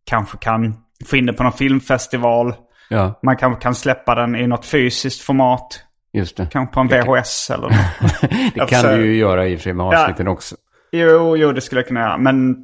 kanske 0.06 0.38
kan 0.38 0.76
få 1.06 1.18
in 1.18 1.26
det 1.26 1.34
på 1.34 1.44
någon 1.44 1.52
filmfestival. 1.54 2.54
Ja, 2.90 3.20
Man 3.24 3.38
kanske 3.38 3.62
kan 3.62 3.76
släppa 3.76 4.16
den 4.16 4.36
i 4.36 4.48
något 4.48 4.66
fysiskt 4.66 5.22
format. 5.22 5.84
just 6.14 6.38
det. 6.38 6.48
Kanske 6.52 6.74
på 6.74 6.80
en 6.80 6.88
VHS 6.88 7.50
eller 7.50 7.68
något. 7.70 8.22
Det 8.54 8.60
kan 8.60 8.68
försöker- 8.68 8.98
du 8.98 9.06
ju 9.06 9.16
göra 9.18 9.48
i 9.48 9.56
och 9.56 9.60
för 9.60 9.64
sig 9.64 9.74
med 9.74 9.86
avsnitten 9.86 10.28
också. 10.28 10.56
Jo, 10.92 11.38
jo, 11.38 11.52
det 11.52 11.62
skulle 11.62 11.82
jag 11.82 11.88
kunna 11.88 12.00
göra. 12.00 12.18
Men 12.18 12.56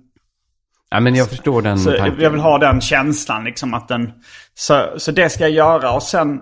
Ja, 0.94 1.00
men 1.00 1.16
jag 1.16 1.30
förstår 1.30 1.62
den 1.62 1.78
Så 1.80 1.98
tanken. 1.98 2.22
jag 2.22 2.30
vill 2.30 2.40
ha 2.40 2.58
den 2.58 2.82
känslan 2.82 3.44
liksom 3.44 3.74
att 3.74 3.88
den... 3.88 4.12
Så, 4.54 4.94
så 4.98 5.12
det 5.12 5.30
ska 5.30 5.44
jag 5.44 5.52
göra 5.52 5.92
och 5.92 6.04
sen... 6.04 6.40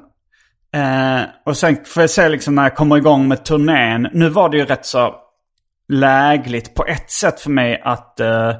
Eh, 0.75 1.21
och 1.45 1.57
sen 1.57 1.77
får 1.85 2.03
jag 2.03 2.09
se 2.09 2.29
liksom 2.29 2.55
när 2.55 2.63
jag 2.63 2.75
kommer 2.75 2.97
igång 2.97 3.27
med 3.27 3.45
turnén. 3.45 4.07
Nu 4.13 4.29
var 4.29 4.49
det 4.49 4.57
ju 4.57 4.65
rätt 4.65 4.85
så 4.85 5.15
lägligt 5.93 6.75
på 6.75 6.85
ett 6.85 7.11
sätt 7.11 7.39
för 7.39 7.49
mig 7.49 7.81
att 7.83 8.19
eh, 8.19 8.53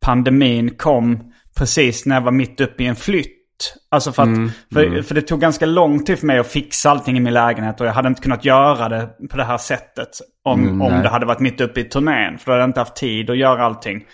pandemin 0.00 0.76
kom 0.76 1.32
precis 1.56 2.06
när 2.06 2.16
jag 2.16 2.22
var 2.22 2.32
mitt 2.32 2.60
uppe 2.60 2.82
i 2.82 2.86
en 2.86 2.96
flytt. 2.96 3.39
Alltså 3.90 4.12
för 4.12 4.22
att, 4.22 4.28
för, 4.72 5.02
för 5.02 5.14
det 5.14 5.22
tog 5.22 5.40
ganska 5.40 5.66
lång 5.66 6.04
tid 6.04 6.18
för 6.18 6.26
mig 6.26 6.38
att 6.38 6.46
fixa 6.46 6.90
allting 6.90 7.16
i 7.16 7.20
min 7.20 7.32
lägenhet 7.34 7.80
och 7.80 7.86
jag 7.86 7.92
hade 7.92 8.08
inte 8.08 8.22
kunnat 8.22 8.44
göra 8.44 8.88
det 8.88 9.08
på 9.30 9.36
det 9.36 9.44
här 9.44 9.58
sättet 9.58 10.08
om, 10.44 10.60
Mm, 10.64 10.82
om 10.82 11.02
det 11.02 11.08
hade 11.08 11.26
varit 11.26 11.40
mitt 11.40 11.60
uppe 11.60 11.80
i 11.80 11.84
turnén. 11.84 12.38
För 12.38 12.46
då 12.46 12.52
hade 12.52 12.62
jag 12.62 12.68
inte 12.68 12.80
haft 12.80 12.96
tid 12.96 13.30
att 13.30 13.36
göra 13.36 13.64
allting. 13.64 14.04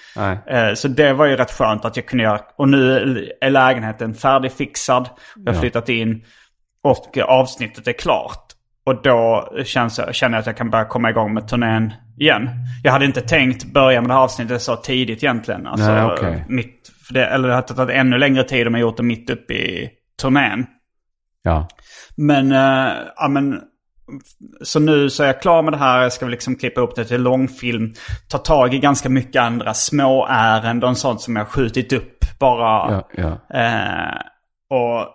Eh, 0.47 0.75
Så 0.75 0.89
det 0.89 1.13
var 1.13 1.27
ju 1.27 1.37
rätt 1.37 1.53
skönt 1.53 1.85
att 1.85 1.97
jag 1.97 2.07
kunde 2.07 2.25
göra. 2.25 2.41
Och 2.57 2.69
nu 2.69 3.31
är 3.41 3.51
lägenheten 3.51 4.15
färdigfixad. 4.15 5.09
Jag 5.37 5.53
har 5.53 5.61
flyttat 5.61 5.89
in 5.89 6.25
och 6.83 7.19
avsnittet 7.19 7.89
är 7.89 7.93
klart. 7.93 8.43
Och 8.87 9.03
då 9.03 9.49
känns, 9.65 10.01
känner 10.13 10.37
jag 10.37 10.41
att 10.41 10.47
jag 10.47 10.57
kan 10.57 10.71
börja 10.71 10.85
komma 10.85 11.11
igång 11.11 11.35
med 11.35 11.49
turnén 11.49 11.93
igen. 12.19 12.51
Jag 12.83 12.93
hade 12.93 13.05
inte 13.05 13.21
tänkt 13.21 13.65
börja 13.65 14.01
med 14.01 14.11
det 14.11 14.15
här 14.15 14.21
avsnittet 14.21 14.63
så 14.63 14.77
tidigt 14.77 15.23
egentligen. 15.23 15.67
Alltså, 15.67 15.91
Nej, 15.93 16.05
okej. 16.05 16.45
mitt, 16.49 16.91
för 17.07 17.15
det, 17.15 17.27
eller 17.27 17.49
det 17.49 17.55
hade 17.55 17.75
tagit 17.75 17.97
ännu 17.97 18.19
längre 18.19 18.45
tid 18.45 18.67
om 18.67 18.75
jag 18.75 18.81
gjort 18.81 18.97
det 18.97 19.03
mitt 19.03 19.31
uppe 19.31 19.55
i 19.55 19.91
turnén. 20.23 20.67
Ja. 21.43 21.69
Men, 22.17 22.53
eh, 22.53 22.93
ja 23.17 23.29
men. 23.29 23.61
Så 24.63 24.81
nu 24.81 25.11
så 25.11 25.23
är 25.23 25.27
jag 25.27 25.43
klar 25.43 25.63
med 25.63 25.73
det 25.73 25.77
här. 25.77 26.03
Jag 26.03 26.13
ska 26.13 26.27
liksom 26.27 26.57
klippa 26.57 26.81
upp 26.81 26.97
det 26.97 27.05
till 27.05 27.23
långfilm. 27.23 27.95
Ta 28.29 28.39
tag 28.39 28.75
i 28.75 28.79
ganska 28.79 29.09
mycket 29.09 29.43
andra 29.43 29.75
små 29.75 30.27
ärenden 30.31 30.97
sånt 30.97 31.21
som 31.21 31.37
jag 31.37 31.49
skjutit 31.49 31.93
upp 31.93 32.39
bara. 32.39 32.93
Ja, 32.93 33.09
ja. 33.17 33.59
Eh, 33.61 34.21
och, 34.71 35.07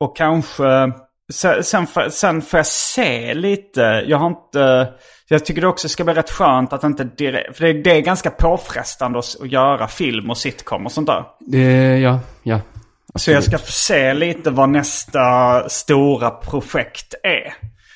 och 0.00 0.16
kanske... 0.16 0.92
Sen, 1.32 1.64
sen, 1.64 1.86
får, 1.86 2.08
sen 2.08 2.42
får 2.42 2.58
jag 2.58 2.66
se 2.66 3.34
lite. 3.34 4.04
Jag 4.06 4.18
har 4.18 4.26
inte... 4.26 4.88
Jag 5.28 5.44
tycker 5.44 5.60
det 5.60 5.68
också 5.68 5.88
ska 5.88 6.04
bli 6.04 6.14
rätt 6.14 6.30
skönt 6.30 6.72
att 6.72 6.84
inte 6.84 7.04
direkt... 7.04 7.56
För 7.56 7.64
det, 7.64 7.72
det 7.72 7.96
är 7.96 8.00
ganska 8.00 8.30
påfrestande 8.30 9.18
att, 9.18 9.40
att 9.40 9.52
göra 9.52 9.88
film 9.88 10.30
och 10.30 10.38
sitcom 10.38 10.86
och 10.86 10.92
sånt 10.92 11.06
där. 11.06 11.24
Det, 11.40 11.98
ja, 11.98 12.20
ja. 12.42 12.60
Så 13.14 13.30
jag 13.30 13.44
ska 13.44 13.58
få 13.58 13.72
se 13.72 14.14
lite 14.14 14.50
vad 14.50 14.68
nästa 14.68 15.68
stora 15.68 16.30
projekt 16.30 17.14
är. 17.22 17.54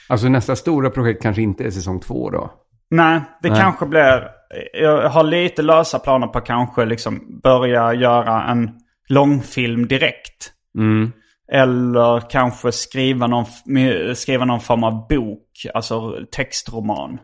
Alltså 0.08 0.28
nästa 0.28 0.56
stora 0.56 0.90
projekt 0.90 1.22
kanske 1.22 1.42
inte 1.42 1.64
är 1.64 1.70
säsong 1.70 2.00
två 2.00 2.30
då? 2.30 2.50
Nej, 2.90 3.20
det 3.42 3.50
Nej. 3.50 3.60
kanske 3.60 3.86
blir... 3.86 4.28
Jag 4.72 5.08
har 5.08 5.22
lite 5.22 5.62
lösa 5.62 5.98
planer 5.98 6.26
på 6.26 6.38
att 6.38 6.46
kanske 6.46 6.84
liksom 6.84 7.40
börja 7.42 7.94
göra 7.94 8.44
en 8.44 8.70
långfilm 9.08 9.88
direkt. 9.88 10.52
Mm. 10.78 11.12
Eller 11.52 12.30
kanske 12.30 12.72
skriva 12.72 13.26
någon, 13.26 13.44
skriva 14.14 14.44
någon 14.44 14.60
form 14.60 14.84
av 14.84 15.08
bok, 15.08 15.66
alltså 15.74 16.16
textroman. 16.32 17.18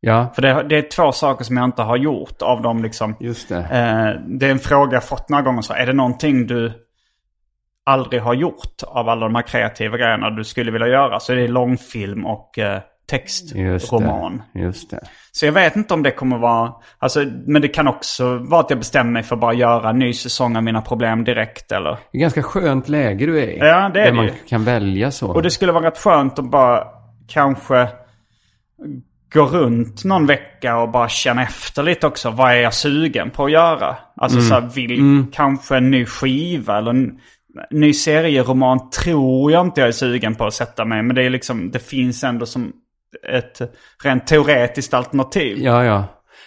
Ja, 0.00 0.32
För 0.34 0.42
det, 0.42 0.66
det 0.68 0.78
är 0.78 0.82
två 0.82 1.12
saker 1.12 1.44
som 1.44 1.56
jag 1.56 1.64
inte 1.64 1.82
har 1.82 1.96
gjort 1.96 2.42
av 2.42 2.62
dem 2.62 2.82
liksom. 2.82 3.16
just 3.20 3.48
det. 3.48 3.58
Eh, 3.58 4.20
det 4.38 4.46
är 4.46 4.50
en 4.50 4.58
fråga 4.58 4.92
jag 4.92 5.04
fått 5.04 5.28
några 5.28 5.42
gånger. 5.42 5.62
Så 5.62 5.72
är 5.72 5.86
det 5.86 5.92
någonting 5.92 6.46
du 6.46 6.72
aldrig 7.86 8.22
har 8.22 8.34
gjort 8.34 8.82
av 8.86 9.08
alla 9.08 9.26
de 9.26 9.34
här 9.34 9.42
kreativa 9.42 9.96
grejerna 9.96 10.30
du 10.30 10.44
skulle 10.44 10.70
vilja 10.70 10.88
göra? 10.88 11.20
Så 11.20 11.34
det 11.34 11.42
är 11.42 11.48
långfilm 11.48 12.26
och 12.26 12.58
eh, 12.58 12.80
textroman. 13.06 14.42
det. 14.52 14.60
Just 14.60 14.90
det. 14.90 15.00
Så 15.32 15.46
jag 15.46 15.52
vet 15.52 15.76
inte 15.76 15.94
om 15.94 16.02
det 16.02 16.10
kommer 16.10 16.38
vara... 16.38 16.72
Alltså, 16.98 17.24
men 17.46 17.62
det 17.62 17.68
kan 17.68 17.88
också 17.88 18.38
vara 18.38 18.60
att 18.60 18.70
jag 18.70 18.78
bestämmer 18.78 19.10
mig 19.12 19.22
för 19.22 19.36
att 19.36 19.40
bara 19.40 19.54
göra 19.54 19.90
en 19.90 19.98
ny 19.98 20.12
säsong 20.12 20.56
av 20.56 20.62
mina 20.62 20.80
problem 20.82 21.24
direkt 21.24 21.72
eller... 21.72 21.98
Det 22.12 22.18
är 22.18 22.20
ganska 22.20 22.42
skönt 22.42 22.88
läge 22.88 23.26
du 23.26 23.38
är 23.38 23.48
i. 23.48 23.58
Ja, 23.58 23.64
det 23.64 24.00
är 24.00 24.04
Där 24.04 24.04
det 24.04 24.12
man 24.12 24.24
ju. 24.24 24.32
kan 24.48 24.64
välja 24.64 25.10
så. 25.10 25.30
Och 25.30 25.42
det 25.42 25.50
skulle 25.50 25.72
vara 25.72 25.86
rätt 25.86 25.98
skönt 25.98 26.38
att 26.38 26.50
bara 26.50 26.84
kanske 27.28 27.88
gå 29.32 29.44
runt 29.44 30.04
någon 30.04 30.26
vecka 30.26 30.78
och 30.78 30.90
bara 30.90 31.08
känna 31.08 31.42
efter 31.42 31.82
lite 31.82 32.06
också. 32.06 32.30
Vad 32.30 32.50
är 32.50 32.56
jag 32.56 32.74
sugen 32.74 33.30
på 33.30 33.44
att 33.44 33.52
göra? 33.52 33.96
Alltså 34.16 34.40
så 34.40 34.54
här, 34.54 34.60
vill 34.60 35.24
kanske 35.32 35.76
en 35.76 35.90
ny 35.90 36.04
skiva 36.06 36.78
eller 36.78 36.90
en, 36.90 37.18
ny 37.70 37.92
serieroman 37.92 38.90
tror 38.90 39.52
jag 39.52 39.66
inte 39.66 39.80
jag 39.80 39.88
är 39.88 39.92
sugen 39.92 40.34
på 40.34 40.44
att 40.44 40.54
sätta 40.54 40.84
mig. 40.84 41.02
Men 41.02 41.16
det 41.16 41.22
är 41.22 41.30
liksom, 41.30 41.70
det 41.70 41.78
finns 41.78 42.24
ändå 42.24 42.46
som 42.46 42.72
ett 43.28 43.60
rent 44.04 44.26
teoretiskt 44.26 44.94
alternativ. 44.94 45.58
Ja, 45.58 45.84
ja. 45.84 46.04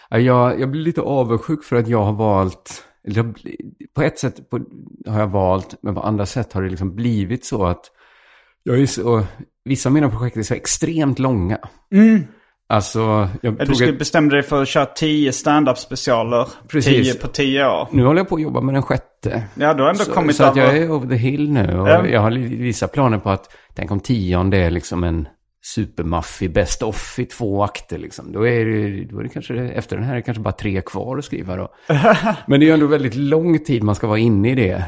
Ja, 0.10 0.20
Jag, 0.20 0.60
jag 0.60 0.72
blir 0.72 0.82
lite 0.82 1.02
avundsjuk 1.02 1.64
för 1.64 1.76
att 1.76 1.88
jag 1.88 2.04
har 2.04 2.14
valt, 2.14 2.84
eller 3.08 3.34
på 3.96 4.02
ett 4.02 4.20
sätt 4.20 4.50
på, 4.50 4.60
har 5.08 5.20
jag 5.20 5.28
valt, 5.28 5.76
men 5.82 5.96
på 5.96 6.02
andra 6.02 6.26
sätt 6.26 6.54
har 6.54 6.62
det 6.64 6.70
liksom 6.70 6.96
blivit 6.96 7.46
så 7.46 7.66
att 7.66 7.82
jag 8.64 8.80
är 8.80 8.86
så, 8.86 9.24
vissa 9.66 9.90
av 9.90 9.94
mina 9.94 10.10
projekt 10.10 10.38
är 10.38 10.44
så 10.44 10.54
extremt 10.54 11.20
långa. 11.20 11.58
Alltså, 12.68 13.00
jag 13.42 13.54
Mm. 13.54 13.68
Du 13.68 13.76
skulle 13.76 13.92
ett, 13.92 14.00
bestämma 14.00 14.30
dig 14.30 14.44
för 14.44 14.62
att 14.62 14.68
köra 14.68 14.86
tio 14.86 15.32
stand-up 15.32 15.78
specialer. 15.78 16.48
Precis. 16.68 17.12
Tio 17.14 17.22
på 17.22 17.28
tio 17.28 17.68
år. 17.68 17.88
nu 17.92 18.06
håller 18.06 18.20
jag 18.20 18.30
på 18.30 18.36
att 18.36 18.42
jobba 18.42 18.62
med 18.62 18.76
den 18.76 18.84
sjätte. 18.84 19.44
Ja, 19.56 19.74
du 19.74 19.84
har 19.84 19.90
ändå 19.90 20.04
Så, 20.04 20.12
kommit 20.12 20.36
så 20.36 20.44
att 20.44 20.56
jag 20.56 20.78
är 20.78 20.92
over 20.92 21.08
the 21.10 21.16
hill 21.16 21.52
nu 21.52 21.80
och 21.80 21.90
Ja. 21.90 22.08
jag 22.08 22.22
har 22.22 22.32
vissa 22.58 22.88
planer 22.88 23.18
på 23.18 23.30
att, 23.30 23.50
tänk 23.76 23.92
om 23.92 24.00
tionde 24.00 24.58
är 24.58 24.70
liksom 24.72 25.04
en 25.04 25.28
supermaffig 25.74 26.54
best 26.54 26.84
off 26.84 27.20
i 27.20 27.26
två 27.26 27.64
akter 27.64 27.98
liksom. 27.98 28.32
Då 28.32 28.48
är 28.48 28.66
det, 28.66 29.06
då 29.06 29.20
är 29.20 29.24
det 29.24 29.30
kanske, 29.30 29.54
efter 29.56 29.96
den 29.96 30.06
här 30.06 30.12
är 30.12 30.16
det 30.16 30.22
kanske 30.22 30.42
bara 30.44 30.52
tre 30.52 30.82
kvar 30.82 31.18
att 31.18 31.26
skriva 31.26 31.56
då. 31.56 31.68
Men 32.48 32.60
det 32.60 32.64
är 32.66 32.68
ju 32.68 32.74
ändå 32.74 32.88
väldigt 32.88 33.16
lång 33.16 33.60
tid 33.60 33.84
man 33.84 33.96
ska 33.96 34.08
vara 34.08 34.20
inne 34.20 34.52
i 34.52 34.56
det. 34.56 34.84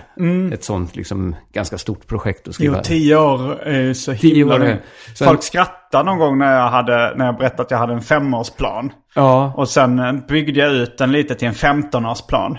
Ett 0.54 0.64
sånt 0.64 0.96
liksom 0.96 1.36
ganska 1.54 1.78
stort 1.78 2.08
projekt 2.08 2.48
att 2.48 2.54
skriva. 2.54 2.74
Mm. 2.74 2.80
Jo, 2.80 2.88
tio 2.88 3.16
år 3.18 3.62
är 3.62 3.94
så 3.94 4.12
himla... 4.12 4.56
år 4.56 4.64
är- 4.64 4.82
Sen- 5.16 5.28
Folk 5.28 5.44
skrattade 5.44 6.04
någon 6.04 6.20
gång 6.20 6.38
när 6.38 6.56
jag, 6.60 6.68
hade, 6.70 7.14
när 7.18 7.26
jag 7.26 7.38
berättade 7.38 7.62
att 7.64 7.72
jag 7.72 7.78
hade 7.78 7.94
en 7.94 8.02
femårsplan. 8.02 8.92
Ja, 9.16 9.54
Och 9.56 9.70
sen 9.70 10.00
eh, 10.00 10.14
byggde 10.14 10.60
jag 10.60 10.72
ut 10.74 10.98
den 10.98 11.12
lite 11.12 11.36
till 11.36 11.48
en 11.48 11.54
15-årsplan. 11.54 12.58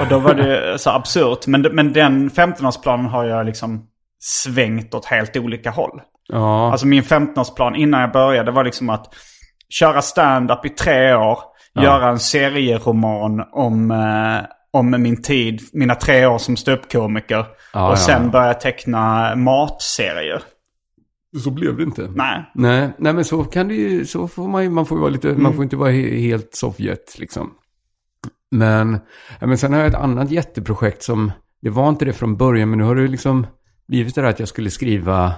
Och 0.00 0.06
då 0.10 0.18
var 0.18 0.34
det 0.34 0.78
så 0.78 0.90
absurt. 0.90 1.46
Men, 1.46 1.62
men 1.62 1.92
den 1.92 2.30
15-årsplanen 2.30 3.06
har 3.08 3.24
jag 3.24 3.46
liksom 3.46 3.86
svängt 4.20 4.94
åt 4.94 5.04
helt 5.04 5.36
olika 5.36 5.70
håll. 5.70 6.00
Ja, 6.32 6.72
Alltså 6.72 6.86
min 6.86 7.02
15-årsplan 7.02 7.74
innan 7.76 8.00
jag 8.00 8.12
började 8.12 8.50
var 8.50 8.64
liksom 8.64 8.90
att 8.90 9.14
köra 9.68 10.02
stand-up 10.02 10.66
i 10.66 10.68
tre 10.68 11.14
år. 11.14 11.38
Göra 11.74 12.08
en 12.08 12.18
serieroman 12.18 13.44
om, 13.52 13.90
eh, 13.90 14.48
om 14.72 15.02
min 15.02 15.22
tid, 15.22 15.60
mina 15.72 15.94
tre 15.94 16.26
år 16.26 16.38
som 16.38 16.56
ståuppkomiker. 16.56 17.46
Ja, 17.72 17.90
och 17.90 17.98
sen 17.98 18.24
ja. 18.24 18.30
börja 18.30 18.54
teckna 18.54 19.34
matserier. 19.36 20.42
så 21.44 21.50
blev 21.50 21.76
det 21.76 21.82
inte. 21.82 22.10
Nej. 22.14 22.50
Nej, 22.54 22.92
nej 22.98 23.12
men 23.12 23.24
så 23.24 23.44
kan 23.44 23.68
det 23.68 23.74
ju, 23.74 24.06
så 24.06 24.28
får 24.28 24.48
man 24.48 24.62
ju, 24.62 24.70
man 24.70 24.86
får 24.86 24.98
ju 24.98 25.00
vara 25.00 25.10
lite, 25.10 25.28
man 25.28 25.54
får 25.54 25.64
inte 25.64 25.76
vara 25.76 25.90
he, 25.90 26.16
helt 26.20 26.54
Sovjet 26.54 27.18
liksom. 27.18 27.50
Men, 28.50 28.98
ja, 29.40 29.46
men 29.46 29.58
sen 29.58 29.72
har 29.72 29.80
jag 29.80 29.88
ett 29.88 29.94
annat 29.94 30.30
jätteprojekt 30.30 31.02
som, 31.02 31.32
det 31.62 31.70
var 31.70 31.88
inte 31.88 32.04
det 32.04 32.12
från 32.12 32.36
början, 32.36 32.70
men 32.70 32.78
nu 32.78 32.84
har 32.84 32.94
det 32.94 33.08
liksom 33.08 33.46
blivit 33.88 34.14
det 34.14 34.20
där 34.20 34.28
att 34.28 34.38
jag 34.38 34.48
skulle 34.48 34.70
skriva 34.70 35.34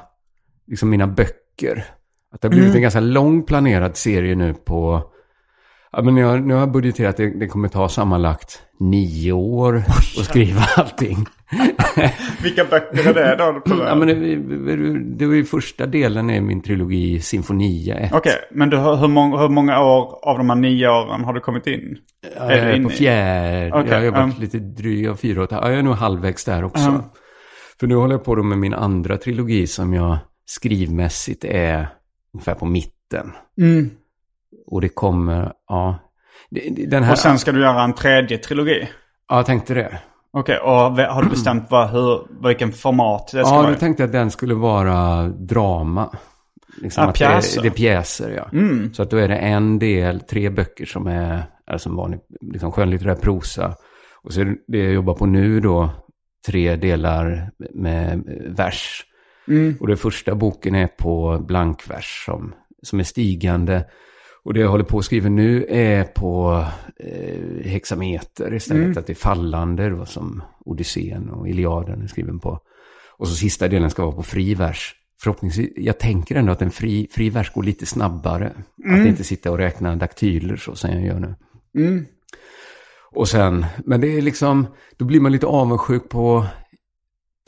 liksom 0.67 0.91
mina 0.91 1.07
böcker. 1.07 1.85
Att 2.33 2.41
det 2.41 2.49
har 2.49 2.51
blivit 2.51 2.75
en 2.75 2.83
ganska 2.83 3.01
lång 3.01 3.43
planerad 3.43 3.97
serie 3.97 4.35
nu 4.35 4.55
på, 4.55 5.03
ja 5.93 6.03
men 6.03 6.17
jag, 6.17 6.47
nu 6.47 6.55
har 6.55 6.61
jag 6.61 6.73
budgeterat 6.73 7.11
att 7.11 7.17
det, 7.17 7.39
det 7.39 7.47
kommer 7.47 7.69
ta 7.69 7.89
sammanlagt 7.89 8.63
nio 8.81 9.33
år 9.33 9.83
att 9.87 10.25
skriva 10.25 10.61
allting. 10.77 11.27
Vilka 12.43 12.65
böcker 12.65 13.09
är 13.09 13.15
det 13.15 13.37
då? 13.37 13.63
Ja 13.87 13.95
men 13.95 14.09
det, 14.09 14.97
det 15.19 15.27
var 15.27 15.35
ju 15.35 15.45
första 15.45 15.87
delen 15.87 16.31
i 16.31 16.41
min 16.41 16.63
trilogi 16.63 17.21
Sinfonia 17.21 17.99
1. 17.99 18.13
Okej, 18.15 18.33
men 18.51 18.71
du, 18.71 18.77
hur, 18.77 19.09
många, 19.09 19.39
hur 19.39 19.49
många 19.49 19.81
år 19.81 20.19
av 20.23 20.39
de 20.39 20.51
här 20.51 20.57
nio 20.57 20.89
åren 20.89 21.25
har 21.25 21.33
du 21.33 21.41
kommit 21.41 21.67
in? 21.67 21.97
Ja, 22.37 22.53
jag 22.53 22.71
är 22.71 22.83
på 22.83 22.89
fjärde. 22.89 23.71
Okej, 23.75 23.91
jag 23.91 23.99
har 23.99 24.05
jobbat 24.05 24.25
um. 24.25 24.41
lite 24.41 24.59
drygt 24.59 25.11
av 25.11 25.17
fyra 25.17 25.39
halvt. 25.39 25.53
Ja, 25.53 25.71
jag 25.71 25.79
är 25.79 25.83
nog 25.83 25.95
halvvägs 25.95 26.45
där 26.45 26.65
också. 26.65 26.85
Ja. 26.85 27.13
För 27.81 27.87
nu 27.87 27.95
håller 27.95 28.15
jag 28.15 28.25
på 28.25 28.43
med 28.43 28.59
min 28.59 28.75
andra 28.75 29.17
trilogi 29.17 29.67
som 29.67 29.93
jag 29.93 30.19
skrivmässigt 30.47 31.45
är 31.45 31.89
ungefär 32.35 32.55
på 32.55 32.67
mitten. 32.67 33.33
Mm. 33.61 33.91
Och 34.67 34.81
det 34.81 34.89
kommer, 34.89 35.53
ja. 35.69 35.99
Den 36.89 37.03
här, 37.03 37.13
Och 37.13 37.19
sen 37.19 37.39
ska 37.39 37.53
du 37.53 37.61
göra 37.61 37.83
en 37.83 37.95
tredje 37.95 38.39
trilogi? 38.39 38.89
Ja, 39.29 39.37
jag 39.37 39.47
tänkte 39.47 39.75
det. 39.75 39.99
Okej, 40.33 40.59
och 40.59 40.99
v- 40.99 41.07
har 41.11 41.23
du 41.23 41.29
bestämt 41.29 41.67
vad, 41.71 41.91
hur, 41.91 42.27
vilken 42.49 42.73
format 42.73 43.31
det 43.33 43.45
ska 43.45 43.55
Ja, 43.55 43.63
vara? 43.63 43.75
tänkte 43.75 44.03
jag 44.03 44.09
att 44.09 44.13
den 44.13 44.31
skulle 44.31 44.55
vara 44.55 45.29
drama. 45.29 46.11
Liksom 46.83 47.03
Ja, 47.03 47.09
att 47.11 47.17
pjäser. 47.17 47.63
Det, 47.63 47.69
det 47.69 47.73
är 47.73 47.77
pjäser, 47.77 48.31
ja. 48.31 48.59
Mm. 48.59 48.95
Så 48.95 49.03
att 49.03 49.11
då 49.11 49.17
är 49.17 49.29
det 49.29 49.37
en 49.37 49.79
del, 49.79 50.21
tre 50.21 50.51
böcker 50.51 50.87
som 50.87 51.07
är, 51.07 51.43
är 51.67 51.79
som 51.79 51.97
vanlig 51.97 52.21
liksom 52.41 52.73
skönlitterär 52.73 53.15
prosa. 53.15 53.75
Och 54.23 54.33
så 54.33 54.41
är 54.41 54.45
det 54.45 54.57
det 54.69 54.79
jag 54.79 54.93
jobbar 54.95 55.15
på 55.15 55.27
nu 55.27 55.61
då, 55.61 55.91
tre 56.47 56.77
delar 56.77 57.51
med 57.75 58.23
vers. 58.57 59.05
Mm. 59.49 59.77
Och 59.81 59.87
den 59.87 59.97
första 59.97 60.35
boken 60.35 60.75
är 60.75 60.87
på 60.87 61.45
blankvers 61.49 62.25
som, 62.27 62.55
som 62.83 63.01
är 63.01 63.05
stigande. 63.05 63.85
Och 64.45 64.55
det 64.55 64.61
jag 64.61 64.69
håller 64.69 64.85
på 64.85 64.99
att 64.99 65.05
skriva 65.05 65.29
nu 65.29 65.67
är 65.69 66.05
på 66.05 66.65
eh, 66.97 67.71
hexameter 67.71 68.55
istället. 68.55 68.85
Mm. 68.85 68.99
Att 68.99 69.07
det 69.07 69.13
är 69.13 69.15
fallande 69.15 69.91
då, 69.91 70.07
som 70.07 70.43
Odysseen 70.65 71.31
och 71.31 71.49
Iliaden 71.49 72.03
är 72.03 72.07
skriven 72.07 72.41
på. 72.41 72.61
Och 73.17 73.29
så 73.29 73.35
sista 73.35 73.69
delen 73.69 73.91
ska 73.91 74.05
vara 74.05 74.17
på 74.17 74.23
fri 74.23 74.55
vers. 74.55 74.95
Förhoppningsvis, 75.23 75.73
jag 75.77 75.99
tänker 75.99 76.35
ändå 76.35 76.53
att 76.53 76.63
en 76.63 76.71
fri, 76.71 77.09
fri 77.13 77.31
vers 77.31 77.53
går 77.53 77.63
lite 77.63 77.87
snabbare. 77.87 78.53
Att 78.91 79.07
inte 79.07 79.25
sitta 79.25 79.51
och 79.51 79.59
räkna 79.59 79.97
daktyler 79.97 80.57
så 80.57 80.75
som 80.75 80.91
jag 80.91 81.07
gör 81.07 81.19
nu. 81.19 81.35
Mm. 81.79 82.07
Och 83.15 83.29
sen, 83.29 83.67
men 83.85 84.01
det 84.01 84.19
är 84.19 84.23
liksom, 84.23 84.67
då 84.97 85.05
blir 85.05 85.21
man 85.21 85.33
lite 85.33 85.47
avundsjuk 85.47 86.09
på, 86.09 86.47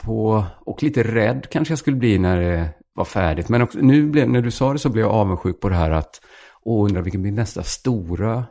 på, 0.03 0.45
och 0.59 0.83
lite 0.83 1.03
rädd 1.03 1.47
kanske 1.51 1.71
jag 1.71 1.79
skulle 1.79 1.97
bli 1.97 2.19
när 2.19 2.41
det 2.41 2.69
var 2.93 3.05
färdigt. 3.05 3.49
Men 3.49 3.61
också, 3.61 3.79
nu 3.81 4.07
blev, 4.07 4.29
när 4.29 4.41
du 4.41 4.51
sa 4.51 4.73
det 4.73 4.79
så 4.79 4.89
blev 4.89 5.05
jag 5.05 5.13
avundsjuk 5.13 5.59
på 5.59 5.69
det 5.69 5.75
här 5.75 5.91
att, 5.91 6.21
åh, 6.61 6.85
undrar 6.85 7.01
vilken 7.01 7.21
blir 7.21 7.31
nästa 7.31 7.63
stora 7.63 8.45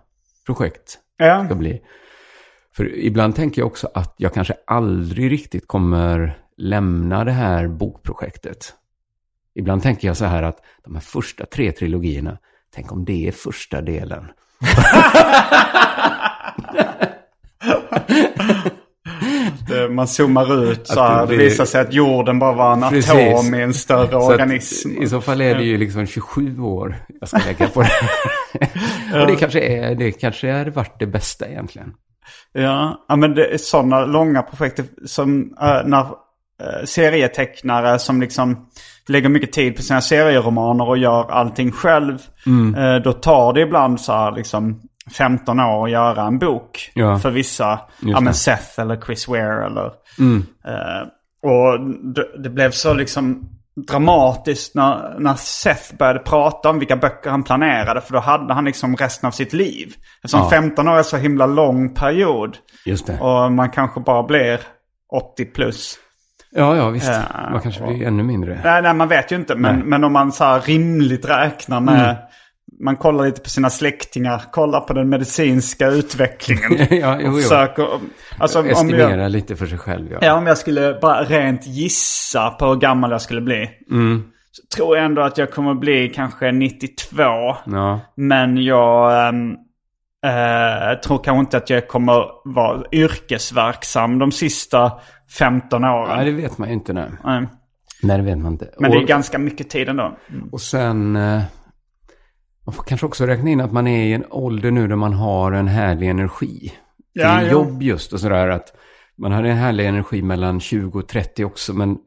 projekt 0.47 0.99
Ja. 1.17 1.45
ska 1.45 1.55
bli. 1.55 1.81
För 2.77 2.95
ibland 2.99 3.37
tänker 3.37 3.61
jag 3.61 3.67
också 3.67 3.89
att 3.95 4.15
jag 4.17 4.35
kanske 4.35 4.55
aldrig 4.67 5.33
riktigt 5.33 5.69
kommer 5.69 6.39
lämna 6.57 7.25
det 7.25 7.33
här 7.33 7.69
bokprojektet. 7.69 8.75
Ibland 9.55 9.83
tänker 9.83 10.09
jag 10.09 10.17
så 10.17 10.25
här 10.25 10.43
att 10.43 10.59
de 10.85 10.95
här 10.95 11.03
första 11.03 11.47
tre 11.47 11.73
trilogierna, 11.73 12.39
tänk 12.75 12.93
om 12.93 13.05
det 13.05 13.29
är 13.29 13.33
första 13.33 13.81
delen. 13.81 14.31
Det, 19.89 19.95
man 19.95 20.07
zoomar 20.09 20.65
ut 20.65 20.87
så 20.87 21.01
Att 21.01 21.09
det 21.09 21.15
här, 21.15 21.21
det 21.21 21.27
blir- 21.27 21.39
visar 21.39 21.65
sig 21.65 21.81
att 21.81 21.93
jorden 21.93 22.39
bara 22.39 22.53
var 22.53 22.73
en 22.73 22.81
Precis. 22.91 23.11
atom 23.11 23.55
i 23.55 23.63
en 23.63 23.75
större 23.75 24.11
Så 24.11 24.17
att, 24.33 24.33
organism. 24.41 25.03
I 25.03 25.09
så 25.09 25.21
fall 25.21 25.41
är 25.41 25.55
det 25.55 25.65
ju 25.65 25.79
liksom 25.79 26.07
27 26.07 26.61
år 26.61 26.97
jag 27.21 27.29
ska 27.29 27.39
lägga 27.47 27.69
på 27.69 27.83
det. 27.83 29.21
Och 29.21 29.27
det 29.27 29.37
kanske 29.37 29.61
är, 29.61 29.95
det 29.95 30.13
kanske 30.13 30.49
är 30.49 30.67
varit 30.67 30.99
det 30.99 31.07
bästa 31.07 31.49
egentligen. 31.49 31.93
Ja, 32.53 33.05
men 33.17 33.35
det 33.35 33.47
är 33.55 33.59
sådana 33.59 34.05
långa 34.05 34.43
projekt 34.43 34.81
som 35.07 35.57
äh, 35.63 35.81
när 35.85 36.01
äh, 36.01 36.85
serietecknare 36.85 37.99
som 37.99 38.21
liksom 38.21 38.67
lägger 39.09 39.29
mycket 39.29 39.53
tid 39.53 39.77
på 39.77 39.83
sina 39.83 40.01
serieromaner 40.01 40.89
och 40.89 40.99
gör 40.99 41.31
allting 41.31 41.73
själv. 41.73 42.19
Mm. 42.47 42.75
Eh, 42.75 43.03
då 43.03 43.13
tar 43.13 43.53
det 43.53 43.61
ibland 43.61 44.01
så 44.01 44.13
här 44.13 44.33
liksom 44.33 44.81
15 45.13 45.61
år 45.61 45.85
att 45.85 45.91
göra 45.91 46.23
en 46.23 46.39
bok. 46.39 46.91
Ja. 46.95 47.19
För 47.19 47.31
vissa, 47.31 47.81
ja 48.01 48.21
men 48.21 48.35
Seth 48.35 48.81
eller 48.81 49.01
Chris 49.01 49.29
Ware 49.29 49.67
eller... 49.67 49.91
Mm. 50.19 50.45
Eh, 50.67 51.09
och 51.51 51.81
det, 52.15 52.43
det 52.43 52.51
blev 52.51 52.71
så 52.71 52.95
liksom 52.95 53.49
dramatiskt 53.89 54.75
när, 54.75 55.19
när 55.19 55.35
Seth 55.35 55.97
började 55.99 56.19
prata 56.19 56.71
om 56.71 56.79
vilka 56.79 56.97
böcker 56.97 57.31
han 57.31 57.43
planerade. 57.43 58.01
För 58.01 58.13
då 58.13 58.21
hade 58.21 58.55
han 58.55 58.65
liksom 58.65 58.97
resten 58.97 59.27
av 59.27 59.31
sitt 59.31 59.53
liv. 59.53 59.95
Eftersom 60.17 60.41
Ja. 60.41 60.51
15 60.51 60.89
år 60.89 60.99
är 60.99 61.03
så 61.03 61.17
himla 61.17 61.47
lång 61.47 61.95
period. 61.95 62.57
Just 62.87 63.07
det. 63.07 63.19
Och 63.21 63.53
man 63.53 63.71
kanske 63.71 64.01
bara 64.01 64.23
blir 64.23 64.61
80 65.13 65.45
plus. 65.45 65.99
Ja, 66.51 66.77
ja, 66.77 66.89
visst. 66.89 67.07
Ja, 67.09 67.51
Man 67.51 67.61
kanske 67.61 67.83
och- 67.83 67.89
blir 67.89 68.07
ännu 68.07 68.23
mindre. 68.23 68.61
Nej, 68.65 68.83
nej 68.83 68.95
man 68.95 69.09
vet 69.09 69.33
ju 69.33 69.37
inte. 69.37 69.55
Men, 69.55 69.75
Nej. 69.75 69.85
men 69.87 70.05
om 70.05 70.13
man 70.13 70.33
så 70.33 70.45
här 70.45 70.61
rimligt 70.61 71.25
räknar 71.29 71.81
med... 71.81 72.17
Man 72.81 72.97
kollar 72.97 73.25
lite 73.25 73.41
på 73.41 73.51
sina 73.51 73.71
släktingar, 73.71 74.43
kollar 74.53 74.81
på 74.81 74.93
den 74.93 75.09
medicinska 75.09 75.87
utvecklingen. 75.89 76.87
Ja, 77.01 77.19
jo, 77.21 77.29
och 77.29 77.37
jo. 77.37 77.43
försöker... 77.43 77.89
Alltså, 78.39 78.61
om 78.61 78.67
Estimera 78.67 79.23
jag, 79.23 79.31
lite 79.31 79.57
för 79.57 79.67
sig 79.67 79.79
själv, 79.79 80.13
ja. 80.13 80.19
ja, 80.23 80.35
om 80.35 80.47
jag 80.47 80.59
skulle 80.59 80.99
bara 81.03 81.25
rent 81.25 81.67
gissa 81.67 82.51
på 82.51 82.67
hur 82.67 82.77
gammal 82.77 83.11
jag 83.11 83.23
skulle 83.23 83.41
bli. 83.41 83.71
Mm. 83.91 84.25
Så 84.51 84.77
tror 84.77 84.97
jag 84.97 85.07
ändå 85.07 85.23
att 85.23 85.39
jag 85.39 85.51
kommer 85.51 85.75
bli 85.75 86.13
kanske 86.15 86.53
92. 86.53 87.23
Ja. 87.67 88.01
Men 88.17 88.65
jag 88.65 89.29
eh, 90.27 91.01
tror 91.05 91.25
kanske 91.25 91.41
inte 91.41 91.57
att 91.57 91.71
jag 91.71 91.89
kommer 91.89 92.25
vara 92.55 92.85
yrkesverksam 92.93 94.19
de 94.19 94.33
sista 94.33 94.93
15 95.39 95.85
åren. 95.85 96.17
Nej, 96.17 96.25
det 96.25 96.43
vet 96.43 96.59
man 96.59 96.69
ju 96.69 96.75
inte 96.75 96.93
nu. 96.93 97.13
Nej. 97.25 97.47
Nej, 98.03 98.17
det 98.17 98.23
vet 98.23 98.39
man 98.39 98.53
inte. 98.53 98.71
Men 98.79 98.91
det 98.91 98.97
är 98.97 99.07
ganska 99.07 99.39
mycket 99.39 99.71
tid 99.71 99.89
ändå. 99.89 100.17
och 100.53 100.61
sen... 100.61 101.19
Man 102.67 102.75
får 102.75 102.83
kanske 102.83 103.07
också 103.07 103.27
räkna 103.27 103.51
in 103.51 103.61
att 103.61 103.73
man 103.73 103.87
är 103.87 104.05
i 104.07 104.13
en 104.13 104.25
ålder 104.31 104.71
nu 104.71 104.89
där 104.89 104.97
man 104.97 105.13
har 105.13 105.53
en 105.53 105.69
härlig 105.69 106.09
energi. 106.09 106.73
Ja, 107.13 107.39
till 107.39 107.49
jo. 107.51 107.59
jobb 107.59 107.83
just 107.83 108.13
och 108.13 108.21
sådär. 108.21 108.49
Att 108.49 108.73
Man 109.19 109.33
har 109.33 109.43
en 109.45 109.57
härlig 109.57 109.87
energi 109.87 110.23
mellan 110.23 110.61
20 110.61 110.99
och 110.99 111.09
30 111.09 111.45
också, 111.45 111.73
men 111.75 111.99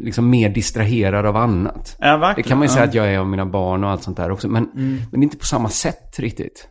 liksom 0.00 0.30
mer 0.30 0.48
distraherad 0.48 1.26
av 1.26 1.36
annat. 1.36 1.96
Ja. 2.00 2.32
Det 2.36 2.42
kan 2.42 2.58
man 2.58 2.64
ju 2.64 2.68
säga 2.68 2.80
Ja. 2.80 2.82
Mm. 2.84 2.88
att 2.88 2.94
jag 2.94 3.14
är 3.14 3.18
av 3.18 3.26
mina 3.28 3.46
barn 3.46 3.84
och 3.84 3.90
allt 3.90 4.02
sånt 4.02 4.16
där 4.16 4.30
också. 4.30 4.48
Men, 4.48 4.68
men 5.12 5.22
inte 5.22 5.36
på 5.36 5.44
samma 5.46 5.68
sätt 5.68 6.18
riktigt. 6.18 6.68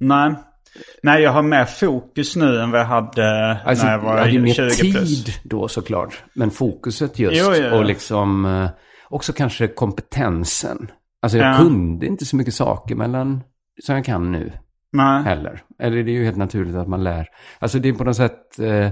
Nej. 0.00 0.34
Nej, 1.02 1.22
jag 1.22 1.30
har 1.32 1.42
mer 1.42 1.64
fokus 1.64 2.36
nu 2.36 2.60
än 2.60 2.70
vad 2.70 2.80
jag 2.80 2.86
hade 2.86 3.58
Alltså, 3.64 3.84
när 3.84 3.92
jag 3.92 3.98
var 3.98 4.18
hade 4.18 4.30
ju 4.30 4.40
mer 4.40 4.54
20 4.54 4.70
tid 4.70 4.94
plus. 4.94 5.40
då 5.44 5.68
såklart. 5.68 6.22
Men 6.34 6.50
fokuset 6.50 7.18
just. 7.18 7.36
Jo, 7.36 7.54
ja, 7.54 7.56
ja. 7.56 7.74
Och 7.78 7.84
liksom 7.84 8.44
eh, 8.44 8.68
också 9.08 9.32
kanske 9.32 9.66
kompetensen. 9.68 10.90
Alltså 11.22 11.38
jag 11.38 11.54
Ja. 11.54 11.58
kunde 11.58 12.06
inte 12.06 12.24
så 12.24 12.36
mycket 12.36 12.54
saker 12.54 12.94
mellan 12.94 13.42
som 13.82 13.94
jag 13.94 14.04
kan 14.04 14.32
nu 14.32 14.52
Nej. 14.92 15.22
heller. 15.22 15.62
Eller 15.78 16.02
det 16.02 16.10
är 16.10 16.14
ju 16.14 16.24
helt 16.24 16.36
naturligt 16.36 16.76
att 16.76 16.88
man 16.88 17.04
lär. 17.04 17.26
Alltså 17.58 17.78
det 17.78 17.88
är 17.88 17.92
på 17.92 18.04
något 18.04 18.16
sätt, 18.16 18.58
eh, 18.58 18.88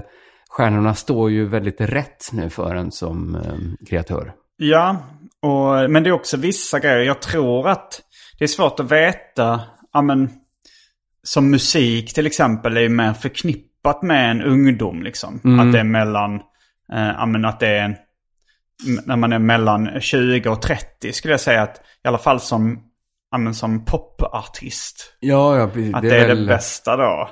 stjärnorna 0.49 0.93
står 0.93 1.31
ju 1.31 1.45
väldigt 1.45 1.81
rätt 1.81 2.29
nu 2.33 2.49
för 2.49 2.75
en 2.75 2.91
som 2.91 3.35
eh, 3.35 3.85
kreatör. 3.89 4.33
Ja, 4.57 4.97
och, 5.41 5.91
men 5.91 6.03
det 6.03 6.09
är 6.09 6.13
också 6.13 6.37
vissa 6.37 6.79
grejer. 6.79 7.01
Jag 7.05 7.21
tror 7.21 7.69
att 7.69 8.01
det 8.37 8.43
är 8.43 8.47
svårt 8.47 8.79
att 8.79 8.91
veta. 8.91 9.61
Ja, 9.93 10.01
men, 10.01 10.29
som 11.23 11.51
musik 11.51 12.13
till 12.13 12.25
exempel 12.25 12.77
är 12.77 12.81
ju 12.81 12.89
mer 12.89 13.13
förknippat 13.13 14.03
med 14.03 14.31
en 14.31 14.41
ungdom. 14.41 15.03
Liksom. 15.03 15.59
Att 15.59 15.71
det 15.73 15.79
är 15.79 15.83
mellan, 15.83 16.35
eh, 16.93 17.07
ja, 17.17 17.25
men 17.25 17.45
att 17.45 17.59
det 17.59 17.67
är 17.67 17.85
en, 17.85 17.95
när 19.05 19.15
man 19.15 19.33
är 19.33 19.39
mellan 19.39 20.01
20 20.01 20.49
och 20.49 20.61
30 20.61 21.13
skulle 21.13 21.33
jag 21.33 21.41
säga 21.41 21.61
att 21.61 21.77
i 21.77 22.07
alla 22.07 22.17
fall 22.17 22.39
som, 22.39 22.79
ja, 23.31 23.53
som 23.53 23.85
popartist. 23.85 25.17
Ja, 25.19 25.57
ja, 25.57 25.67
precis. 25.67 25.93
Att 25.93 26.01
det 26.01 26.17
är, 26.17 26.27
väl, 26.27 26.45
det 26.45 26.53
bästa 26.53 26.97
då. 26.97 27.29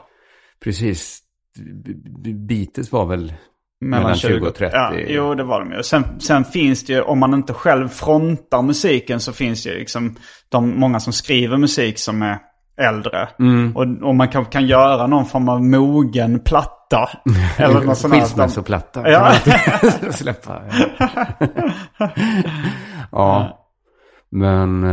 Precis. 0.64 1.20
Beatles 2.48 2.92
var 2.92 3.06
väl 3.06 3.34
mellan 3.82 4.16
20 4.16 4.48
och 4.48 4.56
30. 4.56 4.76
Ja, 4.76 4.94
jo, 5.08 5.36
det 5.36 5.44
var 5.44 5.60
de 5.60 5.72
ju. 5.72 5.84
Sen, 5.84 6.20
sen 6.20 6.46
finns 6.46 6.86
det 6.86 6.94
ju, 6.94 7.02
om 7.02 7.20
man 7.20 7.34
inte 7.34 7.54
själv 7.54 7.88
frontar 7.88 8.62
musiken 8.62 9.20
så 9.20 9.34
finns 9.34 9.64
det 9.64 9.70
ju 9.70 9.80
liksom 9.80 10.16
de 10.50 10.80
många 10.80 11.00
som 11.00 11.14
skriver 11.14 11.58
musik 11.58 12.00
som 12.00 12.22
är 12.22 12.38
äldre. 12.80 13.30
Mm. 13.40 13.76
Och, 13.76 14.08
och 14.08 14.16
man 14.16 14.28
kan, 14.28 14.46
kan 14.46 14.66
göra 14.68 15.08
någon 15.08 15.26
form 15.26 15.50
av 15.50 15.64
mogen 15.64 16.40
platta. 16.40 17.10
eller 17.58 17.82
något 17.82 17.98
sånt. 17.98 18.14
Skilsmässoplatta. 18.14 19.10
Ja. 19.10 19.34
Släppa. 20.12 20.62
Ja. 22.00 22.10
ja. 23.12 23.56
Men, 24.32 24.84
eh, 24.84 24.90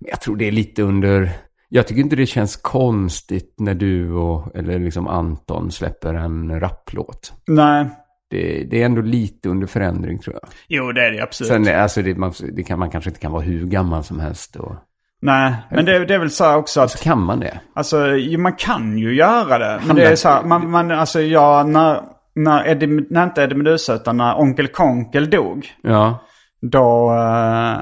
men 0.00 0.08
jag 0.10 0.20
tror 0.20 0.36
det 0.36 0.48
är 0.48 0.52
lite 0.52 0.82
under... 0.82 1.30
Jag 1.68 1.86
tycker 1.86 2.00
inte 2.02 2.16
det 2.16 2.26
känns 2.26 2.56
konstigt 2.56 3.54
när 3.58 3.74
du 3.74 4.12
och, 4.12 4.56
eller 4.56 4.78
liksom 4.78 5.06
Anton 5.08 5.70
släpper 5.70 6.14
en 6.14 6.60
rapplåt. 6.60 7.32
Nej, 7.46 7.86
Det, 8.30 8.64
det 8.64 8.82
är 8.82 8.86
ändå 8.86 9.00
lite 9.02 9.48
under 9.48 9.66
förändring 9.66 10.18
tror 10.18 10.38
jag. 10.42 10.50
jo 10.68 10.92
det 10.92 11.06
är 11.06 11.10
det 11.12 11.22
absolut. 11.22 11.66
Sen, 11.66 11.80
alltså 11.80 12.02
det, 12.02 12.14
man, 12.14 12.32
det 12.52 12.62
kan, 12.62 12.78
man 12.78 12.90
kanske 12.90 13.10
inte 13.10 13.20
kan 13.20 13.32
vara 13.32 13.42
hur 13.42 13.66
gammal 13.66 14.04
som 14.04 14.20
helst. 14.20 14.56
Och, 14.56 14.74
Nej, 15.22 15.54
men 15.70 15.84
det, 15.84 16.04
det 16.04 16.14
är 16.14 16.18
väl 16.18 16.30
så 16.30 16.44
här 16.44 16.56
också 16.56 16.80
att 16.80 16.90
så 16.90 16.98
kan 16.98 17.22
man 17.22 17.40
det. 17.40 17.60
Alltså, 17.74 17.96
man 18.38 18.52
kan 18.52 18.98
ju 18.98 19.14
göra 19.14 19.58
det. 19.58 19.80
Men 19.86 19.96
det 19.96 20.06
är 20.06 20.16
så 20.16 20.28
här, 20.28 20.42
man, 20.42 20.70
man, 20.70 20.90
alltså 20.90 21.20
jag, 21.20 21.68
när, 21.68 22.00
när, 22.34 22.68
Eddie, 22.68 23.06
när 23.10 23.24
inte 23.24 23.42
Eddie 23.42 23.54
Meduza 23.54 23.94
utan 23.94 24.16
när 24.16 24.40
Onkel 24.40 24.68
Konkel 24.68 25.30
dog. 25.30 25.72
Ja. 25.82 26.18
Då, 26.62 27.12
eh, 27.12 27.78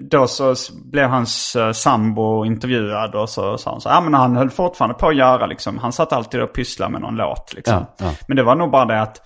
då 0.00 0.26
så 0.26 0.54
blev 0.84 1.08
hans 1.08 1.56
eh, 1.56 1.72
sambo 1.72 2.44
intervjuad 2.44 3.14
och 3.14 3.30
så 3.30 3.58
sa 3.58 3.70
han 3.70 3.80
så 3.80 3.88
ja 3.88 4.00
men 4.00 4.14
han 4.14 4.36
höll 4.36 4.50
fortfarande 4.50 4.94
på 4.94 5.08
att 5.08 5.16
göra 5.16 5.46
liksom. 5.46 5.78
Han 5.78 5.92
satt 5.92 6.12
alltid 6.12 6.42
och 6.42 6.54
pysslade 6.54 6.92
med 6.92 7.00
någon 7.00 7.16
låt 7.16 7.52
liksom. 7.54 7.74
Ja, 7.74 8.06
ja. 8.06 8.14
Men 8.28 8.36
det 8.36 8.42
var 8.42 8.54
nog 8.54 8.70
bara 8.70 8.84
det 8.84 9.00
att 9.00 9.20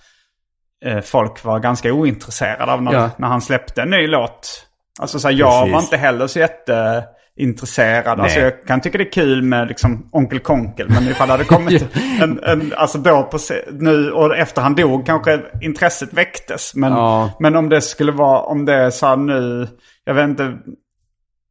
eh, 0.85 0.99
folk 0.99 1.43
var 1.43 1.59
ganska 1.59 1.93
ointresserade 1.93 2.73
av 2.73 2.83
när, 2.83 3.09
när 3.17 3.27
han 3.27 3.41
släppte 3.41 3.81
en 3.81 3.89
ny 3.89 4.07
låt. 4.07 4.65
Alltså 4.99 5.19
så 5.19 5.27
här, 5.27 5.35
jag 5.35 5.59
Precis. 5.61 5.73
var 5.73 5.81
inte 5.81 5.97
heller 5.97 6.27
så 6.27 6.39
jätteintresserad. 6.39 8.19
Alltså 8.19 8.39
Nej. 8.39 8.43
jag 8.49 8.67
kan 8.67 8.81
tycka 8.81 8.97
det 8.97 9.03
är 9.03 9.11
kul 9.11 9.41
med 9.41 9.67
liksom 9.67 10.09
Onkel 10.11 10.39
Konkel. 10.39 10.89
Men 10.89 11.07
ifall 11.07 11.27
det 11.27 11.31
hade 11.33 11.43
kommit 11.55 11.95
en, 12.21 12.43
en, 12.43 12.73
alltså 12.77 12.97
då 12.97 13.23
på 13.23 13.37
nu 13.71 14.11
och 14.11 14.37
efter 14.37 14.61
han 14.61 14.75
dog 14.75 15.05
kanske 15.05 15.41
intresset 15.61 16.13
väcktes. 16.13 16.75
Men, 16.75 16.91
Ja. 16.93 17.31
men 17.39 17.55
om 17.55 17.69
det 17.69 17.81
skulle 17.81 18.11
vara, 18.11 18.41
om 18.41 18.65
det 18.65 18.73
är 18.73 18.89
så 18.89 19.07
här 19.07 19.15
nu, 19.17 19.67
jag 20.03 20.13
vet 20.13 20.29
inte. 20.29 20.57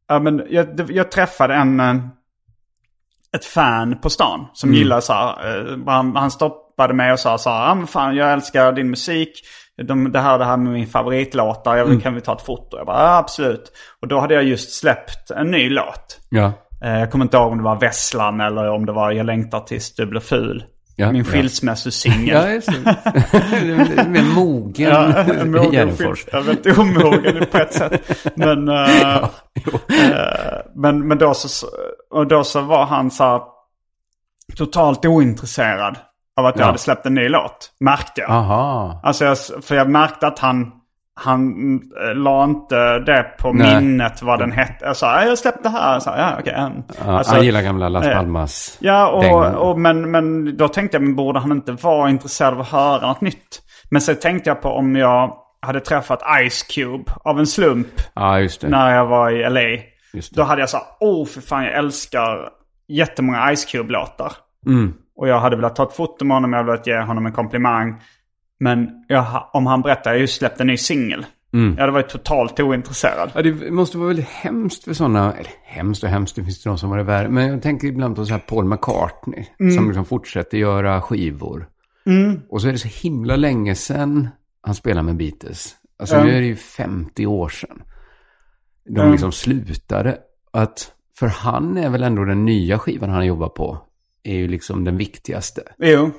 Ja, 0.07 0.19
men 0.19 0.41
jag, 0.49 0.91
jag 0.91 1.11
träffade 1.11 1.53
en, 1.55 1.79
eh, 1.79 1.95
ett 3.35 3.45
fan 3.45 3.99
på 4.01 4.09
stan 4.09 4.45
som 4.53 4.73
gillar 4.73 4.99
så 4.99 5.13
här. 5.13 5.57
eh, 5.71 5.77
Han, 5.87 6.15
han 6.15 6.31
stoppade 6.31 6.93
mig 6.93 7.11
och 7.11 7.19
sa 7.19 7.37
så 7.37 7.49
här, 7.49 7.71
ah, 7.71 7.75
men 7.75 7.87
fan 7.87 8.15
jag 8.15 8.33
älskar 8.33 8.71
din 8.71 8.89
musik. 8.89 9.31
De, 9.87 10.11
det 10.11 10.19
här 10.19 10.37
det 10.39 10.45
här 10.45 10.57
med 10.57 10.73
min 10.73 10.87
favoritlåtar, 10.87 11.75
jag 11.77 11.85
vill, 11.85 12.01
kan 12.01 12.15
vi 12.15 12.21
ta 12.21 12.33
ett 12.35 12.41
foto? 12.41 12.77
Jag 12.77 12.85
bara, 12.85 12.99
ja 13.03 13.17
absolut. 13.17 13.71
Och 14.01 14.07
då 14.07 14.19
hade 14.19 14.33
jag 14.33 14.43
just 14.43 14.71
släppt 14.79 15.31
en 15.31 15.51
ny 15.51 15.69
låt. 15.69 16.19
Ja. 16.29 16.51
Eh, 16.83 16.99
Jag 16.99 17.11
kommer 17.11 17.25
inte 17.25 17.37
ihåg 17.37 17.51
om 17.51 17.57
det 17.57 17.63
var 17.63 17.79
Vesslan 17.79 18.41
eller 18.41 18.69
om 18.69 18.85
det 18.85 18.91
var 18.91 19.11
Jag 19.11 19.25
längtar 19.25 19.59
tills 19.59 19.95
du 19.95 20.05
blir 20.05 20.19
ful. 20.21 20.63
Ja, 20.95 21.11
Min 21.11 21.23
ja. 21.25 21.31
skilsmässosingel. 21.31 22.27
Ja, 22.27 22.49
just 22.49 22.67
det. 22.67 24.05
Mer 24.07 24.35
mogen 24.35 24.89
Ja, 24.89 25.13
en 25.23 25.51
mogen 25.51 25.71
Gärdenfors. 25.71 26.25
film. 26.25 26.29
Jag 26.37 26.41
vet 26.41 26.65
inte 26.65 26.81
omogen 26.81 27.45
på 27.51 27.57
ett 27.57 27.73
sätt. 27.73 28.17
Men, 28.35 28.67
eh, 28.69 29.15
eh, 29.17 29.27
men, 30.75 31.07
men 31.07 31.17
då, 31.17 31.33
så, 31.33 31.67
och 32.11 32.27
då 32.27 32.43
så 32.43 32.61
var 32.61 32.85
han 32.85 33.11
så 33.11 33.23
här 33.23 33.41
totalt 34.57 35.05
ointresserad 35.05 35.97
av 36.39 36.45
att 36.45 36.55
jag 36.55 36.63
Ja. 36.63 36.65
hade 36.67 36.77
släppt 36.77 37.05
en 37.05 37.13
ny 37.13 37.29
låt. 37.29 37.71
Märkte 37.79 38.21
jag. 38.21 38.29
Aha. 38.31 38.99
Alltså 39.03 39.25
jag, 39.25 39.37
för 39.63 39.75
jag 39.75 39.89
märkte 39.89 40.27
att 40.27 40.39
han, 40.39 40.71
han 41.15 41.53
äh, 42.09 42.15
la 42.15 42.43
inte 42.43 42.99
det 42.99 43.23
på 43.39 43.53
Nej. 43.53 43.81
minnet 43.81 44.21
vad 44.21 44.39
den 44.39 44.51
hette. 44.51 44.85
Jag 44.85 44.97
sa, 44.97 45.21
"Ja, 45.21 45.25
jag 45.27 45.37
släppte 45.37 45.69
här. 45.69 45.99
Sa, 45.99 46.17
ja, 46.17 46.51
mm." 46.51 46.83
Ja, 47.05 47.17
Alltså, 47.17 47.33
han 47.35 47.45
gillar 47.45 47.61
gamla 47.61 47.89
Las 47.89 48.05
eh, 48.05 48.13
Palmas. 48.15 48.77
Ja, 48.81 49.19
dängor. 49.21 49.55
och, 49.55 49.69
och, 49.69 49.79
men, 49.79 50.11
men 50.11 50.57
då 50.57 50.67
tänkte 50.67 50.95
jag, 50.97 51.01
men 51.03 51.15
borde 51.15 51.39
han 51.39 51.51
inte 51.51 51.71
vara 51.71 52.09
intresserad 52.09 52.53
av 52.53 52.59
att 52.59 52.67
höra 52.71 53.07
något 53.07 53.21
nytt? 53.21 53.61
Men 53.91 54.01
så 54.01 54.13
tänkte 54.15 54.49
jag 54.49 54.61
på 54.61 54.69
om 54.69 54.95
jag 54.95 55.33
hade 55.61 55.79
träffat 55.79 56.21
Ice 56.49 56.63
Cube 56.63 57.03
av 57.23 57.39
en 57.39 57.47
slump 57.47 57.87
Ja, 58.15 58.39
just 58.39 58.61
det. 58.61 58.67
när 58.69 58.95
jag 58.95 59.05
var 59.05 59.29
i 59.31 59.49
LA. 59.49 59.83
Då 60.31 60.43
hade 60.43 60.61
jag 60.61 60.69
sagt, 60.69 60.85
åh 60.99 61.25
för 61.27 61.41
fan 61.41 61.63
jag 61.63 61.73
älskar 61.73 62.49
jättemånga 62.87 63.55
Ice 63.55 63.65
Cube-låtar. 63.65 64.31
Mm. 64.65 64.93
Och 65.19 65.27
jag 65.27 65.39
hade 65.39 65.55
velat 65.55 65.75
ta 65.75 65.83
ett 65.83 65.93
foto 65.93 66.25
med 66.25 66.37
honom, 66.37 66.53
jag 66.53 66.59
hade 66.59 66.71
velat 66.71 66.87
ge 66.87 66.99
honom 67.01 67.25
en 67.25 67.31
komplimang. 67.31 68.01
Men 68.59 68.89
jag, 69.07 69.49
om 69.53 69.65
han 69.65 69.81
berättade, 69.81 70.15
jag 70.15 70.21
just 70.21 70.37
släppt 70.37 70.59
en 70.61 70.67
ny 70.67 70.77
singel. 70.77 71.25
Mm. 71.53 71.73
Jag 71.73 71.81
hade 71.81 71.91
varit 71.93 72.09
totalt 72.09 72.59
ointresserad. 72.59 73.31
Ja, 73.35 73.41
det 73.41 73.71
måste 73.71 73.97
vara 73.97 74.07
väldigt 74.07 74.27
hemskt 74.29 74.83
för 74.83 74.93
sådana, 74.93 75.33
eller 75.33 75.51
hemskt 75.63 76.03
och 76.03 76.09
hemskt, 76.09 76.35
det 76.35 76.43
finns 76.43 76.63
det 76.63 76.69
de 76.69 76.77
som 76.77 76.89
har 76.89 76.97
det 76.97 77.03
värre. 77.03 77.29
Men 77.29 77.47
jag 77.47 77.61
tänker 77.61 77.87
ibland 77.87 78.15
på 78.15 78.25
så 78.25 78.33
här 78.33 78.39
Paul 78.39 78.65
McCartney, 78.65 79.45
Mm. 79.59 79.71
som 79.75 79.87
liksom 79.87 80.05
fortsätter 80.05 80.57
göra 80.57 81.01
skivor. 81.01 81.67
Och 82.49 82.61
så 82.61 82.67
är 82.67 82.71
det 82.71 82.77
så 82.77 83.07
himla 83.07 83.35
länge 83.35 83.75
sedan 83.75 84.27
han 84.61 84.75
spelade 84.75 85.05
med 85.05 85.17
Beatles. 85.17 85.75
Alltså 85.99 86.15
Ja. 86.15 86.23
nu 86.23 86.29
är 86.37 86.41
det 86.41 86.47
ju 86.47 86.55
50 86.55 87.25
år 87.25 87.49
sedan. 87.49 87.81
De 88.89 89.11
liksom 89.11 89.31
slutade. 89.31 90.17
Att, 90.53 90.91
för 91.19 91.27
han 91.27 91.77
är 91.77 91.89
väl 91.89 92.03
ändå 92.03 92.23
den 92.23 92.45
nya 92.45 92.79
skivan 92.79 93.09
han 93.09 93.25
jobbar 93.25 93.49
på, 93.49 93.77
är 94.31 94.35
ju 94.35 94.47
liksom 94.47 94.83
den 94.83 94.97
viktigaste. 94.97 95.61
Jo, 95.77 96.11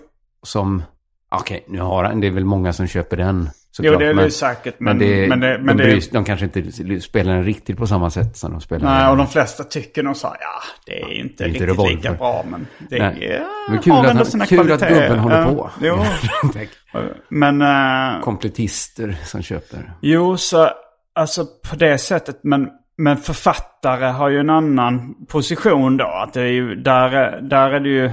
Som, 0.43 0.83
okej, 1.31 1.65
nu 1.69 1.81
har 1.81 2.05
han, 2.05 2.21
det 2.21 2.27
är 2.27 2.31
väl 2.31 2.45
många 2.45 2.73
som 2.73 2.87
köper 2.87 3.17
den. 3.17 3.43
jo 3.45 3.51
såklart, 3.71 3.99
det 3.99 4.05
är 4.05 4.09
det 4.09 4.15
men- 4.15 4.31
säkert. 4.31 4.75
men, 4.81 4.99
Men, 4.99 5.09
det, 5.09 5.29
men 5.29 5.41
det, 5.41 5.59
men 5.59 5.77
de, 5.77 5.83
det, 5.83 5.91
bryr, 5.91 6.03
de 6.13 6.25
kanske 6.25 6.45
inte 6.47 7.01
spelar 7.01 7.35
den 7.35 7.45
riktigt 7.45 7.77
på 7.77 7.87
samma 7.87 8.11
sätt 8.11 8.37
som 8.37 8.51
de 8.53 8.61
spelar 8.61 8.91
Nej, 8.91 9.01
den. 9.03 9.11
och 9.11 9.17
de 9.17 9.27
flesta 9.27 9.65
tycker 9.65 10.03
nog 10.03 10.17
så 10.17 10.27
här, 10.27 10.37
ja, 10.41 10.63
det 10.87 10.93
är 10.93 10.99
inte 10.99 11.13
det 11.13 11.19
är 11.19 11.19
inte 11.23 11.45
riktigt 11.45 11.63
revolver. 11.69 11.95
lika 11.97 12.13
bra, 12.13 12.45
men 12.51 12.67
det 12.91 12.99
är, 12.99 13.47
Men 13.71 13.79
kul 13.83 13.93
har 13.93 14.05
att, 14.05 14.11
ändå 14.11 14.25
sina 14.25 14.47
kul 14.47 14.61
att 14.61 14.67
kvaliteter. 14.67 15.01
gubben 15.09 15.19
håller 15.19 15.45
på. 15.45 15.71
Jo, 15.83 16.05
men, 17.29 17.63
eh, 17.63 18.21
Kompletister 18.23 19.17
som 19.25 19.43
köper. 19.43 19.93
jo, 20.01 20.37
så 20.37 20.71
alltså 21.15 21.47
på 21.71 21.77
det 21.77 21.99
sättet, 21.99 22.41
men, 22.43 22.69
men 23.03 23.17
författare 23.17 24.07
har 24.07 24.29
ju 24.29 24.41
en 24.41 24.51
annan 24.51 25.15
position 25.29 25.97
då. 25.97 26.05
Att 26.07 26.33
det 26.33 26.41
är 26.43 26.47
ju, 26.53 26.75
där, 26.75 27.11
är- 27.15 27.41
där 27.41 27.71
är 27.71 27.81
det 27.81 27.89
ju 27.89 28.11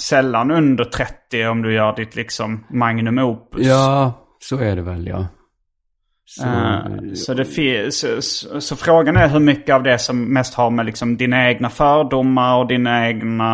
sällan 0.00 0.50
under 0.50 0.84
30 0.84 1.46
om 1.46 1.62
du 1.62 1.74
gör 1.74 1.96
ditt 1.96 2.16
liksom 2.16 2.64
magnum 2.70 3.18
opus. 3.18 3.66
Ja, 3.66 4.12
så 4.40 4.58
är 4.58 4.76
det 4.76 4.82
väl 4.82 5.06
ja. 5.06 5.26
Så, 6.24 6.46
Eh, 6.46 7.12
så, 7.14 7.34
det 7.34 7.92
så, 7.94 8.22
så, 8.22 8.60
så 8.60 8.76
frågan 8.76 9.16
är 9.16 9.28
hur 9.28 9.40
mycket 9.40 9.74
av 9.74 9.82
det 9.82 9.98
som 9.98 10.32
mest 10.32 10.54
har 10.54 10.70
med 10.70 10.86
liksom 10.86 11.16
dina 11.16 11.48
egna 11.48 11.70
fördomar 11.70 12.56
och 12.58 12.66
dina 12.68 13.08
egna, 13.08 13.52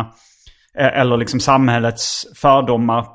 eh, 0.79 0.99
eller 0.99 1.17
liksom 1.17 1.39
samhällets 1.39 2.25
fördomar. 2.35 3.05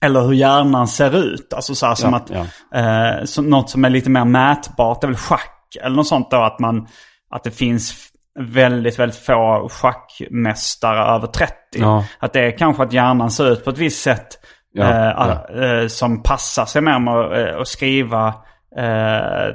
Eller 0.00 0.20
hur 0.20 0.32
hjärnan 0.32 0.88
ser 0.88 1.16
ut. 1.16 1.52
Alltså 1.52 1.74
så 1.74 1.86
här 1.86 1.94
som 1.94 2.10
Ja, 2.12 2.16
att, 2.16 2.30
ja. 2.30 3.26
så, 3.26 3.42
något 3.42 3.70
som 3.70 3.84
är 3.84 3.90
lite 3.90 4.10
mer 4.10 4.24
mätbart 4.24 5.04
är 5.04 5.08
väl 5.08 5.16
schack. 5.16 5.52
Eller 5.82 5.96
något 5.96 6.06
sånt 6.06 6.30
då 6.30 6.36
att 6.36 6.58
man, 6.58 6.86
att 7.30 7.44
det 7.44 7.50
finns 7.50 8.10
väldigt, 8.38 8.98
väldigt 8.98 9.18
få 9.18 9.68
schackmästare 9.70 11.14
över 11.14 11.26
30. 11.26 11.54
Ja. 11.72 12.04
Att 12.18 12.32
det 12.32 12.40
är 12.40 12.58
kanske 12.58 12.82
att 12.82 12.92
hjärnan 12.92 13.30
ser 13.30 13.52
ut 13.52 13.64
på 13.64 13.70
ett 13.70 13.78
visst 13.78 14.02
sätt 14.02 14.38
Ja, 14.76 15.46
eh, 15.50 15.62
eh, 15.62 15.86
som 15.86 16.22
passar 16.22 16.64
sig 16.64 16.82
mer 16.82 16.98
med 16.98 17.14
att, 17.14 17.58
eh, 17.58 17.62
skriva 17.62 18.34
eh, 18.76 19.54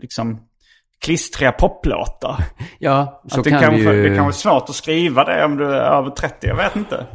liksom 0.00 0.40
klistriga 1.04 1.52
poplåtar. 1.52 2.44
Ja, 2.78 3.22
så 3.28 3.38
att 3.38 3.44
det, 3.44 3.50
kan 3.50 3.60
kan, 3.60 3.72
det 3.72 3.78
ju... 3.78 4.08
det 4.08 4.14
kan 4.14 4.24
vara 4.24 4.32
svårt 4.32 4.68
att 4.68 4.74
skriva 4.74 5.24
det 5.24 5.44
om 5.44 5.56
du 5.56 5.64
är 5.64 5.80
över 5.80 6.10
30, 6.10 6.46
jag 6.46 6.56
vet 6.56 6.76
inte. 6.76 7.06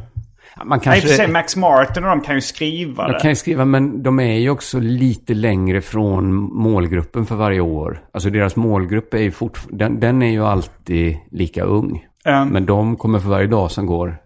Man 0.64 0.68
Nej, 0.68 0.80
kanske... 0.84 1.08
för 1.08 1.14
sig 1.14 1.28
Max 1.28 1.56
Martin 1.56 2.04
och 2.04 2.10
de 2.10 2.20
kan 2.20 2.34
ju 2.34 2.40
skriva 2.40 3.08
det. 3.08 3.18
kan 3.20 3.30
ju 3.30 3.34
skriva, 3.36 3.64
men 3.64 4.02
de 4.02 4.20
är 4.20 4.38
ju 4.38 4.50
också 4.50 4.78
lite 4.80 5.34
längre 5.34 5.80
från 5.80 6.34
målgruppen 6.34 7.26
för 7.26 7.36
varje 7.36 7.60
år. 7.60 8.00
Alltså 8.12 8.30
deras 8.30 8.56
målgrupp 8.56 9.14
är 9.14 9.18
ju 9.18 9.30
fortfarande, 9.30 9.84
den, 9.84 10.00
den 10.00 10.22
är 10.22 10.30
ju 10.30 10.44
alltid 10.44 11.16
lika 11.30 11.62
ung. 11.64 12.06
Mm. 12.24 12.48
Men 12.48 12.66
de 12.66 12.96
kommer 12.96 13.18
för 13.18 13.28
varje 13.28 13.46
dag 13.46 13.70
som 13.70 13.86
går 13.86 14.16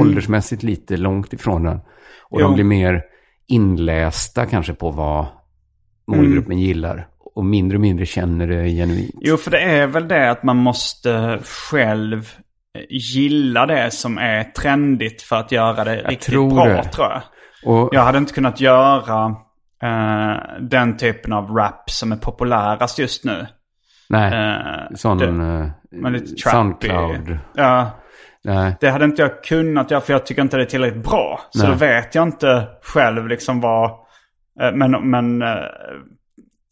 åldersmässigt 0.00 0.62
lite 0.62 0.96
långt 0.96 1.32
ifrån 1.32 1.62
den. 1.62 1.76
Och 2.22 2.40
Jo. 2.40 2.46
de 2.46 2.54
blir 2.54 2.64
mer 2.64 3.02
inlästa 3.46 4.46
kanske 4.46 4.72
på 4.74 4.90
vad 4.90 5.26
målgruppen 6.06 6.52
Mm. 6.52 6.64
gillar. 6.64 7.08
Och 7.34 7.44
mindre 7.44 7.76
och 7.76 7.80
mindre 7.80 8.06
känner 8.06 8.46
det 8.46 8.68
genuint. 8.68 9.14
Jo, 9.20 9.36
för 9.36 9.50
det 9.50 9.60
är 9.60 9.86
väl 9.86 10.08
det 10.08 10.30
att 10.30 10.42
man 10.42 10.56
måste 10.56 11.38
själv 11.70 12.32
gilla 12.88 13.66
det 13.66 13.90
som 13.90 14.18
är 14.18 14.44
trendigt 14.44 15.22
för 15.22 15.36
att 15.36 15.52
göra 15.52 15.84
det 15.84 15.96
riktigt 15.96 16.20
tror 16.20 16.54
bra, 16.54 16.64
det. 16.64 16.82
tror 16.84 17.06
jag. 17.06 17.22
Och, 17.64 17.88
Jag 17.92 18.02
hade 18.02 18.18
inte 18.18 18.32
kunnat 18.34 18.60
göra 18.60 19.36
eh, 19.82 20.36
den 20.60 20.96
typen 20.96 21.32
av 21.32 21.50
rap 21.50 21.90
som 21.90 22.12
är 22.12 22.16
populärast 22.16 22.98
just 22.98 23.24
nu. 23.24 23.46
nej, 24.08 24.32
Eh, 24.34 24.94
sån 24.94 25.18
det, 25.18 25.32
men 25.90 26.12
lite 26.12 26.34
trappy. 26.34 26.56
Soundcloud. 26.56 27.38
Ja, 27.54 27.90
Nej, 28.46 28.76
det 28.80 28.90
hade 28.90 29.04
inte 29.04 29.22
jag 29.22 29.44
kunnat 29.44 29.90
göra 29.90 30.00
för 30.00 30.12
jag 30.12 30.26
tycker 30.26 30.42
inte 30.42 30.56
det 30.56 30.62
är 30.62 30.66
tillräckligt 30.66 31.04
bra. 31.04 31.40
Så 31.50 31.58
Nej. 31.62 31.68
då 31.68 31.74
vet 31.74 32.14
jag 32.14 32.22
inte 32.28 32.68
själv 32.82 33.28
liksom 33.28 33.60
vad... 33.60 33.90
eh, 34.60 34.72
men, 34.74 35.10
men, 35.10 35.42
eh, 35.42 35.56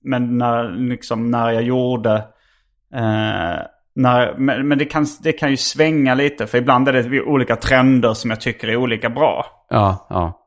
men 0.04 0.38
när, 0.38 0.70
liksom, 0.70 1.30
när 1.30 1.50
jag 1.50 1.62
gjorde... 1.62 2.24
När, 3.94 4.34
men 4.38 4.68
men 4.68 4.78
det, 4.78 4.84
kan, 4.84 5.06
det 5.22 5.32
kan 5.32 5.50
ju 5.50 5.56
svänga 5.56 6.14
lite. 6.14 6.46
För 6.46 6.58
ibland 6.58 6.88
är 6.88 6.92
det 6.92 7.22
olika 7.22 7.56
trender 7.56 8.14
som 8.14 8.30
jag 8.30 8.40
tycker 8.40 8.68
är 8.68 8.76
olika 8.76 9.10
bra. 9.10 9.46
ja, 9.70 10.06
ja. 10.10 10.38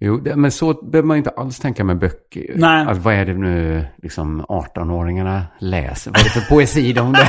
Jo, 0.00 0.16
det, 0.16 0.36
men 0.36 0.50
så 0.50 0.72
behöver 0.72 1.06
man 1.06 1.16
inte 1.16 1.30
alls 1.30 1.58
tänka 1.58 1.84
med 1.84 1.98
böcker. 1.98 2.52
Nej. 2.56 2.86
Att 2.86 2.98
vad 2.98 3.14
är 3.14 3.24
det 3.24 3.34
nu 3.34 3.86
liksom 4.02 4.42
18-åringarna 4.42 5.42
läser? 5.58 6.10
Vad 6.10 6.20
är 6.20 6.24
det 6.24 6.30
för 6.30 6.48
poesi 6.54 6.92
de 6.92 7.12
där? 7.12 7.28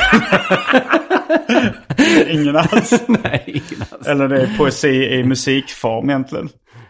Ingen 2.34 2.56
alls. 2.56 3.04
Nej, 3.08 3.44
ingen 3.46 3.86
alls. 3.92 4.08
Eller 4.08 4.28
det 4.28 4.42
är 4.42 4.58
poesi 4.58 5.20
i 5.20 5.24
musikform 5.24 6.10
egentligen. 6.10 6.50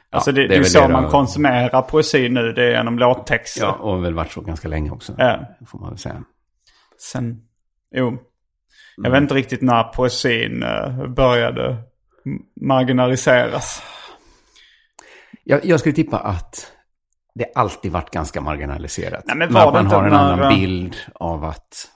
Alltså 0.09 0.31
det, 0.31 0.41
det 0.41 0.47
det 0.47 0.55
är 0.55 0.57
ju 0.57 0.63
så 0.63 0.81
det 0.81 0.87
man 0.87 1.09
konsumerar 1.09 1.81
poesi 1.81 2.29
nu. 2.29 2.51
Det 2.51 2.63
är 2.63 2.71
genom 2.71 2.99
låttexter. 2.99 3.61
Ja, 3.61 3.71
och 3.71 4.03
väl 4.03 4.13
varit 4.13 4.31
så 4.31 4.41
ganska 4.41 4.67
länge 4.67 4.91
också. 4.91 5.13
Ja. 5.17 5.39
Får 5.67 5.79
man 5.79 5.89
väl 5.89 5.97
säga. 5.97 6.23
Sen, 7.11 7.41
jo. 7.95 8.17
Jag 8.97 9.11
vet 9.11 9.21
inte 9.21 9.33
riktigt 9.33 9.61
när 9.61 9.83
poesin 9.83 10.63
eh, 10.63 11.07
började 11.07 11.77
marginaliseras. 12.61 13.83
Jag, 15.43 15.65
jag 15.65 15.79
skulle 15.79 15.95
tippa 15.95 16.19
att 16.19 16.71
det 17.35 17.45
alltid 17.55 17.91
varit 17.91 18.09
ganska 18.09 18.41
marginaliserat. 18.41 19.23
Nej, 19.25 19.37
men 19.37 19.53
var 19.53 19.71
man 19.73 19.87
har 19.87 20.03
en 20.03 20.09
när, 20.09 20.17
annan 20.17 20.39
eh, 20.39 20.49
bild 20.59 20.95
av 21.13 21.45
att... 21.45 21.91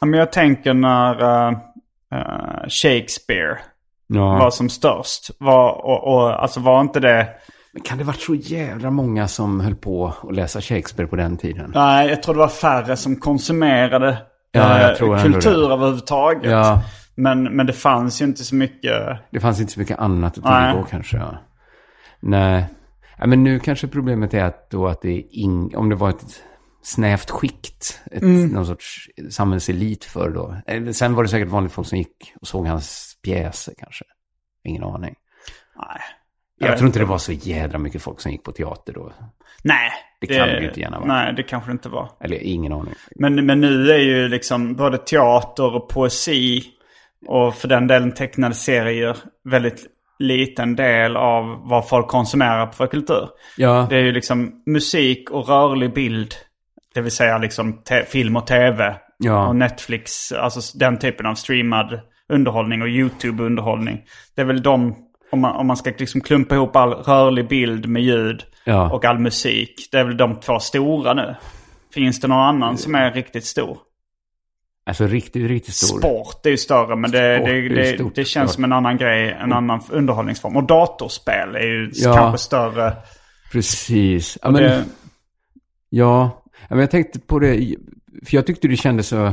Ja, 0.00 0.06
men 0.06 0.18
jag 0.18 0.32
tänker 0.32 0.74
när 0.74 1.48
eh, 1.50 1.58
Shakespeare 2.68 3.58
Ja. 4.08 4.38
var 4.38 4.50
som 4.50 4.68
störst. 4.68 5.30
Var, 5.38 5.70
och, 5.70 6.14
och, 6.14 6.42
alltså 6.42 6.60
var 6.60 6.80
inte 6.80 7.00
det... 7.00 7.28
Men 7.72 7.82
kan 7.82 7.98
det 7.98 8.04
varit 8.04 8.20
så 8.20 8.34
jävla 8.34 8.90
många 8.90 9.28
som 9.28 9.60
höll 9.60 9.74
på 9.74 10.12
att 10.22 10.34
läsa 10.34 10.60
Shakespeare 10.60 11.08
på 11.08 11.16
den 11.16 11.36
tiden? 11.36 11.72
Nej, 11.74 12.08
jag 12.08 12.22
tror 12.22 12.34
det 12.34 12.40
var 12.40 12.48
färre 12.48 12.96
som 12.96 13.16
konsumerade 13.16 14.18
Ja, 14.56 14.90
eh, 14.90 15.22
kultur 15.22 15.72
överhuvudtaget. 15.72 16.50
Ja. 16.50 16.82
Men, 17.14 17.42
men 17.56 17.66
det 17.66 17.72
fanns 17.72 18.20
ju 18.20 18.24
inte 18.24 18.44
så 18.44 18.54
mycket... 18.54 18.92
Det 19.30 19.40
fanns 19.40 19.60
inte 19.60 19.72
så 19.72 19.80
mycket 19.80 19.98
annat 19.98 20.38
att 20.38 20.44
tillgå 20.72 20.86
kanske. 20.90 21.16
Ja. 21.16 21.38
Nej. 22.20 22.66
Ja, 23.18 23.26
men 23.26 23.44
nu 23.44 23.58
kanske 23.58 23.86
problemet 23.88 24.34
är 24.34 24.44
att, 24.44 24.70
då 24.70 24.86
att 24.86 25.02
det 25.02 25.08
är 25.18 25.22
ing, 25.30 25.76
om 25.76 25.88
det 25.88 25.94
var 25.96 26.10
ett 26.10 26.42
snävt 26.82 27.30
skikt, 27.30 28.00
ett, 28.12 28.22
Mm. 28.22 28.48
någon 28.48 28.66
sorts 28.66 29.08
samhällselit 29.30 30.04
för 30.04 30.30
då. 30.30 30.56
Eller 30.66 30.92
Sen 30.92 31.14
var 31.14 31.22
det 31.22 31.28
säkert 31.28 31.48
vanligt 31.48 31.72
folk 31.72 31.88
som 31.88 31.98
gick 31.98 32.32
och 32.40 32.46
såg 32.46 32.66
hans 32.66 33.16
pjäser 33.22 33.74
kanske. 33.78 34.04
Ingen 34.64 34.82
aning. 34.84 35.14
Nej. 35.76 36.00
Jag, 36.58 36.68
vet 36.68 36.78
tror 36.78 36.86
inte 36.86 36.98
det 36.98 37.04
var 37.04 37.18
så 37.18 37.32
jädra 37.32 37.78
mycket 37.78 38.02
folk 38.02 38.20
som 38.20 38.32
gick 38.32 38.42
på 38.42 38.52
teater 38.52 38.92
då. 38.92 39.12
Nej. 39.62 39.90
Det 40.20 40.26
kan 40.26 40.48
det 40.48 40.60
ju 40.60 40.68
inte 40.68 40.80
gärna 40.80 40.98
vara. 40.98 41.08
Nej, 41.08 41.34
det 41.36 41.42
kanske 41.42 41.70
det 41.70 41.72
inte 41.72 41.88
var. 41.88 42.10
Eller 42.20 42.36
ingen 42.42 42.72
aning. 42.72 42.94
Men, 43.16 43.46
men 43.46 43.60
nu 43.60 43.90
är 43.90 43.98
ju 43.98 44.28
liksom 44.28 44.74
både 44.74 44.98
teater 44.98 45.74
och 45.74 45.88
poesi 45.88 46.64
och 47.26 47.54
för 47.54 47.68
den 47.68 47.86
delen 47.86 48.14
tecknade 48.14 48.54
serier 48.54 49.16
väldigt 49.44 49.86
liten 50.18 50.76
del 50.76 51.16
av 51.16 51.68
vad 51.68 51.88
folk 51.88 52.08
konsumerar 52.08 52.66
för 52.66 52.86
kultur. 52.86 53.28
Ja, 53.56 53.86
Det 53.90 53.96
är 53.96 54.02
ju 54.02 54.12
liksom 54.12 54.62
musik 54.66 55.30
och 55.30 55.48
rörlig 55.48 55.94
bild. 55.94 56.34
Det 56.94 57.00
vill 57.00 57.12
säga 57.12 57.38
liksom 57.38 57.82
film 58.06 58.36
och 58.36 58.46
tv. 58.46 58.96
Ja. 59.18 59.48
Och 59.48 59.56
Netflix, 59.56 60.32
alltså 60.32 60.78
den 60.78 60.98
typen 60.98 61.26
av 61.26 61.34
streamad 61.34 62.00
underhållning 62.28 62.82
och 62.82 62.88
YouTube-underhållning. 62.88 64.04
Det 64.34 64.42
är 64.42 64.46
väl 64.46 64.62
de, 64.62 64.94
om 65.30 65.40
man, 65.40 65.56
om 65.56 65.66
man 65.66 65.76
ska 65.76 65.92
liksom 65.98 66.20
klumpa 66.20 66.54
ihop 66.54 66.76
all 66.76 66.92
rörlig 66.94 67.48
bild 67.48 67.88
med 67.88 68.02
ljud 68.02 68.44
Ja. 68.64 68.92
och 68.92 69.04
all 69.04 69.18
musik. 69.18 69.88
Det 69.92 69.98
är 69.98 70.04
väl 70.04 70.16
de 70.16 70.36
två 70.40 70.58
stora 70.60 71.14
nu. 71.14 71.34
Finns 71.94 72.20
det 72.20 72.28
någon 72.28 72.38
annan 72.40 72.78
som 72.78 72.94
är 72.94 73.12
riktigt 73.12 73.44
stor? 73.44 73.78
alltså 74.88 75.06
riktigt, 75.06 75.48
riktigt 75.50 75.74
stor. 75.74 75.98
Sport 75.98 76.46
är 76.46 76.50
ju 76.50 76.56
större 76.56 76.96
men 76.96 77.10
det, 77.10 77.38
det, 77.38 77.68
det, 77.68 77.94
stort, 77.94 78.14
det 78.14 78.24
känns 78.24 78.52
som 78.52 78.64
en 78.64 78.72
annan 78.72 78.96
grej, 78.96 79.36
en 79.40 79.52
annan 79.52 79.80
underhållningsform. 79.90 80.56
Och 80.56 80.64
datorspel 80.64 81.54
är 81.56 81.66
ju 81.66 81.90
Ja. 81.94 82.14
kanske 82.14 82.38
större. 82.38 82.92
Precis. 83.52 84.38
Ja, 84.42 84.50
men, 84.50 84.84
Ja, 85.90 86.42
men 86.70 86.78
jag 86.78 86.90
tänkte 86.90 87.18
på 87.20 87.38
det, 87.38 87.74
för 88.26 88.34
jag 88.36 88.46
tyckte 88.46 88.68
det 88.68 88.76
kändes 88.76 89.08
så 89.08 89.32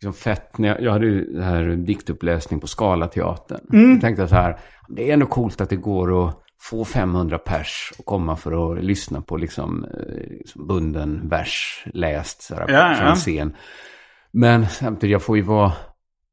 liksom 0.00 0.12
fett 0.12 0.58
när 0.58 0.68
jag, 0.68 0.80
jag 0.82 0.92
hade 0.92 1.06
ju 1.06 1.24
det 1.24 1.42
här 1.44 1.64
diktuppläsning 1.64 2.60
på 2.60 2.66
Scalateatern. 2.66 3.60
Mm. 3.72 3.92
Jag 3.92 4.00
tänkte 4.00 4.28
så 4.28 4.34
här, 4.34 4.58
det 4.88 5.08
är 5.08 5.12
ändå 5.12 5.26
coolt 5.26 5.60
att 5.60 5.70
det 5.70 5.76
går 5.76 6.28
att 6.28 6.34
få 6.70 6.84
500 6.84 7.38
pers 7.38 7.92
och 7.98 8.04
komma 8.04 8.36
för 8.36 8.72
att 8.78 8.84
lyssna 8.84 9.20
på 9.20 9.36
liksom, 9.36 9.84
eh, 9.84 10.30
liksom 10.38 10.66
bunden 10.66 11.28
vers 11.28 11.84
läst 11.94 12.42
så 12.42 12.54
här, 12.54 12.60
Ja, 12.68 12.94
från 12.94 13.06
ja. 13.06 13.10
en 13.10 13.16
scen. 13.16 13.56
Men 14.32 14.66
samtidigt, 14.68 15.12
jag 15.12 15.22
får 15.22 15.36
ju 15.36 15.42
vara 15.42 15.72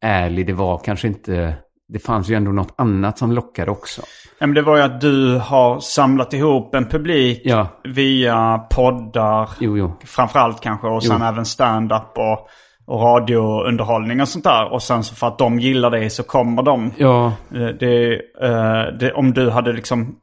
ärlig, 0.02 0.48
det 0.48 0.54
var 0.54 0.78
kanske 0.78 1.08
inte, 1.08 1.54
det 1.88 2.00
fanns 2.00 2.30
ju 2.30 2.36
ändå 2.36 2.52
något 2.52 2.74
annat 2.78 3.18
som 3.18 3.32
lockade 3.32 3.72
också. 3.72 4.02
ja, 4.40 4.48
men 4.48 4.54
det 4.56 4.62
var 4.62 4.78
ju 4.78 4.84
att 4.84 5.02
du 5.02 5.38
har 5.38 5.80
samlat 5.80 6.34
ihop 6.34 6.76
en 6.76 6.86
publik 6.90 7.42
Ja. 7.44 7.68
via 7.84 8.58
poddar. 8.58 9.50
Jo, 9.60 9.78
jo. 9.78 9.94
Framförallt 10.06 10.62
kanske 10.62 10.88
och 10.88 11.04
sen 11.04 11.18
Jo. 11.20 11.26
även 11.26 11.46
stand-up 11.46 12.18
och, 12.18 12.48
och 12.88 13.02
radiounderhållning 13.02 14.22
och 14.22 14.28
sånt 14.30 14.44
där. 14.44 14.74
Och 14.74 14.84
sen 14.84 15.04
så 15.04 15.16
för 15.16 15.28
att 15.28 15.38
de 15.38 15.60
gillar 15.60 15.90
dig 15.92 16.10
så 16.10 16.24
kommer 16.24 16.64
de. 16.64 16.92
Ja, 16.98 17.34
Eh, 17.56 17.68
Det, 17.68 18.14
eh, 18.42 18.84
det, 19.00 19.14
om 19.14 19.34
du 19.34 19.50
hade 19.50 19.74
liksom 19.74 20.16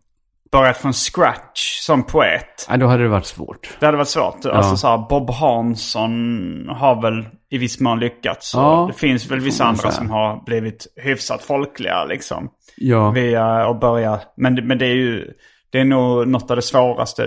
börjat 0.53 0.77
från 0.77 0.93
scratch 0.93 1.79
som 1.81 2.03
poet. 2.07 2.67
ja, 2.69 2.77
då 2.77 2.87
hade 2.87 3.03
det 3.03 3.09
varit 3.09 3.27
svårt. 3.27 3.77
Det 3.81 3.87
hade 3.87 3.99
varit 3.99 4.09
svårt. 4.09 4.47
Alltså 4.47 4.77
så 4.77 4.89
här, 4.89 4.99
Bob 5.09 5.31
Hansson 5.31 6.69
har 6.69 7.03
väl 7.03 7.27
i 7.51 7.59
viss 7.59 7.81
mån 7.81 8.01
lyckats. 8.01 8.53
Ja, 8.55 8.89
det 8.93 8.99
finns 8.99 9.31
väl 9.31 9.41
vissa 9.41 9.65
andra 9.65 9.91
som 9.91 10.11
har 10.11 10.45
blivit 10.47 10.87
hyfsat 10.97 11.43
folkliga 11.43 12.05
liksom. 12.05 12.49
Ja. 12.77 13.11
Via 13.11 13.45
att 13.71 13.81
börja. 13.81 14.21
Men, 14.37 14.55
men 14.67 14.79
det 14.79 14.87
är 14.87 14.95
ju 14.95 15.33
det 15.73 15.81
är 15.81 15.85
nog 15.85 16.29
något 16.29 16.51
av 16.51 16.57
det 16.57 16.63
svåraste, 16.63 17.23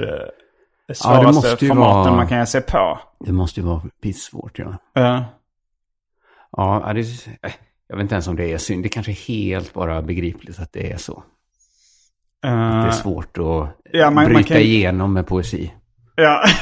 det 0.88 0.96
Ja, 1.04 1.10
det 1.10 1.18
svåraste 1.20 1.34
måste 1.50 1.66
ju 1.66 1.70
formaten 1.70 2.02
vara- 2.04 2.16
man 2.16 2.28
kan 2.28 2.38
sig 2.46 2.62
på. 2.62 3.00
Det 3.20 3.32
måste 3.32 3.60
ju 3.60 3.66
vara 3.66 3.82
pissvårt, 4.04 4.60
ja. 4.60 4.74
Eh, 5.02 5.22
Ja, 6.58 6.92
det, 6.94 7.00
eh, 7.00 7.52
jag 7.88 7.96
vet 7.96 8.02
inte 8.04 8.16
ens 8.16 8.28
om 8.28 8.36
det 8.36 8.52
är 8.54 8.58
synd. 8.58 8.84
Det 8.84 8.90
kanske 8.90 9.12
är 9.12 9.28
helt 9.28 9.74
bara 9.74 10.02
begripligt 10.02 10.60
att 10.60 10.74
det 10.74 10.92
är 10.92 10.98
så. 10.98 11.24
eh, 12.46 12.52
Det 12.82 12.88
är 12.88 12.92
svårt 12.92 13.38
att 13.38 13.44
ja, 13.94 14.06
man- 14.06 14.14
man 14.14 14.26
bryta 14.34 14.48
kan- 14.48 14.58
igenom 14.58 15.14
med 15.14 15.28
poesi. 15.28 15.74
Ja. 16.16 16.44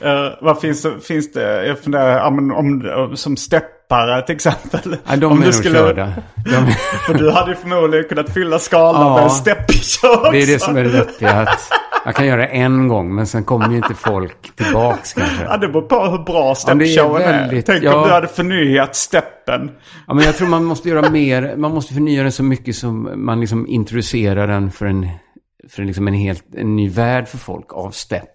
Eh, 0.00 0.28
vad 0.40 0.60
finns 0.60 0.82
det? 0.82 1.00
Finns 1.00 1.32
det 1.32 1.66
jag 1.66 1.78
funderar, 1.78 2.24
om, 2.26 2.52
om, 2.52 3.16
som 3.16 3.36
steppare 3.36 4.22
till 4.26 4.34
exempel. 4.34 4.96
Ja, 5.08 5.16
de 5.16 5.26
om 5.32 5.42
är 5.42 5.46
du 5.46 5.52
skulle, 5.52 5.78
körda. 5.78 6.12
De, 6.36 6.72
För 7.06 7.14
du 7.14 7.30
hade 7.30 7.50
ju 7.50 7.56
förmodligen 7.56 8.08
kunnat 8.08 8.30
fylla 8.34 8.58
skalan 8.58 9.02
Ja. 9.06 9.14
med 9.14 9.24
en 9.24 9.30
också. 9.30 10.30
det 10.32 10.42
är 10.42 10.46
det 10.46 10.58
som 10.62 10.76
är 10.76 10.84
det 10.84 10.90
deppiga. 10.98 11.30
Att 11.30 11.60
Jag 12.04 12.14
kan 12.14 12.26
göra 12.26 12.40
det 12.40 12.46
en 12.46 12.88
gång, 12.88 13.14
men 13.14 13.26
sen 13.26 13.44
kommer 13.44 13.70
ju 13.70 13.76
inte 13.76 13.94
folk 13.94 14.56
tillbaks 14.56 15.12
kanske. 15.12 15.44
Ja, 15.44 15.56
det 15.56 15.68
beror 15.68 15.82
på 15.82 16.06
hur 16.06 16.18
bra 16.18 16.54
Ja, 16.66 16.74
det 16.74 16.84
är 16.84 16.88
steppshowen 16.88 17.22
är. 17.22 17.40
väldigt- 17.40 17.66
Tänk 17.66 17.84
ja. 17.84 17.94
om 17.96 18.08
du 18.08 18.14
hade 18.14 18.28
förnyat 18.28 18.96
steppen. 18.96 19.70
Ja, 20.06 20.14
men 20.14 20.24
jag 20.24 20.36
tror 20.36 20.48
man 20.48 20.64
måste 20.64 20.88
göra 20.88 21.10
mer. 21.10 21.54
Man 21.56 21.74
måste 21.74 21.94
förnya 21.94 22.22
den 22.22 22.32
så 22.32 22.42
mycket 22.42 22.76
som 22.76 23.10
man 23.16 23.40
liksom 23.40 23.66
introducerar 23.66 24.46
den 24.48 24.70
för 24.70 24.86
en, 24.86 25.08
för 25.68 25.82
liksom 25.82 26.08
en 26.08 26.14
helt 26.14 26.54
en 26.54 26.76
ny 26.76 26.88
värld 26.88 27.28
för 27.28 27.38
folk 27.38 27.72
av 27.74 27.90
stepp. 27.90 28.30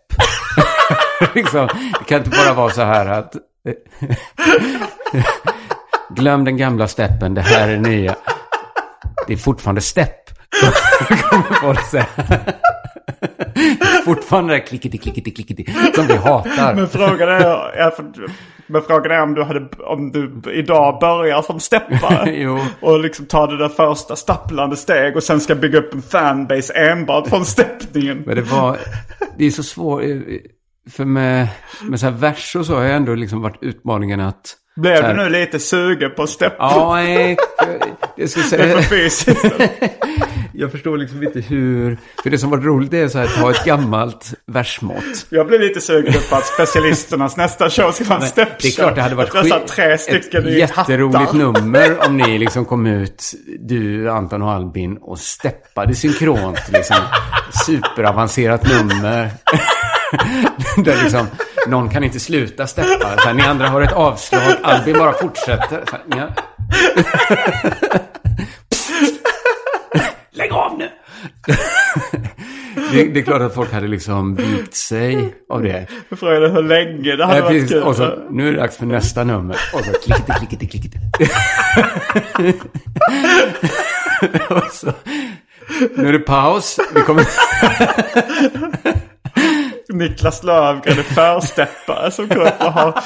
liksom, 1.36 1.68
det 2.00 2.06
kan 2.08 2.18
inte 2.18 2.30
bara 2.30 2.54
vara 2.54 2.70
så 2.70 2.82
här 2.82 3.06
att... 3.06 3.34
Glöm 6.10 6.44
den 6.44 6.58
gamla 6.58 6.88
steppen, 6.88 7.34
det 7.34 7.42
här 7.42 7.68
är 7.70 7.78
nya. 7.78 8.16
Det 9.28 9.34
är 9.34 9.38
fortfarande 9.38 9.82
stepp. 9.82 10.16
kommer 11.30 11.54
folk 11.62 11.82
säga. 11.82 12.06
Fortfarande 14.06 14.54
det 14.54 14.60
klickety, 14.60 14.98
klickety, 14.98 15.32
klickety 15.32 15.66
som 15.96 16.08
vi 16.08 16.16
hatar. 16.16 16.76
Men 16.76 16.90
frågan 16.90 17.30
är, 17.30 17.42
ja, 17.78 17.92
för, 17.96 18.06
men 18.68 18.82
frågan 18.82 19.12
är 19.12 19.22
om 19.22 19.34
du, 19.34 19.44
hade, 19.44 19.68
om 19.80 20.12
du 20.12 20.52
idag 20.52 21.00
börjar 21.00 21.42
som 21.42 21.60
steppare. 21.60 22.60
Och 22.82 23.00
liksom 23.00 23.26
tar 23.26 23.48
det 23.48 23.58
där 23.58 23.70
första 23.70 24.16
stapplande 24.16 24.76
steg 24.76 25.16
och 25.16 25.24
sen 25.24 25.42
ska 25.42 25.56
bygga 25.56 25.80
upp 25.80 25.94
en 25.94 26.02
fanbase 26.02 26.74
enbart 26.74 27.28
från 27.28 27.46
steppningen. 27.46 28.24
Men 28.26 28.36
det 28.36 28.42
var, 28.42 28.78
det 29.38 29.46
är 29.46 29.52
så 29.52 29.64
svårt, 29.64 30.02
för 30.90 31.06
med, 31.06 31.48
med 31.84 32.00
så 32.00 32.06
här 32.06 32.14
vers 32.14 32.56
och 32.56 32.66
så 32.66 32.76
har 32.76 32.84
jag 32.84 32.96
ändå 32.96 33.16
liksom 33.16 33.42
varit 33.42 33.58
utmaningen 33.62 34.20
att... 34.20 34.58
Blev 34.76 35.04
du 35.04 35.14
nu 35.14 35.30
lite 35.30 35.60
sugen 35.60 36.12
på 36.16 36.28
stepp? 36.28 36.54
Ja, 36.60 36.94
nej, 36.96 37.38
jag 38.16 38.30
skulle 38.30 38.46
Det 38.50 38.64
är 38.64 38.76
för 38.76 38.82
säga, 38.82 38.82
fysiskt. 38.82 39.46
jag 40.58 40.72
förstår 40.72 40.98
liksom 40.98 41.24
inte 41.24 41.40
hur, 41.40 41.98
för 42.24 42.30
det 42.30 42.38
som 42.38 42.50
var 42.50 42.58
roligt 42.58 42.94
är 42.94 43.08
så 43.08 43.18
här 43.18 43.26
att 43.26 43.32
ha 43.36 43.52
ett 43.52 43.66
gammalt 43.66 44.34
versmått. 44.48 45.26
Jag 45.30 45.48
blev 45.48 45.62
lite 45.62 45.82
sugen 45.82 46.14
på 46.30 46.36
att 46.36 46.46
specialisternas 46.46 47.38
nästa 47.38 47.70
show 47.70 47.92
ska 47.92 48.04
vara 48.04 48.16
en 48.16 48.20
Men 48.22 48.30
steppshow. 48.30 48.58
Det 48.62 48.68
är 48.68 48.72
klart 48.72 48.96
det 48.96 49.02
hade 49.02 49.16
varit 49.16 49.30
skit- 49.30 49.68
tre 49.68 49.98
stycken 49.98 50.44
ett 50.44 50.50
i 50.50 50.60
jätteroligt 50.60 51.18
hattar. 51.18 51.38
nummer 51.38 52.08
om 52.08 52.18
ni 52.18 52.38
liksom 52.40 52.66
kom 52.66 52.86
ut, 52.86 53.24
du, 53.60 54.10
Anton 54.10 54.42
och 54.42 54.52
Albin, 54.52 54.98
och 55.02 55.20
steppade 55.20 55.96
synkront. 55.96 56.60
Liksom. 56.74 56.98
Superavancerat 57.66 58.64
nummer. 58.70 59.30
Där 60.84 61.04
liksom, 61.04 61.28
någon 61.68 61.90
kan 61.90 62.04
inte 62.04 62.20
sluta 62.20 62.68
steppa. 62.68 63.18
Så 63.18 63.28
här, 63.28 63.34
ni 63.34 63.44
andra 63.44 63.68
har 63.68 63.82
ett 63.82 63.94
avslag, 63.94 64.42
Albin 64.64 64.98
bara 64.98 65.14
fortsätter. 65.14 65.84
Så 65.90 65.96
här, 65.96 66.02
ni 66.08 66.20
har... 66.20 66.34
Lägg 70.32 70.52
av 70.54 70.78
nu! 70.78 70.90
det, 72.92 73.04
det 73.04 73.20
är 73.20 73.24
klart 73.24 73.42
att 73.42 73.56
folk 73.56 73.74
hade 73.74 73.88
liksom 73.88 74.36
vikt 74.36 74.76
sig 74.76 75.36
av 75.50 75.64
det. 75.64 75.88
Jag 76.10 76.20
frågade 76.20 76.50
hur 76.50 76.64
länge 76.64 77.16
det 77.16 77.26
hade 77.26 77.40
Nej, 77.40 77.60
varit 77.60 77.70
kul. 77.70 77.84
Och 77.84 77.96
så, 77.96 78.20
nu 78.30 78.48
är 78.48 78.52
det 78.52 78.58
dags 78.58 78.78
för 78.78 78.86
nästa 78.86 79.24
nummer. 79.24 79.56
Och 79.74 79.86
så 79.86 79.92
klickety, 79.92 80.34
klickety, 80.40 80.68
klickety. 80.68 80.98
och 84.50 84.72
så, 84.72 84.94
nu 85.96 86.08
är 86.08 86.14
det 86.14 86.20
paus. 86.20 86.80
Vi 86.96 87.02
kommer... 87.02 87.26
Niklas 89.94 90.44
Löfgren 90.44 91.00
är 91.00 91.04
försteppare 91.04 92.12
som 92.12 92.28
går 92.28 92.42
upp 92.42 92.62
och 92.62 92.74
har... 92.74 93.02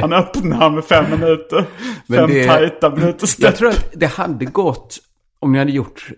Han 0.00 0.12
öppnar 0.12 0.70
med 0.70 0.84
fem 0.84 1.10
minuter. 1.10 1.64
Men 2.06 2.18
fem 2.18 2.30
det- 2.30 2.46
tajta 2.46 2.90
minuter. 2.90 3.28
Jag 3.38 3.56
tror 3.56 3.68
att 3.68 3.88
det 3.92 4.06
hade 4.06 4.44
gått 4.44 4.98
om 5.40 5.52
ni 5.52 5.58
hade 5.58 5.72
gjort, 5.72 6.08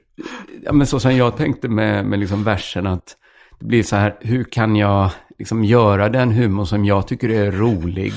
ja, 0.64 0.72
men 0.72 0.86
så 0.86 1.00
som 1.00 1.16
jag 1.16 1.36
tänkte 1.36 1.68
med, 1.68 2.04
med 2.06 2.18
liksom 2.18 2.44
versen, 2.44 2.86
att 2.86 3.16
det 3.60 3.66
blir 3.66 3.82
så 3.82 3.96
här, 3.96 4.14
hur 4.20 4.44
kan 4.44 4.76
jag 4.76 5.10
liksom 5.38 5.64
göra 5.64 6.08
den 6.08 6.30
humor 6.32 6.64
som 6.64 6.84
jag 6.84 7.08
tycker 7.08 7.28
är 7.28 7.50
rolig 7.52 8.12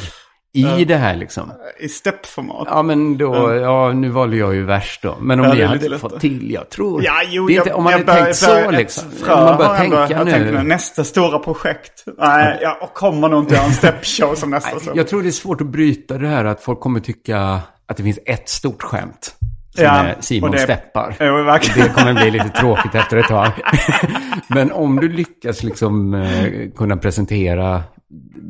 i 0.54 0.86
det 0.86 0.96
här 0.96 1.16
liksom? 1.16 1.52
I 1.80 1.90
steppformat. 1.90 2.68
Ja, 2.70 2.84
men 2.84 3.18
då, 3.18 3.54
ja, 3.56 3.92
nu 3.94 4.10
valde 4.10 4.38
jag 4.38 4.56
ju 4.56 4.64
vers 4.64 5.00
då. 5.02 5.18
Men 5.22 5.40
om 5.40 5.46
Ja, 5.46 5.54
ni 5.54 5.64
hade 5.64 5.80
lite 5.80 5.98
fått 6.00 6.12
lättare. 6.12 6.20
till, 6.30 6.52
jag 6.52 6.70
tror. 6.70 7.04
Ja, 7.04 7.14
jo, 7.30 7.48
det 7.48 7.54
är 7.54 7.56
jag, 7.56 7.66
inte, 7.66 7.74
om 7.74 7.84
man 7.84 7.92
jag 7.92 8.00
hade 8.00 8.06
börjar- 8.12 8.24
tänkt 8.26 8.38
så 8.38 8.72
liksom. 8.72 9.12
frö 9.12 9.36
man 9.36 9.58
börjar 9.58 9.76
ändå- 9.84 9.98
tänka 9.98 10.14
jag 10.14 10.26
nu. 10.26 10.32
tänker 10.32 10.52
nu, 10.52 10.64
nästa 10.64 11.04
stora 11.04 11.40
projekt. 11.40 12.04
Nej, 12.18 12.58
jag 12.62 12.90
kommer 12.94 13.30
nog 13.30 13.44
inte 13.44 13.56
göra 13.56 13.66
en 13.66 13.72
steppshow 13.74 14.36
som 14.36 14.50
nästa. 14.50 14.80
Så. 14.80 14.92
Jag 14.96 15.08
tror 15.08 15.22
det 15.22 15.30
är 15.30 15.32
svårt 15.32 15.62
att 15.62 15.68
bryta 15.68 16.18
det 16.18 16.28
här 16.28 16.46
att 16.46 16.62
folk 16.62 16.80
kommer 16.80 17.00
tycka 17.00 17.60
att 17.88 17.98
det 17.98 18.04
finns 18.04 18.20
ett 18.26 18.50
stort 18.50 18.82
skämt. 18.84 19.36
Ja, 19.84 20.06
Simon 20.20 20.52
det- 20.52 20.58
Steppar. 20.58 21.44
Verkligen. 21.44 21.88
Det 21.88 21.94
kommer 21.94 22.14
bli 22.14 22.32
lite 22.32 22.50
tråkigt 22.50 22.96
efter 22.96 23.18
ett 23.18 23.28
tag. 23.28 23.52
Men 24.48 24.72
om 24.72 24.96
du 24.96 25.10
lyckas 25.10 25.64
liksom 25.64 26.14
eh, 26.14 26.72
kunna 26.76 26.98
presentera 26.98 27.84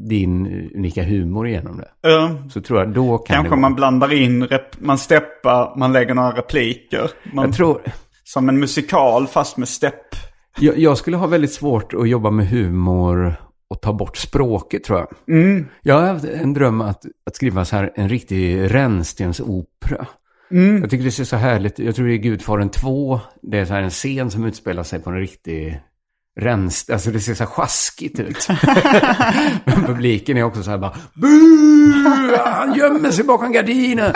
din 0.10 0.48
unika 0.76 1.04
humor 1.04 1.48
genom 1.48 1.78
det. 1.78 1.88
Ja. 2.02 2.36
Så 2.50 2.62
tror 2.62 2.80
jag 2.80 2.90
då 2.90 3.18
kan 3.18 3.36
Kanske 3.36 3.56
det 3.56 3.62
man 3.62 3.76
blandar 3.76 4.14
in, 4.14 4.48
man 4.80 4.98
steppar, 4.98 5.80
man 5.80 5.94
lägger 5.94 6.14
några 6.14 6.32
repliker. 6.32 7.10
Man, 7.34 7.46
Jag 7.46 7.56
tror... 7.56 7.82
Som 8.24 8.50
en 8.50 8.60
musikal 8.60 9.28
fast 9.28 9.58
med 9.58 9.68
stepp. 9.68 10.16
Jag, 10.60 10.78
jag 10.78 10.98
skulle 10.98 11.18
ha 11.18 11.28
väldigt 11.28 11.54
svårt 11.54 11.94
att 11.94 12.10
jobba 12.10 12.32
med 12.32 12.48
humor 12.48 13.36
och 13.70 13.82
ta 13.82 13.94
bort 13.94 14.18
språket 14.18 14.84
tror 14.84 15.00
jag. 15.00 15.36
Mm. 15.38 15.66
Jag 15.82 15.96
har 15.96 16.08
haft 16.08 16.26
en 16.26 16.54
dröm 16.54 16.82
att, 16.82 17.02
att 17.28 17.36
skriva 17.36 17.66
så 17.66 17.76
här 17.76 17.92
en 17.96 18.10
riktig 18.10 18.74
rännstensopera. 18.74 20.08
Mm. 20.52 20.82
Jag 20.82 20.90
tycker 20.90 21.04
det 21.06 21.12
ser 21.12 21.24
så 21.24 21.36
härligt 21.36 21.80
Jag 21.80 21.96
tror 21.96 22.08
det 22.08 22.14
är 22.14 22.18
Gudfadern 22.18 22.70
2. 22.70 23.20
Det 23.42 23.60
är 23.60 23.66
så 23.66 23.74
här 23.74 23.82
en 23.82 23.90
scen 23.90 24.32
som 24.32 24.46
utspelar 24.46 24.84
sig 24.84 25.00
på 25.00 25.10
en 25.10 25.20
riktig 25.20 25.82
ränst... 26.40 26.90
Alltså 26.90 27.12
det 27.12 27.20
ser 27.20 27.34
så 27.34 27.44
här 27.44 27.52
sjaskigt 27.52 28.20
ut. 28.20 28.48
Men 29.66 29.84
publiken 29.86 30.38
är 30.38 30.44
också 30.44 30.64
så 30.64 30.72
här 30.72 30.78
bara... 30.78 30.94
Bu! 31.14 32.38
Han 32.46 32.74
gömmer 32.74 33.12
sig 33.12 33.26
bakom 33.26 33.52
gardinen. 33.52 34.14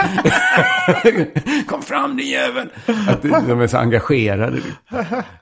Kom 1.66 1.82
fram 1.82 2.16
din 2.16 2.28
jävel. 2.28 2.68
Att 3.08 3.22
de 3.22 3.60
är 3.60 3.66
så 3.66 3.78
engagerade. 3.78 4.60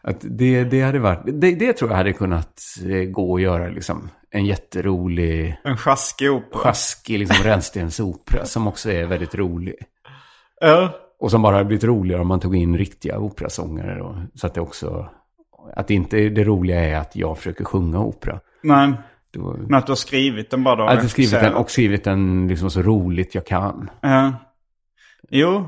Att 0.03 0.17
det, 0.21 0.65
det 0.65 0.81
hade 0.83 0.99
varit... 0.99 1.23
Det, 1.25 1.51
det 1.55 1.73
tror 1.73 1.91
jag 1.91 1.97
hade 1.97 2.13
kunnat 2.13 2.61
eh, 2.87 3.11
gå 3.11 3.37
att 3.37 3.43
göra 3.43 3.69
liksom. 3.69 4.11
En 4.31 4.47
jätterolig, 4.47 5.61
En 5.65 5.77
sjaskig 5.77 6.31
opera. 6.31 6.59
sjaskig 6.61 7.19
liksom, 7.19 7.45
rännstensopera 7.45 8.45
som 8.45 8.67
också 8.69 8.91
är 8.91 9.07
väldigt 9.07 9.35
rolig. 9.35 9.75
Ja. 10.61 10.91
Och 11.21 11.31
som 11.31 11.43
bara 11.43 11.55
hade 11.55 11.65
blivit 11.65 11.85
roligare 11.85 12.21
om 12.21 12.29
man 12.29 12.41
tog 12.41 12.57
in 12.57 12.79
riktiga 12.79 13.19
operasångare 13.19 13.99
då. 13.99 14.23
Så 14.35 14.47
att 14.47 14.55
det 14.55 14.61
också... 14.61 15.09
Att 15.77 15.91
inte 15.91 16.17
det 16.29 16.45
roliga 16.45 16.81
är 16.85 16.97
att 16.97 17.17
jag 17.17 17.37
försöker 17.39 17.65
sjunga 17.65 17.99
opera. 18.01 18.41
Men, 18.63 18.97
Då, 19.35 19.57
men 19.59 19.75
att 19.79 19.87
du 19.87 19.91
har 19.91 19.97
skrivit 19.97 20.51
den 20.51 20.65
bara 20.65 20.77
då? 20.77 20.83
jag 20.83 20.89
hade 20.89 21.09
skrivit 21.09 21.31
den 21.41 21.55
och 21.55 21.71
skrivit 21.71 22.05
den 22.05 22.49
liksom 22.49 22.71
så 22.71 22.83
roligt 22.83 23.35
jag 23.35 23.47
kan. 23.47 23.91
Ja. 24.01 24.33
Jo. 25.31 25.67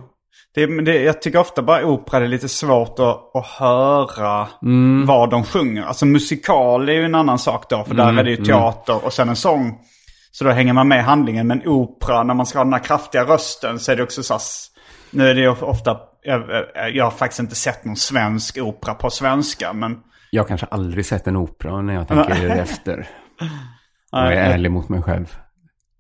Det, 0.55 0.67
det, 0.85 1.03
jag 1.03 1.23
tycker 1.23 1.39
ofta 1.39 1.63
bara 1.63 1.85
opera 1.87 2.21
det 2.21 2.27
är 2.27 2.29
lite 2.29 2.49
svårt 2.49 2.99
att, 2.99 3.37
att 3.37 3.47
höra 3.47 4.49
Mm. 4.63 5.07
vad 5.07 5.31
de 5.31 5.45
sjunger. 5.45 5.83
Alltså 5.83 6.07
musikal 6.07 6.89
är 6.89 6.93
ju 6.93 7.05
en 7.05 7.15
annan 7.15 7.39
sak 7.39 7.71
då. 7.71 7.85
För 7.85 7.95
Mm, 7.95 8.15
där 8.17 8.21
är 8.23 8.25
det 8.25 8.31
ju 8.31 8.45
teater 8.45 9.05
och 9.05 9.13
sen 9.13 9.29
en 9.29 9.37
sång. 9.37 9.79
Så 10.31 10.45
då 10.45 10.51
hänger 10.51 10.73
man 10.73 10.89
med 10.89 10.99
i 10.99 11.03
handlingen. 11.03 11.47
Men 11.47 11.63
opera, 11.67 12.23
när 12.23 12.35
man 12.35 12.47
ska 12.47 12.59
ha 12.59 12.65
den 12.65 12.73
här 12.73 12.81
kraftiga 12.85 13.25
rösten 13.25 13.79
så 13.79 13.93
är 13.93 13.97
det 13.97 14.03
också 14.03 14.23
så 14.23 14.39
Nu 15.11 15.29
är 15.31 15.35
det 15.35 15.41
ju 15.41 15.49
ofta, 15.49 16.01
jag, 16.23 16.51
jag- 16.75 16.97
jag 16.97 17.05
har 17.05 17.11
faktiskt 17.11 17.41
inte 17.41 17.55
sett 17.55 17.85
någon 17.85 17.97
svensk 17.97 18.59
opera 18.59 18.95
på 18.95 19.11
svenska. 19.11 19.73
Men 19.73 19.99
Jag 20.31 20.49
kanske 20.49 20.67
aldrig 20.67 21.07
sett 21.07 21.27
en 21.27 21.37
opera 21.37 21.83
när 21.83 21.95
jag 21.95 22.09
tänker 22.09 22.49
efter. 22.49 23.09
Jag 24.13 24.33
är 24.35 24.53
ärlig 24.53 24.71
mot 24.71 24.89
mig 24.89 25.03
själv. 25.03 25.37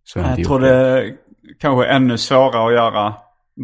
Så 0.04 0.18
jag 0.18 0.38
jag 0.38 0.46
tror 0.46 0.60
det. 0.60 0.94
det 0.94 1.16
kanske 1.60 1.86
är 1.86 1.90
ännu 1.96 2.18
svårare 2.18 2.66
att 2.66 2.72
göra 2.72 3.14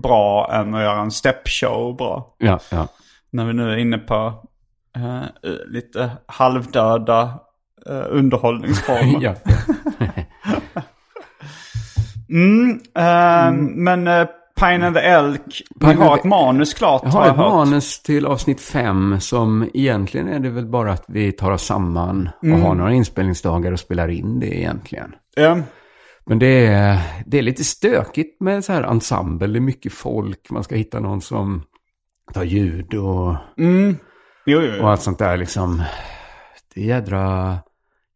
bra 0.02 0.52
än 0.52 0.74
att 0.74 0.82
göra 0.82 1.00
en 1.00 1.10
steppshow 1.10 1.96
bra. 1.96 2.34
Ja, 2.38 2.58
ja. 2.70 2.88
När 3.30 3.44
vi 3.44 3.52
nu 3.52 3.72
är 3.72 3.76
inne 3.76 3.98
på 3.98 4.44
eh, 4.96 5.22
lite 5.66 6.10
halvdöda 6.26 7.22
eh, 7.88 8.02
underhållningsformer. 8.08 9.18
ja. 9.20 9.34
mm, 12.28 12.80
eh, 12.94 13.52
Men 13.74 14.08
uh, 14.08 14.26
Pine 14.60 14.86
and 14.86 14.96
the 14.96 15.00
Elk, 15.02 15.40
vi 15.74 15.86
Pine 15.86 15.94
har 15.94 16.06
and 16.10 16.16
ett 16.16 16.22
the- 16.22 16.28
manus 16.28 16.74
klart 16.74 17.00
Jag 17.04 17.10
har 17.10 17.20
har 17.20 17.26
jag 17.26 17.34
ett 17.34 17.40
hört. 17.40 17.52
manus 17.52 18.02
till 18.02 18.26
avsnitt 18.26 18.60
fem 18.60 19.20
som 19.20 19.70
egentligen 19.74 20.28
är 20.28 20.38
det 20.38 20.50
väl 20.50 20.66
bara 20.66 20.92
att 20.92 21.04
vi 21.08 21.32
tar 21.32 21.50
oss 21.50 21.62
samman 21.66 22.28
och 22.42 22.48
har 22.58 22.74
några 22.74 22.92
inspelningsdagar 22.92 23.72
och 23.72 23.80
spelar 23.80 24.08
in 24.08 24.40
det 24.40 24.58
egentligen. 24.58 25.12
Ja. 25.36 25.58
Men 26.26 26.38
det 26.38 26.66
är, 26.66 26.98
det 27.26 27.38
är 27.38 27.42
lite 27.42 27.64
stökigt 27.64 28.40
med 28.40 28.64
så 28.64 28.72
här 28.72 28.82
ensemble. 28.82 29.46
Det 29.48 29.58
är 29.58 29.60
mycket 29.60 29.92
folk. 29.92 30.50
Man 30.50 30.64
ska 30.64 30.74
hitta 30.74 31.00
någon 31.00 31.20
som 31.20 31.62
tar 32.34 32.44
ljud 32.44 32.94
och, 32.94 33.34
Mm. 33.58 33.96
Jo, 34.46 34.60
jo, 34.62 34.70
jo. 34.76 34.82
och 34.82 34.90
allt 34.90 35.02
sånt 35.02 35.18
där 35.18 35.36
liksom. 35.36 35.82
Det 36.74 36.80
är 36.80 36.84
jädra, 36.84 37.56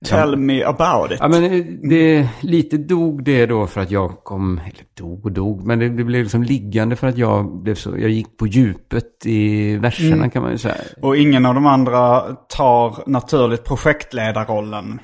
Tell 0.09 0.37
me 0.37 0.63
about 0.65 1.13
it. 1.13 1.19
Ja, 1.21 1.29
men 1.29 1.45
eh, 1.45 1.65
det, 1.83 2.29
lite 2.41 2.77
dog 2.77 3.25
det 3.25 3.47
då 3.47 3.67
för 3.67 3.81
att 3.81 3.91
jag 3.91 4.25
kom, 4.25 4.59
eller 4.59 4.85
dog 4.99 5.25
och 5.27 5.33
dog, 5.33 5.67
men 5.67 5.79
det, 5.79 5.89
det 5.89 6.05
blev 6.05 6.23
liksom 6.23 6.43
liggande 6.43 6.97
för 6.97 7.07
att 7.07 7.19
jag 7.19 7.63
blev 7.63 7.75
så, 7.75 7.91
jag 7.99 8.11
gick 8.11 8.37
på 8.37 8.47
djupet 8.47 9.27
i 9.27 9.77
verserna 9.77 10.17
Mm. 10.17 10.31
kan 10.31 10.43
man 10.43 10.51
ju 10.53 10.59
säga. 10.59 10.75
Och 11.03 11.17
ingen 11.17 11.47
av 11.47 11.55
de 11.55 11.67
andra 11.67 12.21
tar 12.57 13.09
naturligt 13.11 13.65
projektledarrollen. 13.65 15.01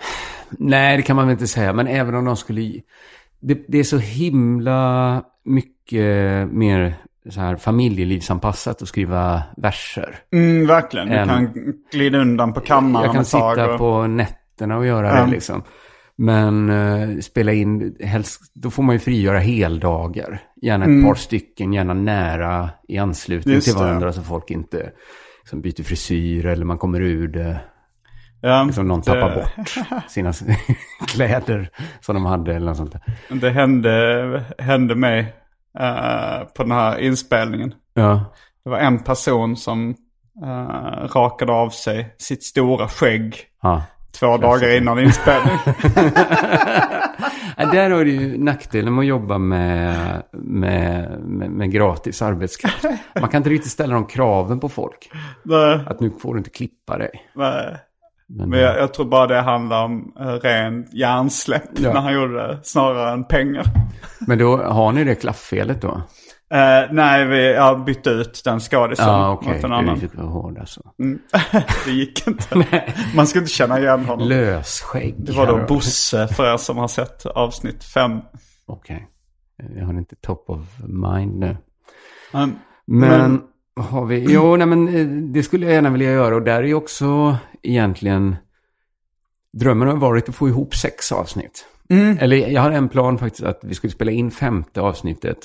Nej, 0.51 0.97
det 0.97 1.03
kan 1.03 1.17
man 1.17 1.27
väl 1.27 1.33
inte 1.33 1.47
säga, 1.47 1.73
men 1.73 1.87
även 1.87 2.15
om 2.15 2.25
de 2.25 2.37
skulle... 2.37 2.61
Det, 3.41 3.65
det 3.69 3.79
är 3.79 3.85
så 3.85 3.99
himla 3.99 5.23
mycket 5.45 6.05
mer 6.53 6.95
så 7.31 7.41
här 7.41 7.57
familjelivsanpassat 7.57 8.83
att 8.83 8.89
skriva 8.89 9.43
verser. 9.57 10.15
Mm, 10.33 10.67
verkligen. 10.67 11.09
Du 11.09 11.15
kan 11.15 11.51
glida 11.93 12.19
undan 12.19 12.53
på 12.53 12.61
kammaren 12.61 13.05
Jag 13.07 13.15
kan 13.15 13.25
sitta 13.25 13.73
och- 13.73 13.79
på 13.79 14.07
nätterna 14.07 14.41
och 14.61 14.87
göra 14.87 15.09
Ja. 15.19 15.25
det 15.25 15.31
liksom. 15.31 15.63
Men 16.19 16.71
eh, 16.71 17.19
spela 17.21 17.53
in, 17.53 17.97
helst, 18.01 18.41
då 18.55 18.71
får 18.71 18.83
man 18.83 18.95
ju 18.95 18.99
frigöra 18.99 19.39
heldagar. 19.39 20.41
Gärna 20.63 20.85
ett 20.85 21.05
par 21.07 21.15
stycken, 21.15 21.73
gärna 21.73 21.95
nära 21.95 22.71
i 22.89 22.99
anslutning 22.99 23.53
Mm. 23.53 23.57
Just 23.57 23.67
till 23.67 23.75
det. 23.77 23.81
varandra 23.85 24.13
så 24.13 24.23
folk 24.23 24.51
inte 24.51 24.91
liksom, 25.43 25.61
byter 25.61 25.83
frisyr 25.83 26.47
eller 26.47 26.65
man 26.65 26.79
kommer 26.79 27.01
ur 27.01 27.29
det. 27.29 27.61
Ja, 28.41 28.63
Liksom 28.65 28.89
någon 28.89 29.01
det- 29.01 29.07
tappar 29.07 29.35
bort 29.35 29.79
sina 30.11 30.33
kläder 31.09 31.71
som 32.01 32.15
de 32.15 32.25
hade 32.27 32.55
eller 32.55 32.67
något 32.67 32.77
sånt 32.77 32.93
där. 32.93 33.03
Det 33.41 33.51
hände, 33.51 34.45
hände 34.59 34.95
mig 34.95 35.21
eh, 35.79 36.45
på 36.57 36.63
den 36.63 36.73
här 36.73 36.99
inspelningen. 36.99 37.75
Ja. 37.95 38.25
Det 38.65 38.71
var 38.71 38.79
en 38.79 38.99
person 38.99 39.57
som 39.57 39.95
eh, 40.45 41.09
rakade 41.15 41.53
av 41.53 41.71
sig 41.71 42.15
sitt 42.19 42.43
stora 42.45 42.89
skägg 42.89 43.37
ja. 43.63 43.83
Två 44.19 44.37
dagar 44.37 44.77
innan 44.77 44.99
inspelning. 44.99 45.57
Där 47.57 47.91
har 47.91 48.05
du 48.05 48.11
ju 48.11 48.39
nackdelen 48.45 48.95
med 48.95 49.03
att 49.03 49.07
jobba 49.07 49.39
med, 49.39 50.23
med, 50.33 51.11
med, 51.21 51.51
med 51.51 51.71
gratis 51.73 52.23
arbetskraft. 52.23 52.85
Man 53.21 53.29
kan 53.31 53.39
inte 53.39 53.51
riktigt 53.51 53.73
ställa 53.73 53.95
de 53.95 54.07
kraven 54.07 54.61
på 54.61 54.69
folk. 54.69 55.11
Nej, 55.43 55.81
Att 55.87 56.01
nu 56.01 56.11
får 56.23 56.35
du 56.35 56.39
inte 56.39 56.51
klippa 56.51 56.99
dig. 56.99 57.11
nej. 57.35 57.77
Men, 58.29 58.51
Men 58.51 58.61
jag, 58.61 58.79
jag 58.79 58.95
tror 58.95 59.07
bara 59.07 59.27
det 59.27 59.41
handlar 59.41 59.85
om 59.85 60.13
uh, 60.21 60.27
ren 60.27 60.87
hjärnsläpp 60.93 61.63
Ja. 61.79 61.93
när 61.93 62.01
han 62.01 62.15
gjorde 62.15 62.35
det, 62.47 62.59
snarare 62.63 63.13
än 63.13 63.25
pengar. 63.25 63.65
men 64.27 64.39
då 64.39 64.57
har 64.57 64.93
ni 64.93 65.05
det 65.05 65.15
klafffelet 65.15 65.83
då? 65.83 66.03
Eh, 66.51 66.93
nej, 66.93 67.27
vi 67.27 67.57
har 67.57 67.77
bytt 67.77 68.07
ut 68.07 68.43
den 68.45 68.61
skådisen 68.61 69.09
Ja, 69.09 69.33
okej. 69.33 69.55
mot 69.55 69.65
en 69.65 69.73
annan. 69.73 69.95
Du 69.95 70.01
fick 70.01 70.15
vara 70.15 70.27
hård 70.27 70.59
alltså. 70.59 70.81
det 71.85 71.91
gick 71.91 72.27
inte. 72.27 72.67
Man 73.15 73.27
skulle 73.27 73.43
inte 73.43 73.53
känna 73.53 73.79
igen 73.79 74.05
honom. 74.05 74.29
Lösskägg. 74.29 75.15
Det 75.19 75.33
var 75.33 75.47
då 75.47 75.67
Bosse 75.69 76.29
för 76.29 76.53
er 76.53 76.57
som 76.57 76.77
har 76.77 76.89
sett 76.89 77.27
avsnitt 77.27 77.85
fem. 77.85 78.21
Okej. 78.67 79.09
Jag 79.77 79.87
har 79.87 79.93
inte 79.95 80.17
top 80.17 80.51
of 80.51 80.61
mind 80.89 81.39
nu. 81.39 81.57
Um, 82.33 82.59
Men, 82.87 83.43
har 83.77 84.05
vi... 84.07 84.27
Jo, 84.29 84.57
nej 84.57 84.67
men 84.67 84.89
eh, 84.89 85.07
det 85.07 85.43
skulle 85.43 85.67
jag 85.67 85.75
gärna 85.75 85.91
vilja 85.91 86.11
göra. 86.13 86.35
Och 86.35 86.43
där 86.43 86.63
är 86.63 86.67
ju 86.67 86.75
också 86.75 87.37
egentligen... 87.63 88.37
Drömmen 89.53 89.89
har 89.89 89.97
varit 89.97 90.29
att 90.29 90.35
få 90.35 90.49
ihop 90.49 90.75
sex 90.75 91.13
avsnitt. 91.13 91.67
Eller 92.19 92.37
jag 92.37 92.63
har 92.63 92.71
en 92.71 92.89
plan 92.89 93.19
faktiskt 93.19 93.45
att 93.45 93.61
vi 93.63 93.75
skulle 93.75 93.91
spela 93.93 94.11
in 94.11 94.31
femte 94.31 94.81
avsnittet. 94.81 95.39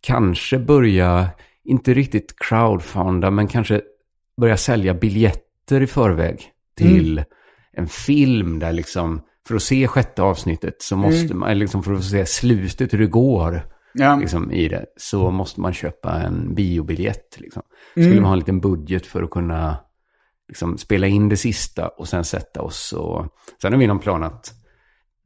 Kanske 0.00 0.58
börja, 0.58 1.28
inte 1.64 1.94
riktigt 1.94 2.34
crowdfunda, 2.38 3.30
men 3.30 3.48
kanske 3.48 3.80
börja 4.40 4.56
sälja 4.56 4.94
biljetter 4.94 5.80
i 5.80 5.86
förväg 5.86 6.52
till 6.76 7.24
en 7.72 7.86
film 7.86 8.58
där 8.58 8.72
liksom, 8.72 9.20
för 9.48 9.54
att 9.54 9.62
se 9.62 9.86
sjätte 9.86 10.22
avsnittet 10.22 10.82
så 10.82 10.96
måste 10.96 11.34
man, 11.34 11.50
eller 11.50 11.60
liksom 11.60 11.82
för 11.82 11.92
att 11.92 12.04
se 12.04 12.26
slutet 12.26 12.92
hur 12.92 12.98
det 12.98 13.06
går 13.06 13.62
ja. 13.92 14.16
liksom, 14.16 14.52
i 14.52 14.68
det, 14.68 14.86
så 14.96 15.30
måste 15.30 15.60
man 15.60 15.72
köpa 15.72 16.12
en 16.12 16.54
biobiljett. 16.54 17.40
Liksom. 17.40 17.62
Skulle 17.92 18.14
man 18.14 18.24
ha 18.24 18.32
en 18.32 18.38
liten 18.38 18.60
budget 18.60 19.06
för 19.06 19.22
att 19.22 19.30
kunna 19.30 19.76
liksom, 20.48 20.78
spela 20.78 21.06
in 21.06 21.28
det 21.28 21.36
sista 21.36 21.88
och 21.88 22.08
sen 22.08 22.24
sätta 22.24 22.62
oss 22.62 22.92
och... 22.92 23.26
Sen 23.62 23.72
har 23.72 23.80
vi 23.80 23.86
någon 23.86 23.98
plan 23.98 24.22
att 24.22 24.54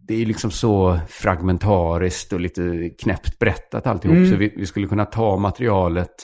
det 0.09 0.23
är 0.23 0.27
liksom 0.27 0.51
så 0.51 1.01
fragmentariskt 1.09 2.33
och 2.33 2.41
lite 2.41 2.91
knäppt 2.99 3.39
berättat 3.39 3.87
alltihop. 3.87 4.29
Så 4.31 4.37
vi, 4.37 4.55
vi 4.57 4.67
skulle 4.67 4.87
kunna 4.87 5.05
ta 5.05 5.37
materialet 5.37 6.15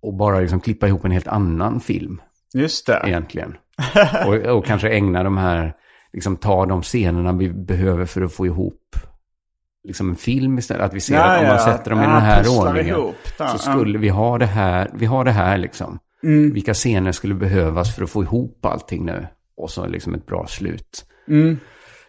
och 0.00 0.14
bara 0.14 0.40
liksom 0.40 0.60
klippa 0.60 0.88
ihop 0.88 1.04
en 1.04 1.10
helt 1.10 1.28
annan 1.28 1.80
film 1.80 2.20
Just 2.54 2.86
det. 2.86 3.02
egentligen. 3.04 3.56
och, 4.26 4.34
och 4.34 4.64
kanske 4.64 4.88
ägna 4.88 5.22
de 5.22 5.36
här, 5.36 5.74
liksom 6.12 6.36
ta 6.36 6.66
de 6.66 6.82
scenerna 6.82 7.32
vi 7.32 7.52
behöver 7.52 8.04
för 8.04 8.22
att 8.22 8.32
få 8.32 8.46
ihop 8.46 8.96
liksom 9.84 10.10
en 10.10 10.16
film 10.16 10.58
istället. 10.58 10.82
Att 10.82 10.94
vi 10.94 11.00
ser 11.00 11.18
att 11.18 11.40
om 11.40 11.46
man 11.46 11.58
sätter 11.58 11.90
dem 11.90 12.00
i 12.00 12.02
Ja, 12.02 12.08
den 12.08 12.20
här 12.20 12.60
ordningen 12.60 12.96
ihop 12.96 13.16
så 13.50 13.58
skulle 13.58 13.98
vi 13.98 14.08
ha 14.08 14.38
det 14.38 14.46
här, 14.46 14.90
vi 14.94 15.06
har 15.06 15.24
det 15.24 15.30
här 15.30 15.58
liksom. 15.58 15.98
Mm. 16.22 16.52
Vilka 16.52 16.74
scener 16.74 17.12
skulle 17.12 17.34
behövas 17.34 17.94
för 17.94 18.04
att 18.04 18.10
få 18.10 18.22
ihop 18.22 18.66
allting 18.66 19.04
nu? 19.04 19.26
Och 19.56 19.70
så 19.70 19.86
liksom 19.86 20.14
ett 20.14 20.26
bra 20.26 20.46
slut. 20.46 21.04
Mm. 21.28 21.58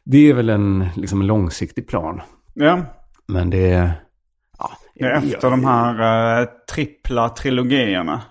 Det 0.06 0.30
är 0.30 0.34
väl 0.34 0.50
en, 0.50 0.86
liksom 0.96 1.22
långsiktig 1.22 1.88
plan. 1.88 2.22
Ja. 2.54 2.86
Men 3.28 3.50
det 3.50 3.72
är... 3.72 3.92
Ja, 4.58 4.72
Det 4.96 5.06
är 5.06 5.12
efter 5.12 5.50
de 5.50 5.66
här 5.66 6.42
eh, 6.42 6.48
trippla 6.74 7.30
trilogierna. 7.30 8.22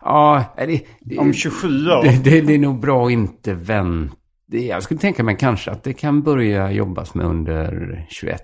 Ja, 0.00 0.44
det, 0.56 0.82
det, 1.00 1.18
Om 1.18 1.32
27 1.32 1.68
år. 1.68 2.02
det, 2.02 2.24
det, 2.24 2.40
det 2.40 2.54
är 2.54 2.58
nog 2.58 2.80
bra 2.80 3.06
att 3.06 3.12
inte 3.12 3.54
vänta. 3.54 4.14
Jag 4.52 4.82
skulle 4.82 5.00
tänka 5.00 5.24
mig 5.24 5.36
kanske 5.36 5.70
att 5.70 5.82
det 5.82 5.92
kan 5.92 6.22
börja 6.22 6.72
jobbas 6.72 7.14
med 7.14 7.26
under 7.26 8.06
21. 8.08 8.40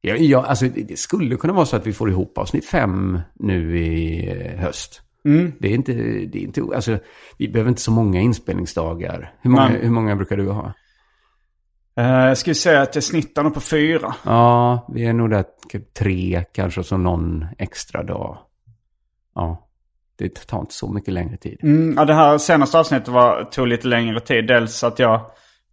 Ja, 0.00 0.16
ja, 0.16 0.44
alltså 0.44 0.66
det 0.68 0.98
skulle 0.98 1.36
kunna 1.36 1.52
vara 1.52 1.66
så 1.66 1.76
att 1.76 1.86
vi 1.86 1.92
får 1.92 2.10
ihop 2.10 2.38
avsnitt 2.38 2.66
fem 2.66 3.20
nu 3.34 3.78
i 3.78 4.28
eh, 4.28 4.60
höst. 4.60 5.02
Mm. 5.24 5.52
Det 5.58 5.68
är 5.68 5.74
inte, 5.74 5.92
det 5.92 6.38
är 6.38 6.42
inte, 6.42 6.62
alltså 6.74 6.98
vi 7.38 7.48
behöver 7.48 7.68
inte 7.68 7.80
så 7.80 7.90
många 7.90 8.20
inspelningsdagar. 8.20 9.34
Hur 9.40 9.50
många, 9.50 9.68
hur 9.68 9.90
många 9.90 10.16
brukar 10.16 10.36
du 10.36 10.50
ha? 10.50 10.72
Eh, 11.96 12.26
jag 12.28 12.38
skulle 12.38 12.54
säga 12.54 12.82
att 12.82 12.94
jag 12.94 13.04
snittar 13.04 13.42
nog 13.42 13.54
på 13.54 13.60
fyra. 13.60 14.14
Ja, 14.24 14.86
vi 14.94 15.06
är 15.06 15.12
nog 15.12 15.30
där 15.30 15.44
typ 15.68 15.94
tre, 15.94 16.44
kanske 16.52 16.84
så 16.84 16.96
någon 16.96 17.46
extra 17.58 18.02
dag. 18.02 18.38
Ja, 19.34 19.68
det 20.18 20.46
tar 20.46 20.60
inte 20.60 20.74
så 20.74 20.92
mycket 20.92 21.14
längre 21.14 21.36
tid. 21.36 21.58
Mm, 21.62 21.94
ja, 21.96 22.04
det 22.04 22.14
här 22.14 22.38
senaste 22.38 22.78
avsnittet 22.78 23.08
var, 23.08 23.44
tog 23.44 23.66
lite 23.66 23.88
längre 23.88 24.20
tid. 24.20 24.46
Dels 24.46 24.84
att 24.84 24.98
jag 24.98 25.20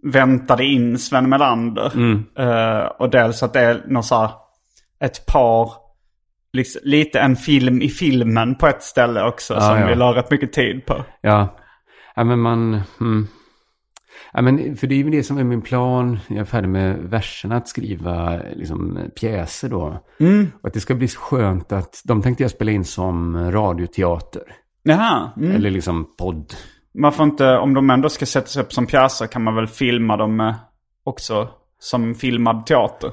väntade 0.03 0.65
in 0.65 0.99
Sven 0.99 1.29
Melander. 1.29 1.91
Mm. 1.95 2.25
Eh, 2.37 2.85
och 2.85 3.09
dels 3.09 3.43
att 3.43 3.53
det 3.53 3.59
är 3.59 3.83
någon 3.87 4.03
så 4.03 4.15
här, 4.15 4.29
ett 4.99 5.25
par, 5.25 5.71
liksom, 6.53 6.81
lite 6.83 7.19
en 7.19 7.35
film 7.35 7.81
i 7.81 7.89
filmen 7.89 8.55
på 8.55 8.67
ett 8.67 8.83
ställe 8.83 9.23
också. 9.23 9.53
Ja, 9.53 9.61
som 9.61 9.79
ja. 9.79 9.87
vi 9.87 9.95
la 9.95 10.15
rätt 10.15 10.31
mycket 10.31 10.53
tid 10.53 10.85
på. 10.85 11.03
Ja, 11.21 11.57
ja 12.15 12.23
men 12.23 12.39
man... 12.39 12.81
Mm. 13.01 13.27
Ja, 14.33 14.41
men 14.41 14.77
för 14.77 14.87
det 14.87 14.95
är 14.95 14.97
ju 14.97 15.09
det 15.09 15.23
som 15.23 15.37
är 15.37 15.43
min 15.43 15.61
plan. 15.61 16.19
Jag 16.27 16.37
är 16.37 16.45
färdig 16.45 16.69
med 16.69 16.97
verserna 16.97 17.55
att 17.55 17.67
skriva 17.67 18.41
liksom, 18.55 18.99
pjäser 19.19 19.69
då. 19.69 20.03
Och 20.61 20.67
att 20.67 20.73
det 20.73 20.79
ska 20.79 20.95
bli 20.95 21.07
så 21.07 21.19
skönt 21.19 21.71
att 21.71 22.01
de 22.03 22.21
tänkte 22.21 22.43
jag 22.43 22.51
spela 22.51 22.71
in 22.71 22.85
som 22.85 23.51
radioteater. 23.51 24.43
Jaha. 24.83 25.31
Mm. 25.37 25.51
Eller 25.51 25.69
liksom 25.69 26.15
podd. 26.17 26.53
Varför 26.93 27.23
inte, 27.23 27.57
om 27.57 27.73
de 27.73 27.89
ändå 27.89 28.09
ska 28.09 28.25
sättas 28.25 28.57
upp 28.57 28.73
som 28.73 28.85
pjäser 28.85 29.27
kan 29.27 29.43
man 29.43 29.55
väl 29.55 29.67
filma 29.67 30.17
dem 30.17 30.53
också 31.03 31.49
som 31.79 32.15
filmad 32.15 32.65
teater. 32.65 33.11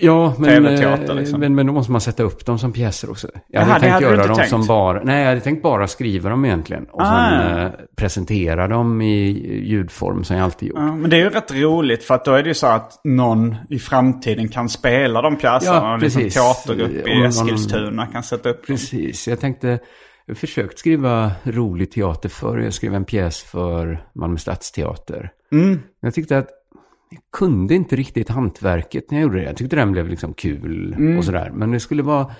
Ja, 0.00 0.34
men, 0.38 0.66
eh, 0.66 1.14
liksom. 1.14 1.40
men, 1.40 1.54
men 1.54 1.66
då 1.66 1.72
måste 1.72 1.92
man 1.92 2.00
sätta 2.00 2.22
upp 2.22 2.46
dem 2.46 2.58
som 2.58 2.72
pjäser 2.72 3.10
också. 3.10 3.28
Jag 3.48 3.60
hade 3.60 3.70
Jaha, 3.72 3.80
tänkt 3.80 3.92
hade 3.92 4.06
göra 4.06 4.26
dem 4.26 4.36
tänkt? 4.36 4.50
som 4.50 4.66
bara... 4.66 5.02
Nej, 5.04 5.20
jag 5.20 5.28
hade 5.28 5.40
tänkt 5.40 5.62
bara 5.62 5.86
skriva 5.88 6.30
dem 6.30 6.44
egentligen. 6.44 6.84
Och 6.84 7.02
Ah. 7.02 7.30
sen 7.30 7.58
eh, 7.58 7.70
presentera 7.96 8.68
dem 8.68 9.02
i 9.02 9.30
ljudform 9.68 10.24
som 10.24 10.36
jag 10.36 10.44
alltid 10.44 10.68
gjort. 10.68 10.78
Ja, 10.78 10.96
men 10.96 11.10
det 11.10 11.16
är 11.16 11.20
ju 11.20 11.30
rätt 11.30 11.52
roligt 11.52 12.04
för 12.04 12.14
att 12.14 12.24
då 12.24 12.32
är 12.34 12.42
det 12.42 12.48
ju 12.48 12.54
så 12.54 12.66
att 12.66 13.00
någon 13.04 13.56
i 13.70 13.78
framtiden 13.78 14.48
kan 14.48 14.68
spela 14.68 15.22
de 15.22 15.36
pjäserna. 15.36 15.76
Ja, 15.76 15.94
och 15.94 16.00
liksom 16.02 16.22
teatergrupp 16.30 17.06
i 17.08 17.22
Eskilstuna 17.24 18.06
kan 18.06 18.22
sätta 18.22 18.48
upp 18.48 18.66
dem. 18.66 18.76
Precis, 18.76 19.28
jag 19.28 19.40
tänkte... 19.40 19.78
Jag 20.26 20.34
har 20.34 20.38
försökt 20.38 20.78
skriva 20.78 21.32
rolig 21.44 21.90
teater 21.92 22.28
förr. 22.28 22.58
Jag 22.58 22.74
skrev 22.74 22.94
en 22.94 23.04
pjäs 23.04 23.42
för 23.42 24.04
Malmö 24.14 24.36
Stadsteater. 24.38 25.30
Mm. 25.52 25.80
Jag 26.00 26.14
tyckte 26.14 26.38
att 26.38 26.48
jag 27.12 27.22
kunde 27.38 27.74
inte 27.74 27.96
riktigt 27.96 28.28
hantverket 28.28 29.10
när 29.10 29.18
jag 29.18 29.22
gjorde 29.22 29.38
det. 29.38 29.44
Jag 29.44 29.56
tyckte 29.56 29.76
den 29.76 29.92
blev 29.92 30.08
liksom 30.08 30.34
kul 30.34 30.94
Mm. 30.98 31.18
och 31.18 31.24
sådär. 31.24 31.50
Men 31.54 31.70
det 31.70 31.80
skulle 31.80 32.02
vara 32.02 32.30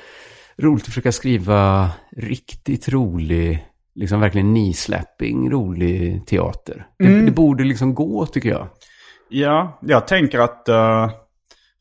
roligt 0.58 0.82
att 0.82 0.88
försöka 0.88 1.12
skriva 1.12 1.90
riktigt 2.16 2.88
rolig, 2.88 3.66
liksom 3.94 4.20
verkligen 4.20 4.54
knee-slapping, 4.54 5.50
rolig 5.50 6.26
teater. 6.26 6.86
Mm. 7.02 7.12
Det, 7.18 7.24
det 7.24 7.30
borde 7.32 7.64
liksom 7.64 7.94
gå 7.94 8.26
tycker 8.26 8.48
jag. 8.48 8.68
Ja, 9.28 9.78
jag 9.82 10.06
tänker 10.06 10.38
att 10.38 10.68
eh, 10.68 11.10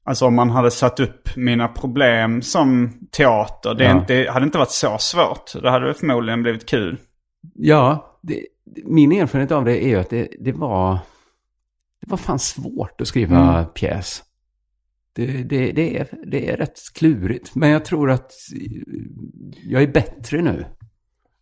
alltså 0.03 0.25
om 0.25 0.35
man 0.35 0.49
hade 0.49 0.71
satt 0.71 0.99
upp 0.99 1.35
mina 1.35 1.67
problem 1.67 2.41
som 2.41 2.93
teater. 3.17 3.73
Det, 3.73 3.83
Ja. 3.83 3.99
inte, 3.99 4.27
hade 4.31 4.45
inte 4.45 4.57
varit 4.57 4.71
så 4.71 4.97
svårt. 4.99 5.61
Det 5.61 5.69
hade 5.69 5.93
förmodligen 5.93 6.41
blivit 6.43 6.65
kul. 6.69 6.97
Ja, 7.55 8.17
det, 8.21 8.41
min 8.85 9.11
erfarenhet 9.11 9.51
av 9.51 9.65
det 9.65 9.85
är 9.85 9.87
ju 9.89 9.95
att 9.99 10.09
det, 10.09 10.27
det 10.39 10.51
var... 10.51 10.97
det 12.01 12.09
var 12.09 12.17
fan 12.17 12.39
svårt 12.39 13.01
att 13.01 13.07
skriva 13.07 13.37
mm. 13.37 13.65
pjäs. 13.65 14.23
Det, 15.15 15.25
det, 15.25 15.71
det, 15.71 15.97
är, 15.97 16.07
det 16.25 16.49
är 16.49 16.57
rätt 16.57 16.79
klurigt. 16.93 17.55
Men 17.55 17.69
jag 17.69 17.85
tror 17.85 18.11
att 18.11 18.31
jag 19.63 19.83
är 19.83 19.87
bättre 19.87 20.41
nu. 20.41 20.65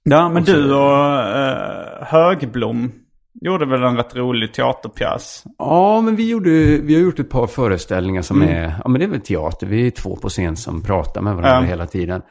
Ja, 0.03 0.29
men 0.29 0.43
du 0.43 0.73
och 0.73 0.91
uh, 0.91 2.03
Högblom 2.03 2.91
gjorde 3.41 3.65
väl 3.65 3.83
en 3.83 3.97
rätt 3.97 4.15
rolig 4.15 4.53
teaterpjäs? 4.53 5.43
Ja, 5.57 6.01
men 6.01 6.15
vi, 6.15 6.29
gjorde, 6.29 6.49
vi 6.77 6.95
har 6.95 7.01
gjort 7.01 7.19
ett 7.19 7.29
par 7.29 7.47
föreställningar 7.47 8.21
som 8.21 8.41
mm. 8.41 8.55
är, 8.55 8.75
ja 8.83 8.89
men 8.89 8.99
det 8.99 9.05
är 9.05 9.09
väl 9.09 9.21
teater. 9.21 9.67
Vi 9.67 9.87
är 9.87 9.91
två 9.91 10.15
på 10.15 10.29
scen 10.29 10.55
som 10.55 10.83
pratar 10.83 11.21
med 11.21 11.35
varandra 11.35 11.57
mm. 11.57 11.69
hela 11.69 11.87
tiden. 11.87 12.21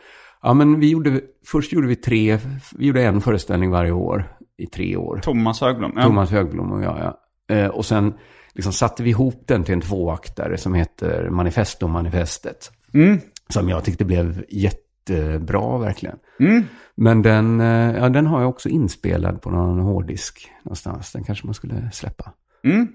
Ja, 0.43 0.55
men 0.55 0.81
vi 0.81 0.91
gjorde, 0.91 1.21
först 1.47 1.73
gjorde 1.73 1.87
vi 1.87 1.97
tre, 1.97 2.39
vi 2.77 2.87
gjorde 2.87 3.03
en 3.03 3.21
föreställning 3.21 3.71
varje 3.71 3.93
år 3.93 4.25
i 4.59 4.67
tre 4.67 4.97
år. 4.97 5.21
Thomas 5.23 5.61
Högblom. 5.61 5.93
Ja. 5.97 6.03
Thomas 6.03 6.31
Högblom 6.31 6.73
och 6.73 6.83
jag, 6.83 6.99
ja. 6.99 7.21
Eh, 7.49 7.67
och 7.67 7.87
sen 7.87 8.15
liksom 8.55 8.73
satte 8.73 9.03
vi 9.03 9.11
ihop 9.11 9.43
den 9.47 9.65
till 9.65 9.75
en 9.75 9.81
tvåaktare 9.81 10.59
som 10.59 10.75
heter 10.75 11.29
Manifesto-manifestet. 11.31 12.71
Mm. 12.95 13.21
Som 13.49 13.69
jag 13.69 13.85
tyckte 13.85 14.05
blev 14.05 14.45
jättebra 14.49 15.79
verkligen. 15.79 16.17
Mm. 16.41 16.65
Men 16.95 17.23
den, 17.23 17.61
eh, 17.61 17.97
ja, 17.97 18.09
den 18.09 18.27
har 18.27 18.41
jag 18.41 18.49
också 18.49 18.69
inspelad 18.69 19.43
på 19.43 19.51
någon 19.51 19.81
hårddisk 19.81 20.51
någonstans. 20.63 21.13
Den 21.13 21.25
kanske 21.25 21.47
man 21.47 21.55
skulle 21.55 21.91
släppa. 21.93 22.33
Mm. 22.65 22.89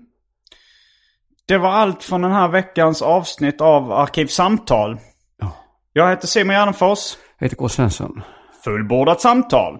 Det 1.45 1.57
var 1.57 1.69
allt 1.69 2.03
från 2.03 2.21
den 2.21 2.31
här 2.31 2.47
veckans 2.47 3.01
avsnitt 3.01 3.61
av 3.61 3.91
Arkivsamtal. 3.91 4.99
Ja. 5.39 5.51
Jag 5.93 6.09
heter 6.09 6.27
Simon 6.27 6.55
Gärdenfors. 6.55 6.99
Jag 7.39 7.45
heter 7.45 7.55
K. 7.55 7.69
Svensson. 7.69 8.21
Fullbordat 8.63 9.21
samtal. 9.21 9.79